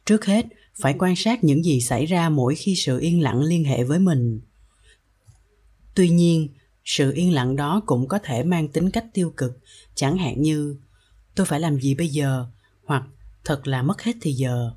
Trước 0.06 0.26
hết, 0.26 0.46
phải 0.76 0.96
quan 1.00 1.16
sát 1.16 1.44
những 1.44 1.64
gì 1.64 1.82
xảy 1.82 2.06
ra 2.06 2.30
mỗi 2.30 2.56
khi 2.56 2.76
sự 2.76 3.00
yên 3.00 3.22
lặng 3.22 3.42
liên 3.42 3.64
hệ 3.64 3.84
với 3.84 4.00
mình. 4.00 4.42
Tuy 5.96 6.10
nhiên, 6.10 6.48
sự 6.86 7.12
yên 7.12 7.34
lặng 7.34 7.56
đó 7.56 7.82
cũng 7.86 8.08
có 8.08 8.20
thể 8.24 8.44
mang 8.44 8.68
tính 8.68 8.92
cách 8.92 9.06
tiêu 9.14 9.34
cực, 9.38 9.60
chẳng 9.96 10.18
hạn 10.18 10.42
như, 10.42 10.76
tôi 11.36 11.46
phải 11.46 11.60
làm 11.60 11.80
gì 11.80 11.96
bây 11.96 12.08
giờ? 12.08 12.46
hoặc 12.90 13.04
thật 13.44 13.68
là 13.68 13.82
mất 13.82 14.02
hết 14.02 14.14
thì 14.22 14.32
giờ 14.32 14.72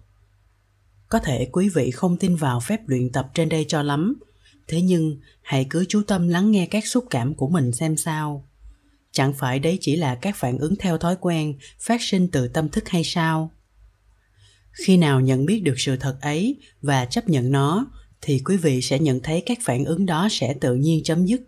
có 1.12 1.18
thể 1.18 1.48
quý 1.53 1.68
vị 1.68 1.90
không 1.90 2.16
tin 2.16 2.37
vào 2.37 2.61
phép 2.61 2.81
luyện 2.87 3.12
tập 3.12 3.31
trên 3.35 3.48
đây 3.48 3.64
cho 3.68 3.83
lắm. 3.83 4.20
Thế 4.68 4.83
nhưng, 4.83 5.20
hãy 5.42 5.66
cứ 5.70 5.85
chú 5.88 6.03
tâm 6.03 6.29
lắng 6.29 6.51
nghe 6.51 6.66
các 6.66 6.87
xúc 6.87 7.05
cảm 7.11 7.35
của 7.35 7.48
mình 7.48 7.72
xem 7.72 7.96
sao. 7.96 8.48
Chẳng 9.11 9.33
phải 9.33 9.59
đấy 9.59 9.79
chỉ 9.81 9.96
là 9.96 10.14
các 10.14 10.37
phản 10.37 10.59
ứng 10.59 10.77
theo 10.77 10.98
thói 10.98 11.16
quen, 11.20 11.59
phát 11.81 12.03
sinh 12.03 12.31
từ 12.31 12.48
tâm 12.48 12.68
thức 12.68 12.88
hay 12.88 13.05
sao? 13.05 13.51
Khi 14.72 14.96
nào 14.96 15.20
nhận 15.20 15.46
biết 15.46 15.61
được 15.61 15.75
sự 15.77 15.96
thật 15.96 16.18
ấy 16.20 16.61
và 16.83 17.05
chấp 17.05 17.29
nhận 17.29 17.53
nó, 17.53 17.87
thì 18.20 18.40
quý 18.44 18.57
vị 18.57 18.83
sẽ 18.83 18.98
nhận 18.98 19.20
thấy 19.20 19.42
các 19.46 19.59
phản 19.62 19.85
ứng 19.85 20.07
đó 20.07 20.29
sẽ 20.31 20.55
tự 20.61 20.75
nhiên 20.75 21.03
chấm 21.05 21.27
dứt. 21.27 21.40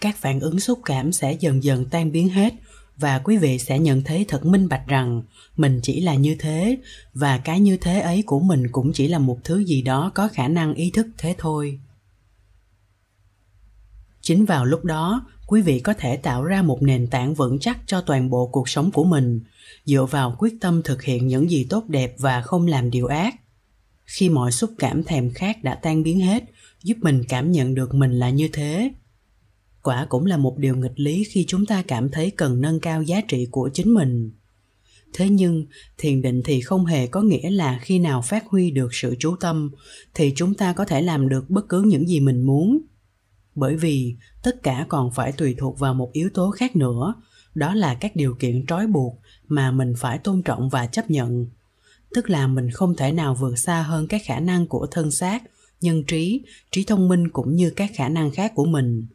Các 0.00 0.16
phản 0.16 0.40
ứng 0.40 0.60
xúc 0.60 0.80
cảm 0.84 1.12
sẽ 1.12 1.36
dần 1.40 1.62
dần 1.62 1.84
tan 1.90 2.12
biến 2.12 2.28
hết 2.28 2.54
và 2.98 3.18
quý 3.18 3.36
vị 3.36 3.58
sẽ 3.58 3.78
nhận 3.78 4.02
thấy 4.02 4.24
thật 4.28 4.46
minh 4.46 4.68
bạch 4.68 4.86
rằng 4.86 5.22
mình 5.56 5.80
chỉ 5.82 6.00
là 6.00 6.14
như 6.14 6.36
thế, 6.38 6.78
và 7.14 7.38
cái 7.38 7.60
như 7.60 7.76
thế 7.76 8.00
ấy 8.00 8.22
của 8.26 8.40
mình 8.40 8.68
cũng 8.72 8.92
chỉ 8.92 9.08
là 9.08 9.18
một 9.18 9.38
thứ 9.44 9.58
gì 9.58 9.82
đó 9.82 10.10
có 10.14 10.28
khả 10.28 10.48
năng 10.48 10.74
ý 10.74 10.90
thức 10.90 11.06
thế 11.18 11.34
thôi. 11.38 11.80
Chính 14.20 14.44
vào 14.44 14.64
lúc 14.64 14.84
đó, 14.84 15.26
quý 15.46 15.62
vị 15.62 15.80
có 15.80 15.94
thể 15.94 16.16
tạo 16.16 16.44
ra 16.44 16.62
một 16.62 16.82
nền 16.82 17.06
tảng 17.06 17.34
vững 17.34 17.58
chắc 17.58 17.78
cho 17.86 18.00
toàn 18.00 18.30
bộ 18.30 18.46
cuộc 18.46 18.68
sống 18.68 18.90
của 18.90 19.04
mình, 19.04 19.40
dựa 19.84 20.04
vào 20.04 20.36
quyết 20.38 20.54
tâm 20.60 20.82
thực 20.82 21.02
hiện 21.02 21.26
những 21.26 21.50
gì 21.50 21.66
tốt 21.70 21.84
đẹp 21.88 22.14
và 22.18 22.40
không 22.40 22.66
làm 22.66 22.90
điều 22.90 23.06
ác. 23.06 23.34
Khi 24.04 24.28
mọi 24.28 24.52
xúc 24.52 24.70
cảm 24.78 25.04
thèm 25.04 25.30
khát 25.30 25.64
đã 25.64 25.74
tan 25.74 26.02
biến 26.02 26.20
hết, 26.20 26.44
giúp 26.82 26.96
mình 27.00 27.24
cảm 27.28 27.52
nhận 27.52 27.74
được 27.74 27.94
mình 27.94 28.12
là 28.12 28.30
như 28.30 28.48
thế 28.52 28.90
quả 29.88 30.06
cũng 30.08 30.26
là 30.26 30.36
một 30.36 30.58
điều 30.58 30.76
nghịch 30.76 31.00
lý 31.00 31.24
khi 31.24 31.44
chúng 31.48 31.66
ta 31.66 31.82
cảm 31.82 32.08
thấy 32.08 32.30
cần 32.30 32.60
nâng 32.60 32.80
cao 32.80 33.02
giá 33.02 33.20
trị 33.20 33.46
của 33.50 33.70
chính 33.74 33.94
mình. 33.94 34.30
Thế 35.12 35.28
nhưng, 35.28 35.66
thiền 35.98 36.22
định 36.22 36.42
thì 36.44 36.60
không 36.60 36.86
hề 36.86 37.06
có 37.06 37.22
nghĩa 37.22 37.50
là 37.50 37.78
khi 37.82 37.98
nào 37.98 38.22
phát 38.22 38.46
huy 38.46 38.70
được 38.70 38.94
sự 38.94 39.16
chú 39.18 39.36
tâm, 39.36 39.70
thì 40.14 40.32
chúng 40.36 40.54
ta 40.54 40.72
có 40.72 40.84
thể 40.84 41.02
làm 41.02 41.28
được 41.28 41.50
bất 41.50 41.68
cứ 41.68 41.82
những 41.82 42.08
gì 42.08 42.20
mình 42.20 42.42
muốn. 42.42 42.78
Bởi 43.54 43.76
vì, 43.76 44.16
tất 44.42 44.62
cả 44.62 44.86
còn 44.88 45.10
phải 45.12 45.32
tùy 45.32 45.54
thuộc 45.58 45.78
vào 45.78 45.94
một 45.94 46.10
yếu 46.12 46.28
tố 46.34 46.50
khác 46.50 46.76
nữa, 46.76 47.14
đó 47.54 47.74
là 47.74 47.94
các 47.94 48.16
điều 48.16 48.34
kiện 48.34 48.66
trói 48.66 48.86
buộc 48.86 49.18
mà 49.48 49.70
mình 49.70 49.92
phải 49.98 50.18
tôn 50.18 50.42
trọng 50.42 50.68
và 50.68 50.86
chấp 50.86 51.10
nhận. 51.10 51.46
Tức 52.14 52.30
là 52.30 52.46
mình 52.46 52.70
không 52.70 52.96
thể 52.96 53.12
nào 53.12 53.34
vượt 53.34 53.58
xa 53.58 53.82
hơn 53.82 54.06
các 54.06 54.22
khả 54.24 54.40
năng 54.40 54.66
của 54.66 54.86
thân 54.90 55.10
xác, 55.10 55.42
nhân 55.80 56.04
trí 56.04 56.42
trí 56.70 56.84
thông 56.84 57.08
minh 57.08 57.28
cũng 57.28 57.54
như 57.54 57.70
các 57.70 57.90
khả 57.94 58.08
năng 58.08 58.30
khác 58.30 58.52
của 58.54 58.64
mình 58.64 59.06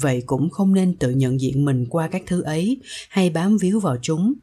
vậy 0.00 0.22
cũng 0.26 0.50
không 0.50 0.74
nên 0.74 0.96
tự 0.96 1.10
nhận 1.10 1.40
diện 1.40 1.64
mình 1.64 1.86
qua 1.86 2.08
các 2.08 2.22
thứ 2.26 2.42
ấy, 2.42 2.80
hay 3.08 3.30
bám 3.30 3.58
víu 3.58 3.80
vào 3.80 3.96
chúng. 4.02 4.34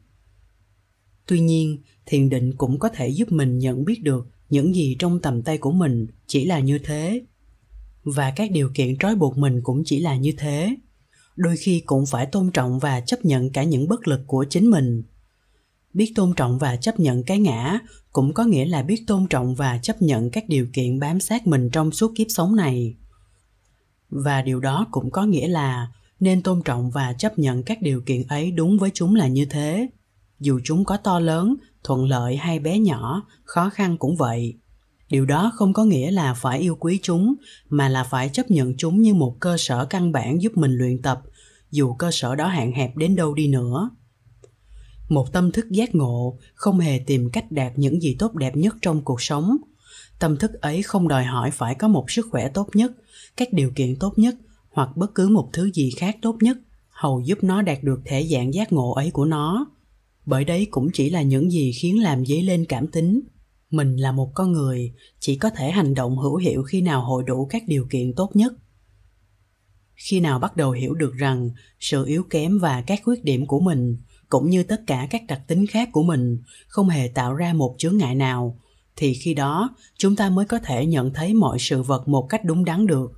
Tuy 1.26 1.40
nhiên, 1.40 1.78
thiền 2.06 2.30
định 2.30 2.54
cũng 2.58 2.80
có 2.80 2.90
thể 2.90 3.08
giúp 3.08 3.32
mình 3.32 3.60
nhận 3.60 3.86
biết 3.86 4.04
được 4.04 4.28
những 4.50 4.76
gì 4.76 4.96
trong 5.00 5.20
tầm 5.22 5.42
tay 5.42 5.58
của 5.58 5.72
mình 5.72 6.08
chỉ 6.28 6.46
là 6.46 6.60
như 6.60 6.80
thế. 6.80 7.22
Và 8.04 8.34
các 8.36 8.52
điều 8.52 8.70
kiện 8.74 8.98
trói 8.98 9.16
buộc 9.16 9.38
mình 9.38 9.62
cũng 9.64 9.84
chỉ 9.86 10.00
là 10.00 10.16
như 10.16 10.34
thế. 10.38 10.76
Đôi 11.36 11.58
khi 11.58 11.80
cũng 11.86 12.06
phải 12.06 12.26
tôn 12.26 12.52
trọng 12.52 12.80
và 12.80 13.02
chấp 13.02 13.26
nhận 13.26 13.50
cả 13.50 13.64
những 13.64 13.88
bất 13.88 14.08
lực 14.08 14.22
của 14.28 14.46
chính 14.50 14.70
mình. 14.70 15.04
Biết 15.94 16.12
tôn 16.16 16.34
trọng 16.36 16.58
và 16.58 16.76
chấp 16.76 17.00
nhận 17.00 17.24
cái 17.24 17.40
ngã 17.40 17.80
cũng 18.12 18.34
có 18.34 18.44
nghĩa 18.44 18.66
là 18.66 18.84
biết 18.84 19.04
tôn 19.08 19.28
trọng 19.28 19.56
và 19.56 19.78
chấp 19.78 20.02
nhận 20.02 20.30
các 20.30 20.50
điều 20.50 20.68
kiện 20.74 21.00
bám 21.00 21.20
sát 21.20 21.48
mình 21.48 21.70
trong 21.70 21.92
suốt 21.92 22.12
kiếp 22.16 22.28
sống 22.30 22.56
này 22.56 22.96
và 24.10 24.42
điều 24.42 24.60
đó 24.60 24.88
cũng 24.92 25.12
có 25.12 25.26
nghĩa 25.26 25.48
là 25.48 25.88
nên 26.20 26.44
tôn 26.44 26.62
trọng 26.66 26.92
và 26.92 27.14
chấp 27.14 27.40
nhận 27.40 27.64
các 27.64 27.82
điều 27.82 28.02
kiện 28.02 28.28
ấy 28.28 28.52
đúng 28.52 28.78
với 28.78 28.92
chúng 28.94 29.16
là 29.16 29.28
như 29.28 29.46
thế. 29.46 29.88
Dù 30.40 30.60
chúng 30.64 30.86
có 30.86 30.98
to 30.98 31.20
lớn, 31.20 31.56
thuận 31.84 32.06
lợi 32.06 32.38
hay 32.38 32.60
bé 32.60 32.80
nhỏ, 32.80 33.24
khó 33.44 33.70
khăn 33.70 33.98
cũng 33.98 34.16
vậy. 34.16 34.58
Điều 35.10 35.26
đó 35.26 35.52
không 35.56 35.74
có 35.74 35.86
nghĩa 35.86 36.12
là 36.12 36.34
phải 36.34 36.60
yêu 36.60 36.76
quý 36.80 37.00
chúng, 37.02 37.36
mà 37.70 37.90
là 37.90 38.04
phải 38.04 38.30
chấp 38.30 38.52
nhận 38.52 38.78
chúng 38.78 39.02
như 39.02 39.14
một 39.14 39.36
cơ 39.40 39.56
sở 39.58 39.86
căn 39.86 40.12
bản 40.12 40.42
giúp 40.42 40.58
mình 40.58 40.72
luyện 40.72 41.02
tập, 41.02 41.22
dù 41.72 41.94
cơ 41.94 42.10
sở 42.12 42.36
đó 42.36 42.48
hạn 42.48 42.72
hẹp 42.72 42.98
đến 42.98 43.16
đâu 43.16 43.34
đi 43.34 43.48
nữa. 43.48 43.90
Một 45.10 45.34
tâm 45.34 45.52
thức 45.52 45.66
giác 45.70 45.96
ngộ 45.96 46.38
không 46.56 46.80
hề 46.80 47.00
tìm 47.00 47.30
cách 47.30 47.52
đạt 47.52 47.74
những 47.76 48.02
gì 48.02 48.16
tốt 48.20 48.36
đẹp 48.36 48.56
nhất 48.56 48.76
trong 48.82 49.02
cuộc 49.02 49.22
sống. 49.22 49.58
Tâm 50.20 50.38
thức 50.38 50.62
ấy 50.62 50.82
không 50.82 51.08
đòi 51.08 51.24
hỏi 51.24 51.52
phải 51.52 51.76
có 51.76 51.88
một 51.88 52.12
sức 52.12 52.28
khỏe 52.32 52.50
tốt 52.50 52.70
nhất 52.74 52.92
các 53.38 53.54
điều 53.54 53.72
kiện 53.76 53.96
tốt 54.00 54.14
nhất 54.18 54.36
hoặc 54.70 54.98
bất 54.98 55.16
cứ 55.16 55.30
một 55.30 55.50
thứ 55.54 55.72
gì 55.72 55.92
khác 55.98 56.18
tốt 56.22 56.38
nhất, 56.42 56.58
hầu 56.90 57.20
giúp 57.20 57.38
nó 57.42 57.62
đạt 57.62 57.84
được 57.84 58.02
thể 58.06 58.28
dạng 58.28 58.54
giác 58.54 58.74
ngộ 58.74 58.92
ấy 58.92 59.12
của 59.12 59.26
nó. 59.26 59.66
Bởi 60.26 60.46
đấy 60.46 60.68
cũng 60.72 60.90
chỉ 60.94 61.10
là 61.10 61.22
những 61.22 61.52
gì 61.52 61.72
khiến 61.72 62.04
làm 62.04 62.26
dấy 62.26 62.42
lên 62.42 62.66
cảm 62.66 62.88
tính. 62.88 63.22
Mình 63.70 63.96
là 63.96 64.12
một 64.12 64.32
con 64.34 64.52
người, 64.52 64.94
chỉ 65.20 65.36
có 65.36 65.50
thể 65.50 65.72
hành 65.72 65.94
động 65.94 66.18
hữu 66.18 66.36
hiệu 66.36 66.64
khi 66.64 66.82
nào 66.82 67.02
hội 67.02 67.24
đủ 67.28 67.46
các 67.46 67.64
điều 67.68 67.88
kiện 67.90 68.14
tốt 68.14 68.36
nhất. 68.36 68.54
Khi 69.96 70.20
nào 70.20 70.40
bắt 70.40 70.58
đầu 70.58 70.72
hiểu 70.72 70.94
được 70.94 71.14
rằng 71.16 71.50
sự 71.80 72.06
yếu 72.06 72.24
kém 72.24 72.60
và 72.60 72.82
các 72.82 73.02
khuyết 73.04 73.24
điểm 73.24 73.46
của 73.46 73.60
mình, 73.60 73.98
cũng 74.30 74.50
như 74.50 74.64
tất 74.64 74.82
cả 74.88 75.08
các 75.10 75.22
đặc 75.28 75.42
tính 75.48 75.68
khác 75.68 75.90
của 75.92 76.04
mình, 76.04 76.42
không 76.68 76.90
hề 76.90 77.08
tạo 77.08 77.34
ra 77.34 77.54
một 77.54 77.76
chướng 77.78 77.98
ngại 77.98 78.16
nào, 78.16 78.60
thì 78.96 79.14
khi 79.14 79.34
đó, 79.34 79.76
chúng 79.98 80.16
ta 80.16 80.30
mới 80.30 80.46
có 80.46 80.60
thể 80.60 80.86
nhận 80.86 81.14
thấy 81.14 81.34
mọi 81.34 81.60
sự 81.60 81.82
vật 81.82 82.08
một 82.08 82.28
cách 82.30 82.46
đúng 82.46 82.66
đắn 82.66 82.88
được 82.88 83.12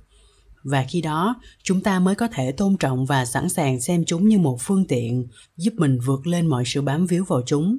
và 0.62 0.86
khi 0.88 1.00
đó, 1.00 1.40
chúng 1.62 1.80
ta 1.80 2.00
mới 2.00 2.14
có 2.14 2.28
thể 2.28 2.52
tôn 2.52 2.76
trọng 2.76 3.06
và 3.06 3.24
sẵn 3.24 3.48
sàng 3.48 3.80
xem 3.80 4.04
chúng 4.06 4.28
như 4.28 4.38
một 4.38 4.56
phương 4.60 4.86
tiện 4.86 5.26
giúp 5.56 5.74
mình 5.76 5.98
vượt 6.06 6.26
lên 6.26 6.46
mọi 6.46 6.64
sự 6.66 6.82
bám 6.82 7.06
víu 7.06 7.24
vào 7.24 7.42
chúng. 7.46 7.78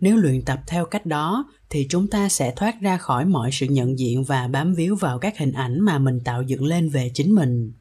Nếu 0.00 0.16
luyện 0.16 0.42
tập 0.42 0.60
theo 0.66 0.84
cách 0.84 1.06
đó, 1.06 1.50
thì 1.70 1.86
chúng 1.90 2.08
ta 2.08 2.28
sẽ 2.28 2.52
thoát 2.56 2.80
ra 2.80 2.96
khỏi 2.96 3.26
mọi 3.26 3.50
sự 3.52 3.66
nhận 3.66 3.98
diện 3.98 4.24
và 4.24 4.48
bám 4.48 4.74
víu 4.74 4.96
vào 4.96 5.18
các 5.18 5.38
hình 5.38 5.52
ảnh 5.52 5.80
mà 5.80 5.98
mình 5.98 6.20
tạo 6.20 6.42
dựng 6.42 6.64
lên 6.64 6.88
về 6.88 7.10
chính 7.14 7.34
mình. 7.34 7.72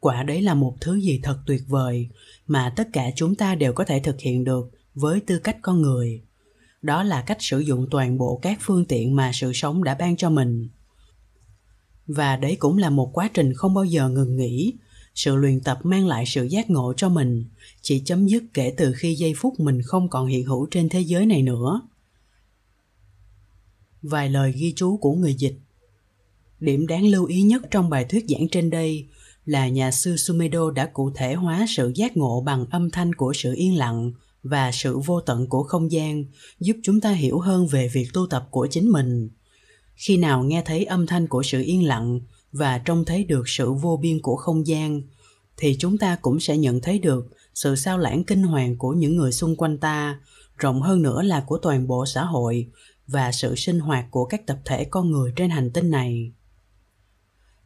Quả 0.00 0.22
đấy 0.22 0.42
là 0.42 0.54
một 0.54 0.76
thứ 0.80 0.94
gì 0.94 1.20
thật 1.22 1.38
tuyệt 1.46 1.62
vời 1.68 2.08
mà 2.46 2.72
tất 2.76 2.88
cả 2.92 3.10
chúng 3.16 3.34
ta 3.34 3.54
đều 3.54 3.72
có 3.72 3.84
thể 3.84 4.00
thực 4.00 4.20
hiện 4.20 4.44
được 4.44 4.70
với 4.94 5.20
tư 5.20 5.38
cách 5.38 5.56
con 5.62 5.82
người. 5.82 6.22
Đó 6.82 7.02
là 7.02 7.22
cách 7.22 7.38
sử 7.40 7.58
dụng 7.58 7.86
toàn 7.90 8.18
bộ 8.18 8.38
các 8.42 8.58
phương 8.60 8.84
tiện 8.84 9.16
mà 9.16 9.30
sự 9.34 9.52
sống 9.52 9.84
đã 9.84 9.94
ban 9.94 10.16
cho 10.16 10.30
mình 10.30 10.68
và 12.14 12.36
đấy 12.36 12.56
cũng 12.58 12.78
là 12.78 12.90
một 12.90 13.10
quá 13.12 13.30
trình 13.34 13.54
không 13.54 13.74
bao 13.74 13.84
giờ 13.84 14.08
ngừng 14.08 14.36
nghỉ. 14.36 14.74
Sự 15.14 15.36
luyện 15.36 15.60
tập 15.60 15.78
mang 15.82 16.06
lại 16.06 16.24
sự 16.26 16.44
giác 16.44 16.70
ngộ 16.70 16.92
cho 16.96 17.08
mình, 17.08 17.44
chỉ 17.82 18.02
chấm 18.04 18.26
dứt 18.26 18.44
kể 18.54 18.74
từ 18.76 18.92
khi 18.92 19.14
giây 19.14 19.34
phút 19.36 19.60
mình 19.60 19.82
không 19.82 20.08
còn 20.08 20.26
hiện 20.26 20.44
hữu 20.44 20.66
trên 20.70 20.88
thế 20.88 21.00
giới 21.00 21.26
này 21.26 21.42
nữa. 21.42 21.80
Vài 24.02 24.30
lời 24.30 24.52
ghi 24.52 24.72
chú 24.76 24.96
của 24.96 25.12
người 25.12 25.34
dịch. 25.34 25.54
Điểm 26.60 26.86
đáng 26.86 27.06
lưu 27.06 27.24
ý 27.24 27.42
nhất 27.42 27.62
trong 27.70 27.90
bài 27.90 28.04
thuyết 28.04 28.24
giảng 28.28 28.48
trên 28.48 28.70
đây 28.70 29.06
là 29.44 29.68
nhà 29.68 29.90
sư 29.90 30.16
sumedo 30.16 30.70
đã 30.70 30.86
cụ 30.86 31.10
thể 31.14 31.34
hóa 31.34 31.66
sự 31.68 31.92
giác 31.94 32.16
ngộ 32.16 32.40
bằng 32.40 32.66
âm 32.70 32.90
thanh 32.90 33.14
của 33.14 33.32
sự 33.32 33.54
yên 33.54 33.76
lặng 33.76 34.12
và 34.42 34.70
sự 34.72 34.98
vô 34.98 35.20
tận 35.20 35.46
của 35.46 35.62
không 35.62 35.92
gian, 35.92 36.24
giúp 36.60 36.76
chúng 36.82 37.00
ta 37.00 37.12
hiểu 37.12 37.38
hơn 37.38 37.66
về 37.66 37.88
việc 37.88 38.08
tu 38.12 38.26
tập 38.26 38.48
của 38.50 38.68
chính 38.70 38.90
mình 38.90 39.28
khi 40.00 40.16
nào 40.16 40.44
nghe 40.44 40.62
thấy 40.66 40.84
âm 40.84 41.06
thanh 41.06 41.26
của 41.26 41.42
sự 41.42 41.62
yên 41.62 41.86
lặng 41.86 42.20
và 42.52 42.78
trông 42.78 43.04
thấy 43.04 43.24
được 43.24 43.48
sự 43.48 43.72
vô 43.72 43.96
biên 44.02 44.22
của 44.22 44.36
không 44.36 44.66
gian, 44.66 45.02
thì 45.56 45.76
chúng 45.78 45.98
ta 45.98 46.16
cũng 46.22 46.40
sẽ 46.40 46.56
nhận 46.56 46.80
thấy 46.80 46.98
được 46.98 47.26
sự 47.54 47.76
sao 47.76 47.98
lãng 47.98 48.24
kinh 48.24 48.42
hoàng 48.42 48.76
của 48.76 48.92
những 48.92 49.16
người 49.16 49.32
xung 49.32 49.56
quanh 49.56 49.78
ta, 49.78 50.20
rộng 50.56 50.82
hơn 50.82 51.02
nữa 51.02 51.22
là 51.22 51.40
của 51.40 51.58
toàn 51.58 51.86
bộ 51.86 52.06
xã 52.06 52.24
hội 52.24 52.66
và 53.06 53.32
sự 53.32 53.54
sinh 53.54 53.80
hoạt 53.80 54.04
của 54.10 54.24
các 54.24 54.46
tập 54.46 54.58
thể 54.64 54.84
con 54.84 55.10
người 55.10 55.32
trên 55.36 55.50
hành 55.50 55.70
tinh 55.70 55.90
này. 55.90 56.32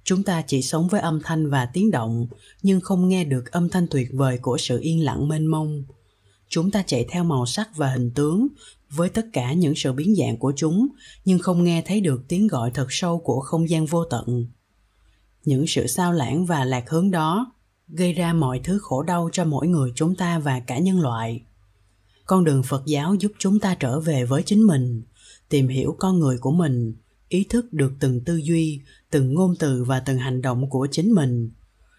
Chúng 0.04 0.22
ta 0.22 0.42
chỉ 0.42 0.62
sống 0.62 0.88
với 0.88 1.00
âm 1.00 1.20
thanh 1.24 1.50
và 1.50 1.66
tiếng 1.66 1.90
động, 1.90 2.26
nhưng 2.62 2.80
không 2.80 3.08
nghe 3.08 3.24
được 3.24 3.52
âm 3.52 3.68
thanh 3.68 3.86
tuyệt 3.90 4.08
vời 4.12 4.38
của 4.38 4.58
sự 4.58 4.80
yên 4.80 5.04
lặng 5.04 5.28
mênh 5.28 5.46
mông. 5.46 5.84
Chúng 6.48 6.70
ta 6.70 6.82
chạy 6.86 7.06
theo 7.10 7.24
màu 7.24 7.46
sắc 7.46 7.76
và 7.76 7.88
hình 7.88 8.10
tướng 8.14 8.48
với 8.96 9.08
tất 9.08 9.26
cả 9.32 9.52
những 9.52 9.74
sự 9.76 9.92
biến 9.92 10.14
dạng 10.14 10.36
của 10.38 10.52
chúng, 10.56 10.88
nhưng 11.24 11.38
không 11.38 11.64
nghe 11.64 11.82
thấy 11.86 12.00
được 12.00 12.24
tiếng 12.28 12.46
gọi 12.46 12.70
thật 12.74 12.86
sâu 12.90 13.18
của 13.18 13.40
không 13.40 13.70
gian 13.70 13.86
vô 13.86 14.04
tận. 14.04 14.46
Những 15.44 15.66
sự 15.66 15.86
sao 15.86 16.12
lãng 16.12 16.46
và 16.46 16.64
lạc 16.64 16.90
hướng 16.90 17.10
đó 17.10 17.52
gây 17.88 18.12
ra 18.12 18.32
mọi 18.32 18.60
thứ 18.64 18.78
khổ 18.82 19.02
đau 19.02 19.28
cho 19.32 19.44
mỗi 19.44 19.68
người 19.68 19.92
chúng 19.94 20.16
ta 20.16 20.38
và 20.38 20.60
cả 20.60 20.78
nhân 20.78 21.00
loại. 21.00 21.42
Con 22.26 22.44
đường 22.44 22.62
phật 22.62 22.82
giáo 22.86 23.14
giúp 23.14 23.32
chúng 23.38 23.60
ta 23.60 23.74
trở 23.74 24.00
về 24.00 24.24
với 24.24 24.42
chính 24.42 24.62
mình, 24.62 25.02
tìm 25.48 25.68
hiểu 25.68 25.96
con 25.98 26.18
người 26.18 26.38
của 26.38 26.52
mình, 26.52 26.94
ý 27.28 27.44
thức 27.44 27.72
được 27.72 27.92
từng 28.00 28.24
tư 28.24 28.36
duy, 28.36 28.80
từng 29.10 29.34
ngôn 29.34 29.54
từ 29.58 29.84
và 29.84 30.00
từng 30.00 30.18
hành 30.18 30.42
động 30.42 30.70
của 30.70 30.88
chính 30.90 31.12
mình. 31.12 31.50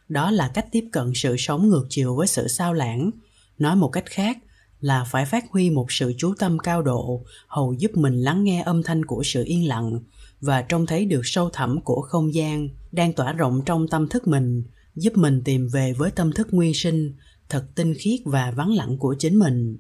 Đó 0.09 0.31
là 0.31 0.51
cách 0.53 0.67
tiếp 0.71 0.85
cận 0.91 1.11
sự 1.15 1.35
sống 1.37 1.69
ngược 1.69 1.85
chiều 1.89 2.15
với 2.15 2.27
sự 2.27 2.47
sao 2.47 2.73
lãng. 2.73 3.11
Nói 3.57 3.75
một 3.75 3.89
cách 3.89 4.05
khác 4.05 4.37
là 4.79 5.03
phải 5.03 5.25
phát 5.25 5.45
huy 5.51 5.69
một 5.69 5.91
sự 5.91 6.13
chú 6.17 6.33
tâm 6.39 6.59
cao 6.59 6.81
độ, 6.81 7.25
hầu 7.47 7.73
giúp 7.73 7.91
mình 7.95 8.21
lắng 8.21 8.43
nghe 8.43 8.61
âm 8.61 8.83
thanh 8.83 9.05
của 9.05 9.23
sự 9.25 9.43
yên 9.45 9.67
lặng 9.67 9.99
và 10.41 10.61
trông 10.61 10.85
thấy 10.85 11.05
được 11.05 11.21
sâu 11.23 11.49
thẳm 11.49 11.81
của 11.81 12.01
không 12.01 12.33
gian 12.33 12.69
đang 12.91 13.13
tỏa 13.13 13.33
rộng 13.33 13.61
trong 13.65 13.87
tâm 13.87 14.07
thức 14.07 14.27
mình, 14.27 14.63
giúp 14.95 15.17
mình 15.17 15.41
tìm 15.45 15.67
về 15.67 15.93
với 15.93 16.11
tâm 16.11 16.31
thức 16.31 16.47
nguyên 16.51 16.73
sinh, 16.73 17.13
thật 17.49 17.65
tinh 17.75 17.93
khiết 17.99 18.19
và 18.25 18.51
vắng 18.51 18.71
lặng 18.73 18.97
của 18.97 19.15
chính 19.19 19.39
mình. 19.39 19.77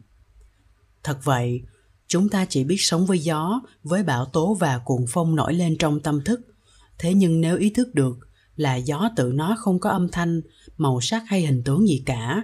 Thật 1.03 1.17
vậy, 1.23 1.61
chúng 2.07 2.29
ta 2.29 2.45
chỉ 2.45 2.63
biết 2.63 2.77
sống 2.81 3.05
với 3.05 3.19
gió, 3.19 3.61
với 3.83 4.03
bão 4.03 4.25
tố 4.25 4.53
và 4.53 4.77
cuồng 4.77 5.05
phong 5.09 5.35
nổi 5.35 5.53
lên 5.53 5.77
trong 5.77 5.99
tâm 5.99 6.23
thức. 6.23 6.41
Thế 6.99 7.13
nhưng 7.13 7.41
nếu 7.41 7.57
ý 7.57 7.69
thức 7.69 7.95
được 7.95 8.17
là 8.55 8.75
gió 8.75 9.09
tự 9.15 9.31
nó 9.33 9.55
không 9.59 9.79
có 9.79 9.89
âm 9.89 10.09
thanh, 10.11 10.41
màu 10.77 11.01
sắc 11.01 11.23
hay 11.27 11.45
hình 11.45 11.63
tướng 11.63 11.87
gì 11.87 12.03
cả 12.05 12.43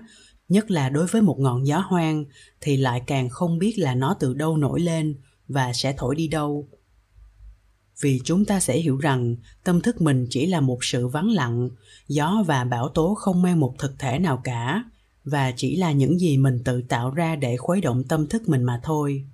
nhất 0.52 0.72
là 0.72 0.90
đối 0.90 1.08
với 1.08 1.22
một 1.22 1.40
ngọn 1.40 1.68
gió 1.68 1.80
hoang, 1.80 2.26
thì 2.62 2.78
lại 2.78 3.02
càng 3.08 3.30
không 3.30 3.60
biết 3.60 3.80
là 3.80 3.96
nó 3.96 4.16
từ 4.20 4.34
đâu 4.34 4.58
nổi 4.58 4.80
lên 4.80 5.16
và 5.48 5.74
sẽ 5.74 5.94
thổi 5.98 6.16
đi 6.16 6.28
đâu. 6.28 6.68
Vì 8.02 8.22
chúng 8.24 8.46
ta 8.46 8.60
sẽ 8.60 8.78
hiểu 8.78 8.98
rằng, 8.98 9.36
tâm 9.64 9.82
thức 9.82 10.02
mình 10.02 10.28
chỉ 10.30 10.46
là 10.46 10.62
một 10.62 10.78
sự 10.82 11.08
vắng 11.08 11.30
lặng, 11.30 11.70
gió 12.08 12.44
và 12.48 12.64
bão 12.64 12.90
tố 12.90 13.16
không 13.16 13.42
mang 13.42 13.60
một 13.60 13.76
thực 13.80 14.00
thể 14.00 14.20
nào 14.20 14.42
cả, 14.44 14.84
và 15.24 15.54
chỉ 15.56 15.76
là 15.76 15.92
những 15.92 16.20
gì 16.20 16.38
mình 16.38 16.64
tự 16.66 16.82
tạo 16.82 17.12
ra 17.12 17.36
để 17.36 17.58
khuấy 17.58 17.82
động 17.82 18.04
tâm 18.04 18.28
thức 18.28 18.50
mình 18.50 18.64
mà 18.64 18.80
thôi. 18.84 19.26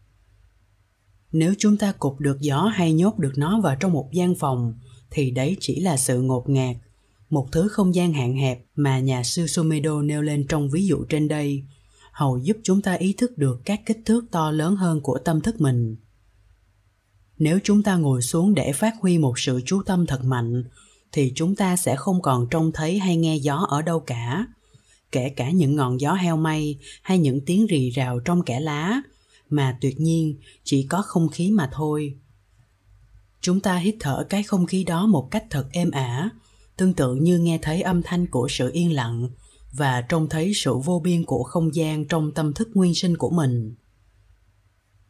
Nếu 1.31 1.53
chúng 1.57 1.77
ta 1.77 1.91
cục 1.91 2.19
được 2.19 2.41
gió 2.41 2.61
hay 2.61 2.93
nhốt 2.93 3.19
được 3.19 3.33
nó 3.37 3.61
vào 3.61 3.75
trong 3.79 3.93
một 3.93 4.09
gian 4.11 4.35
phòng, 4.35 4.73
thì 5.11 5.31
đấy 5.31 5.57
chỉ 5.59 5.79
là 5.79 5.97
sự 5.97 6.21
ngột 6.21 6.49
ngạt 6.49 6.75
một 7.29 7.51
thứ 7.51 7.67
không 7.67 7.95
gian 7.95 8.13
hạn 8.13 8.35
hẹp 8.35 8.65
mà 8.75 8.99
nhà 8.99 9.23
sư 9.23 9.47
Sumedo 9.47 10.01
nêu 10.01 10.21
lên 10.21 10.45
trong 10.49 10.69
ví 10.69 10.87
dụ 10.87 11.05
trên 11.09 11.27
đây, 11.27 11.63
hầu 12.11 12.37
giúp 12.37 12.57
chúng 12.63 12.81
ta 12.81 12.93
ý 12.93 13.13
thức 13.13 13.37
được 13.37 13.61
các 13.65 13.81
kích 13.85 13.99
thước 14.05 14.25
to 14.31 14.51
lớn 14.51 14.75
hơn 14.75 15.01
của 15.01 15.19
tâm 15.25 15.41
thức 15.41 15.61
mình. 15.61 15.95
Nếu 17.37 17.59
chúng 17.63 17.83
ta 17.83 17.95
ngồi 17.95 18.21
xuống 18.21 18.53
để 18.53 18.71
phát 18.73 18.95
huy 19.01 19.17
một 19.17 19.39
sự 19.39 19.61
chú 19.65 19.81
tâm 19.85 20.05
thật 20.05 20.23
mạnh, 20.23 20.63
thì 21.11 21.31
chúng 21.35 21.55
ta 21.55 21.75
sẽ 21.75 21.95
không 21.95 22.21
còn 22.21 22.47
trông 22.49 22.71
thấy 22.71 22.99
hay 22.99 23.17
nghe 23.17 23.35
gió 23.35 23.65
ở 23.69 23.81
đâu 23.81 23.99
cả. 23.99 24.47
Kể 25.11 25.29
cả 25.29 25.51
những 25.51 25.75
ngọn 25.75 25.99
gió 25.99 26.13
heo 26.13 26.37
may 26.37 26.79
hay 27.01 27.17
những 27.19 27.45
tiếng 27.45 27.67
rì 27.67 27.89
rào 27.89 28.19
trong 28.19 28.43
kẽ 28.43 28.59
lá, 28.59 29.01
mà 29.49 29.77
tuyệt 29.81 29.99
nhiên 29.99 30.35
chỉ 30.63 30.83
có 30.83 31.01
không 31.01 31.29
khí 31.29 31.51
mà 31.51 31.69
thôi. 31.73 32.15
Chúng 33.41 33.59
ta 33.59 33.75
hít 33.75 33.95
thở 33.99 34.25
cái 34.29 34.43
không 34.43 34.65
khí 34.65 34.83
đó 34.83 35.05
một 35.05 35.27
cách 35.31 35.45
thật 35.49 35.67
êm 35.71 35.91
ả 35.91 36.29
tương 36.77 36.93
tự 36.93 37.15
như 37.15 37.39
nghe 37.39 37.59
thấy 37.61 37.81
âm 37.81 38.01
thanh 38.03 38.27
của 38.27 38.47
sự 38.49 38.71
yên 38.73 38.93
lặng 38.93 39.29
và 39.71 40.01
trông 40.01 40.29
thấy 40.29 40.51
sự 40.55 40.77
vô 40.77 41.01
biên 41.03 41.25
của 41.25 41.43
không 41.43 41.75
gian 41.75 42.05
trong 42.05 42.31
tâm 42.31 42.53
thức 42.53 42.69
nguyên 42.73 42.95
sinh 42.95 43.17
của 43.17 43.29
mình. 43.29 43.75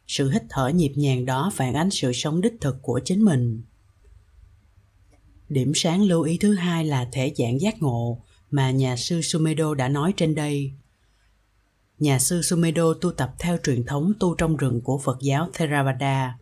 Sự 0.08 0.30
hít 0.30 0.44
thở 0.50 0.68
nhịp 0.68 0.94
nhàng 0.96 1.26
đó 1.26 1.52
phản 1.54 1.74
ánh 1.74 1.90
sự 1.92 2.12
sống 2.14 2.42
đích 2.42 2.54
thực 2.62 2.82
của 2.82 3.00
chính 3.06 3.26
mình. 3.26 3.64
Điểm 5.50 5.72
sáng 5.76 6.04
lưu 6.04 6.22
ý 6.22 6.38
thứ 6.38 6.54
hai 6.54 6.86
là 6.86 7.10
thể 7.12 7.34
dạng 7.38 7.62
giác 7.62 7.82
ngộ 7.82 8.22
mà 8.52 8.72
nhà 8.72 8.96
sư 8.96 9.22
sumedo 9.22 9.74
đã 9.74 9.88
nói 9.88 10.14
trên 10.18 10.36
đây. 10.36 10.72
Nhà 12.00 12.20
sư 12.20 12.42
sumedo 12.42 12.94
tu 12.94 13.12
tập 13.12 13.36
theo 13.40 13.58
truyền 13.64 13.84
thống 13.84 14.14
tu 14.20 14.36
trong 14.36 14.58
rừng 14.58 14.82
của 14.82 14.98
phật 14.98 15.18
giáo 15.22 15.50
theravada 15.54 16.38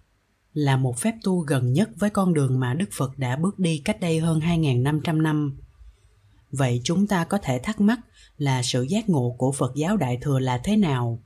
là 0.55 0.77
một 0.77 0.97
phép 0.97 1.15
tu 1.23 1.39
gần 1.39 1.73
nhất 1.73 1.89
với 1.99 2.09
con 2.09 2.33
đường 2.33 2.59
mà 2.59 2.73
Đức 2.73 2.89
Phật 2.91 3.17
đã 3.17 3.35
bước 3.35 3.59
đi 3.59 3.81
cách 3.85 3.99
đây 3.99 4.19
hơn 4.19 4.39
2.500 4.39 5.21
năm. 5.21 5.57
Vậy 6.51 6.81
chúng 6.83 7.07
ta 7.07 7.23
có 7.23 7.37
thể 7.37 7.59
thắc 7.59 7.81
mắc 7.81 7.99
là 8.37 8.63
sự 8.63 8.81
giác 8.81 9.09
ngộ 9.09 9.35
của 9.37 9.51
Phật 9.51 9.75
giáo 9.75 9.97
Đại 9.97 10.17
Thừa 10.21 10.39
là 10.39 10.57
thế 10.57 10.75
nào? 10.75 11.19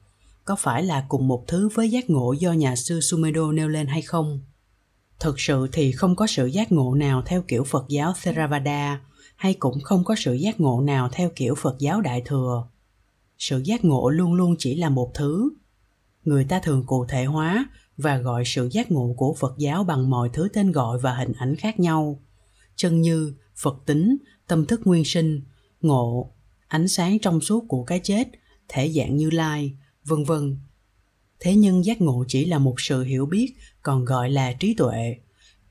Có 0.45 0.55
phải 0.55 0.83
là 0.83 1.05
cùng 1.09 1.27
một 1.27 1.43
thứ 1.47 1.69
với 1.69 1.91
giác 1.91 2.09
ngộ 2.09 2.33
do 2.33 2.53
nhà 2.53 2.75
sư 2.75 3.01
Sumedo 3.01 3.51
nêu 3.51 3.67
lên 3.67 3.87
hay 3.87 4.01
không? 4.01 4.41
Thực 5.19 5.39
sự 5.39 5.67
thì 5.71 5.91
không 5.91 6.15
có 6.15 6.27
sự 6.27 6.45
giác 6.45 6.71
ngộ 6.71 6.95
nào 6.95 7.23
theo 7.25 7.41
kiểu 7.47 7.63
Phật 7.63 7.85
giáo 7.89 8.13
Theravada, 8.23 9.01
hay 9.35 9.53
cũng 9.53 9.81
không 9.81 10.03
có 10.03 10.15
sự 10.17 10.33
giác 10.33 10.59
ngộ 10.59 10.81
nào 10.81 11.09
theo 11.11 11.29
kiểu 11.35 11.55
Phật 11.55 11.75
giáo 11.79 12.01
Đại 12.01 12.21
Thừa. 12.25 12.67
Sự 13.37 13.61
giác 13.65 13.85
ngộ 13.85 14.09
luôn 14.09 14.33
luôn 14.33 14.55
chỉ 14.59 14.75
là 14.75 14.89
một 14.89 15.11
thứ. 15.13 15.49
Người 16.23 16.43
ta 16.43 16.59
thường 16.59 16.83
cụ 16.85 17.05
thể 17.05 17.25
hóa 17.25 17.65
và 17.99 18.17
gọi 18.17 18.43
sự 18.45 18.69
giác 18.71 18.91
ngộ 18.91 19.13
của 19.17 19.33
Phật 19.39 19.57
giáo 19.57 19.83
bằng 19.83 20.09
mọi 20.09 20.29
thứ 20.33 20.47
tên 20.53 20.71
gọi 20.71 20.99
và 20.99 21.13
hình 21.13 21.33
ảnh 21.33 21.55
khác 21.55 21.79
nhau, 21.79 22.23
chân 22.75 23.01
như 23.01 23.33
Phật 23.55 23.75
tính, 23.85 24.17
tâm 24.47 24.65
thức 24.65 24.81
nguyên 24.85 25.05
sinh, 25.05 25.41
ngộ, 25.81 26.31
ánh 26.67 26.87
sáng 26.87 27.19
trong 27.19 27.41
suốt 27.41 27.65
của 27.67 27.83
cái 27.83 27.99
chết, 28.03 28.27
thể 28.67 28.89
dạng 28.89 29.17
như 29.17 29.29
lai, 29.29 29.77
vân 30.05 30.23
vân. 30.23 30.57
Thế 31.39 31.55
nhưng 31.55 31.85
giác 31.85 32.01
ngộ 32.01 32.25
chỉ 32.27 32.45
là 32.45 32.57
một 32.57 32.75
sự 32.77 33.03
hiểu 33.03 33.25
biết, 33.25 33.53
còn 33.81 34.05
gọi 34.05 34.29
là 34.29 34.53
trí 34.53 34.73
tuệ. 34.73 35.15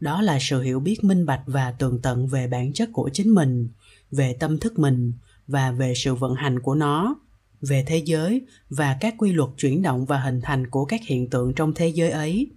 Đó 0.01 0.23
là 0.23 0.39
sự 0.41 0.63
hiểu 0.63 0.81
biết 0.81 1.05
minh 1.05 1.27
bạch 1.27 1.43
và 1.47 1.73
tường 1.73 2.03
tận 2.03 2.27
về 2.27 2.47
bản 2.47 2.73
chất 2.73 2.89
của 2.93 3.11
chính 3.13 3.35
mình, 3.35 3.69
về 4.11 4.37
tâm 4.41 4.59
thức 4.59 4.79
mình 4.79 5.13
và 5.47 5.71
về 5.71 5.93
sự 5.97 6.15
vận 6.15 6.35
hành 6.35 6.61
của 6.61 6.75
nó 6.75 7.17
về 7.61 7.85
thế 7.87 8.03
giới 8.05 8.43
và 8.69 8.97
các 9.01 9.15
quy 9.19 9.33
luật 9.33 9.51
chuyển 9.57 9.83
động 9.83 10.05
và 10.05 10.19
hình 10.19 10.41
thành 10.41 10.67
của 10.67 10.85
các 10.85 11.01
hiện 11.07 11.31
tượng 11.31 11.53
trong 11.55 11.75
thế 11.75 11.89
giới 11.89 12.11
ấy. 12.11 12.51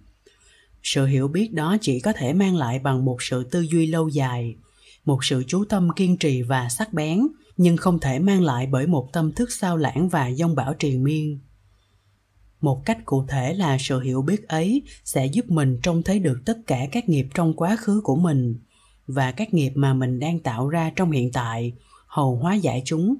Sự 0.82 1.06
hiểu 1.06 1.28
biết 1.28 1.52
đó 1.52 1.76
chỉ 1.80 2.00
có 2.00 2.12
thể 2.12 2.32
mang 2.32 2.56
lại 2.56 2.78
bằng 2.78 3.04
một 3.04 3.22
sự 3.22 3.44
tư 3.44 3.60
duy 3.60 3.86
lâu 3.86 4.08
dài, 4.08 4.56
một 5.04 5.24
sự 5.24 5.44
chú 5.46 5.64
tâm 5.64 5.88
kiên 5.96 6.16
trì 6.16 6.42
và 6.42 6.68
sắc 6.68 6.92
bén, 6.92 7.28
nhưng 7.56 7.76
không 7.76 7.98
thể 7.98 8.18
mang 8.18 8.42
lại 8.42 8.66
bởi 8.66 8.86
một 8.86 9.08
tâm 9.12 9.32
thức 9.32 9.52
sao 9.52 9.76
lãng 9.76 10.08
và 10.08 10.30
dông 10.30 10.54
bão 10.54 10.74
triền 10.74 11.04
miên. 11.04 11.38
Một 12.60 12.82
cách 12.84 12.98
cụ 13.04 13.24
thể 13.28 13.54
là 13.54 13.76
sự 13.80 14.00
hiểu 14.00 14.22
biết 14.22 14.48
ấy 14.48 14.82
sẽ 15.04 15.26
giúp 15.26 15.50
mình 15.50 15.78
trông 15.82 16.02
thấy 16.02 16.18
được 16.18 16.42
tất 16.44 16.58
cả 16.66 16.86
các 16.92 17.08
nghiệp 17.08 17.26
trong 17.34 17.54
quá 17.54 17.76
khứ 17.76 18.00
của 18.04 18.16
mình 18.16 18.58
và 19.06 19.32
các 19.32 19.54
nghiệp 19.54 19.72
mà 19.74 19.94
mình 19.94 20.18
đang 20.18 20.38
tạo 20.40 20.68
ra 20.68 20.92
trong 20.96 21.10
hiện 21.10 21.32
tại, 21.32 21.72
hầu 22.06 22.36
hóa 22.36 22.54
giải 22.54 22.82
chúng. 22.84 23.14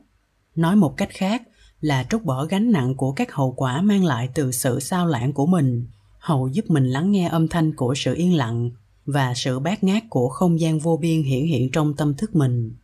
Nói 0.55 0.77
một 0.77 0.97
cách 0.97 1.11
khác 1.13 1.43
là 1.83 2.07
trút 2.11 2.25
bỏ 2.25 2.47
gánh 2.47 2.73
nặng 2.73 2.95
của 2.95 3.13
các 3.13 3.33
hậu 3.33 3.53
quả 3.53 3.83
mang 3.83 4.05
lại 4.05 4.29
từ 4.35 4.53
sự 4.53 4.81
sao 4.81 5.07
lãng 5.07 5.33
của 5.33 5.47
mình. 5.47 5.87
Hầu 6.19 6.49
giúp 6.49 6.65
mình 6.69 6.87
lắng 6.87 7.11
nghe 7.11 7.29
âm 7.29 7.49
thanh 7.49 7.77
của 7.77 7.95
sự 7.97 8.15
yên 8.15 8.37
lặng 8.37 8.71
và 9.07 9.35
sự 9.37 9.59
bát 9.59 9.85
ngát 9.85 10.03
của 10.11 10.29
không 10.29 10.61
gian 10.61 10.79
vô 10.79 10.97
biên 10.97 11.23
hiển 11.23 11.45
hiện 11.45 11.71
trong 11.73 11.95
tâm 11.97 12.15
thức 12.15 12.37
mình. 12.37 12.77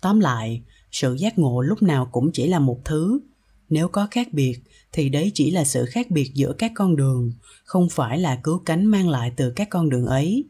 Tóm 0.00 0.20
lại, 0.20 0.62
sự 0.90 1.14
giác 1.14 1.38
ngộ 1.38 1.60
lúc 1.60 1.82
nào 1.82 2.08
cũng 2.12 2.30
chỉ 2.32 2.46
là 2.46 2.58
một 2.58 2.80
thứ. 2.84 3.20
Nếu 3.68 3.88
có 3.88 4.08
khác 4.10 4.28
biệt, 4.32 4.58
thì 4.92 5.08
đấy 5.08 5.30
chỉ 5.34 5.50
là 5.50 5.64
sự 5.64 5.84
khác 5.84 6.10
biệt 6.10 6.30
giữa 6.34 6.52
các 6.52 6.72
con 6.74 6.96
đường, 6.96 7.32
không 7.64 7.88
phải 7.88 8.18
là 8.18 8.40
cứu 8.42 8.58
cánh 8.58 8.86
mang 8.86 9.08
lại 9.08 9.32
từ 9.36 9.50
các 9.50 9.70
con 9.70 9.88
đường 9.88 10.06
ấy. 10.06 10.44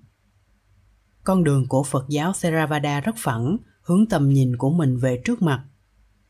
Con 1.24 1.44
đường 1.44 1.68
của 1.68 1.82
phật 1.82 2.04
giáo 2.08 2.32
theravada 2.40 3.00
rất 3.00 3.14
phẳng, 3.18 3.56
hướng 3.82 4.06
tầm 4.06 4.28
nhìn 4.28 4.56
của 4.56 4.70
mình 4.70 4.96
về 4.96 5.20
trước 5.24 5.42
mặt 5.42 5.64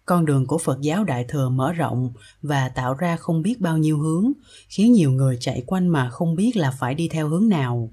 con 0.09 0.24
đường 0.24 0.46
của 0.46 0.59
Phật 0.59 0.80
giáo 0.80 1.04
Đại 1.04 1.24
Thừa 1.24 1.48
mở 1.48 1.72
rộng 1.72 2.12
và 2.42 2.68
tạo 2.68 2.94
ra 2.94 3.16
không 3.16 3.42
biết 3.42 3.61
bao 3.61 3.78
nhiêu 3.78 3.98
hướng, 3.98 4.32
khiến 4.68 4.92
nhiều 4.92 5.11
người 5.11 5.36
chạy 5.40 5.62
quanh 5.66 5.88
mà 5.88 6.11
không 6.11 6.34
biết 6.34 6.56
là 6.56 6.70
phải 6.70 6.94
đi 6.94 7.09
theo 7.09 7.28
hướng 7.28 7.48
nào. 7.48 7.92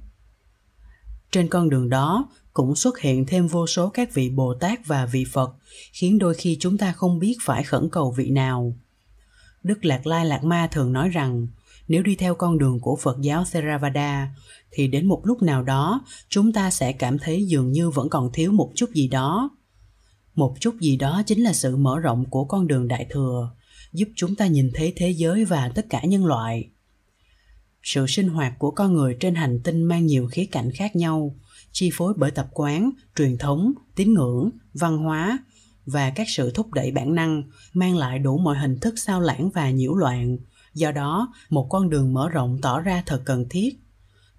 Trên 1.32 1.48
con 1.48 1.70
đường 1.70 1.90
đó 1.90 2.30
cũng 2.54 2.76
xuất 2.76 3.00
hiện 3.00 3.26
thêm 3.26 3.48
vô 3.48 3.68
số 3.68 3.90
các 3.90 4.14
vị 4.14 4.30
Bồ 4.30 4.54
Tát 4.54 4.88
và 4.88 5.06
vị 5.06 5.26
Phật, 5.32 5.56
khiến 5.92 6.18
đôi 6.18 6.34
khi 6.34 6.58
chúng 6.60 6.78
ta 6.78 6.92
không 6.92 7.20
biết 7.20 7.38
phải 7.42 7.64
khẩn 7.64 7.90
cầu 7.92 8.12
vị 8.12 8.30
nào. 8.30 8.78
Đức 9.64 9.86
Lạc 9.86 10.08
Lai 10.08 10.26
Lạc 10.26 10.44
Ma 10.44 10.68
thường 10.72 10.94
nói 10.94 11.10
rằng, 11.10 11.48
nếu 11.88 12.04
đi 12.04 12.16
theo 12.16 12.36
con 12.36 12.58
đường 12.58 12.80
của 12.80 12.96
Phật 12.96 13.18
giáo 13.22 13.44
Theravada, 13.52 14.36
thì 14.72 14.88
đến 14.88 15.08
một 15.08 15.22
lúc 15.24 15.42
nào 15.42 15.64
đó 15.64 16.02
chúng 16.30 16.54
ta 16.54 16.72
sẽ 16.72 16.92
cảm 16.92 17.20
thấy 17.20 17.46
dường 17.48 17.72
như 17.72 17.90
vẫn 17.90 18.10
còn 18.10 18.32
thiếu 18.34 18.52
một 18.52 18.72
chút 18.76 18.90
gì 18.94 19.08
đó 19.08 19.50
một 20.36 20.56
chút 20.60 20.76
gì 20.80 20.98
đó 20.98 21.24
chính 21.26 21.44
là 21.44 21.54
sự 21.54 21.76
mở 21.78 22.00
rộng 22.00 22.26
của 22.30 22.46
con 22.46 22.68
đường 22.68 22.88
đại 22.88 23.08
thừa 23.10 23.52
giúp 23.94 24.10
chúng 24.16 24.36
ta 24.36 24.48
nhìn 24.48 24.72
thấy 24.74 24.94
thế 24.96 25.10
giới 25.10 25.46
và 25.46 25.70
tất 25.76 25.86
cả 25.90 26.02
nhân 26.04 26.26
loại. 26.26 26.70
Sự 27.84 28.08
sinh 28.08 28.28
hoạt 28.28 28.60
của 28.60 28.72
con 28.72 28.94
người 28.94 29.18
trên 29.20 29.36
hành 29.36 29.60
tinh 29.64 29.84
mang 29.84 30.06
nhiều 30.06 30.28
khía 30.28 30.46
cạnh 30.46 30.72
khác 30.72 30.96
nhau 30.96 31.36
chi 31.72 31.90
phối 31.94 32.14
bởi 32.18 32.32
tập 32.32 32.48
quán 32.52 32.92
truyền 33.16 33.38
thống 33.38 33.74
tín 33.96 34.14
ngưỡng 34.14 34.50
văn 34.74 34.98
hóa 34.98 35.40
và 35.86 36.10
các 36.10 36.30
sự 36.30 36.52
thúc 36.52 36.74
đẩy 36.74 36.92
bản 36.92 37.16
năng 37.16 37.44
mang 37.74 37.98
lại 37.98 38.20
đủ 38.20 38.38
mọi 38.38 38.58
hình 38.58 38.80
thức 38.80 39.00
sao 39.00 39.22
lãng 39.22 39.50
và 39.50 39.70
nhiễu 39.70 39.96
loạn. 39.96 40.38
Do 40.74 40.92
đó 40.92 41.34
một 41.50 41.68
con 41.70 41.90
đường 41.90 42.14
mở 42.14 42.30
rộng 42.30 42.60
tỏ 42.62 42.80
ra 42.80 43.04
thật 43.06 43.22
cần 43.26 43.46
thiết. 43.50 43.80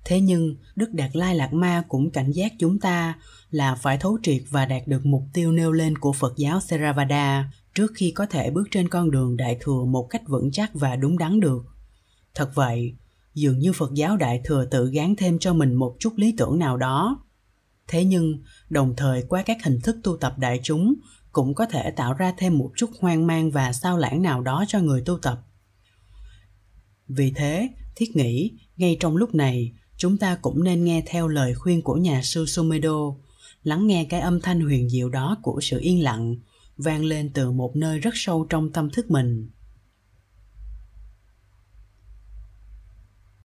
Thế 0.04 0.20
nhưng, 0.20 0.56
Đức 0.76 0.92
Đạt 0.92 1.16
Lai 1.16 1.34
Lạt 1.34 1.52
Ma 1.52 1.84
cũng 1.88 2.10
cảnh 2.10 2.32
giác 2.32 2.52
chúng 2.58 2.78
ta 2.78 3.14
là 3.50 3.74
phải 3.74 3.98
thấu 3.98 4.18
triệt 4.22 4.42
và 4.50 4.66
đạt 4.66 4.82
được 4.86 5.06
mục 5.06 5.22
tiêu 5.32 5.52
nêu 5.52 5.72
lên 5.72 5.98
của 5.98 6.12
Phật 6.12 6.36
giáo 6.36 6.60
Theravada 6.68 7.50
trước 7.74 7.92
khi 7.94 8.10
có 8.10 8.26
thể 8.26 8.50
bước 8.50 8.68
trên 8.70 8.88
con 8.88 9.10
đường 9.10 9.36
đại 9.36 9.56
thừa 9.60 9.84
một 9.84 10.06
cách 10.10 10.22
vững 10.28 10.50
chắc 10.52 10.70
và 10.74 10.96
đúng 10.96 11.18
đắn 11.18 11.40
được. 11.40 11.64
Thật 12.34 12.50
vậy, 12.54 12.96
dường 13.34 13.58
như 13.58 13.72
phật 13.72 13.94
giáo 13.94 14.16
đại 14.16 14.40
thừa 14.44 14.64
tự 14.70 14.90
gán 14.90 15.16
thêm 15.16 15.38
cho 15.38 15.54
mình 15.54 15.74
một 15.74 15.96
chút 15.98 16.12
lý 16.16 16.34
tưởng 16.38 16.58
nào 16.58 16.76
đó. 16.76 17.24
Thế 17.88 18.04
nhưng, 18.04 18.42
đồng 18.68 18.94
thời 18.96 19.22
qua 19.22 19.42
các 19.42 19.64
hình 19.64 19.80
thức 19.80 19.96
tu 20.02 20.16
tập 20.16 20.34
đại 20.38 20.60
chúng, 20.62 20.94
cũng 21.32 21.54
có 21.54 21.66
thể 21.66 21.90
tạo 21.90 22.12
ra 22.12 22.34
thêm 22.38 22.58
một 22.58 22.70
chút 22.76 22.90
hoang 23.00 23.26
mang 23.26 23.50
và 23.50 23.72
sao 23.72 23.98
lãng 23.98 24.22
nào 24.22 24.42
đó 24.42 24.64
cho 24.68 24.80
người 24.80 25.02
tu 25.06 25.18
tập. 25.18 25.40
Vì 27.08 27.32
thế, 27.36 27.68
thiết 27.96 28.16
nghĩ, 28.16 28.52
ngay 28.76 28.96
trong 29.00 29.16
lúc 29.16 29.34
này, 29.34 29.72
chúng 29.96 30.18
ta 30.18 30.38
cũng 30.42 30.64
nên 30.64 30.84
nghe 30.84 31.02
theo 31.06 31.28
lời 31.28 31.54
khuyên 31.54 31.82
của 31.82 31.94
nhà 31.94 32.22
sư 32.22 32.46
sumedo 32.46 33.14
lắng 33.66 33.86
nghe 33.86 34.06
cái 34.10 34.20
âm 34.20 34.40
thanh 34.40 34.60
huyền 34.60 34.88
diệu 34.88 35.08
đó 35.08 35.36
của 35.42 35.58
sự 35.62 35.78
yên 35.80 36.02
lặng, 36.02 36.36
vang 36.76 37.04
lên 37.04 37.30
từ 37.34 37.50
một 37.50 37.76
nơi 37.76 37.98
rất 37.98 38.10
sâu 38.14 38.46
trong 38.48 38.72
tâm 38.72 38.90
thức 38.90 39.10
mình. 39.10 39.50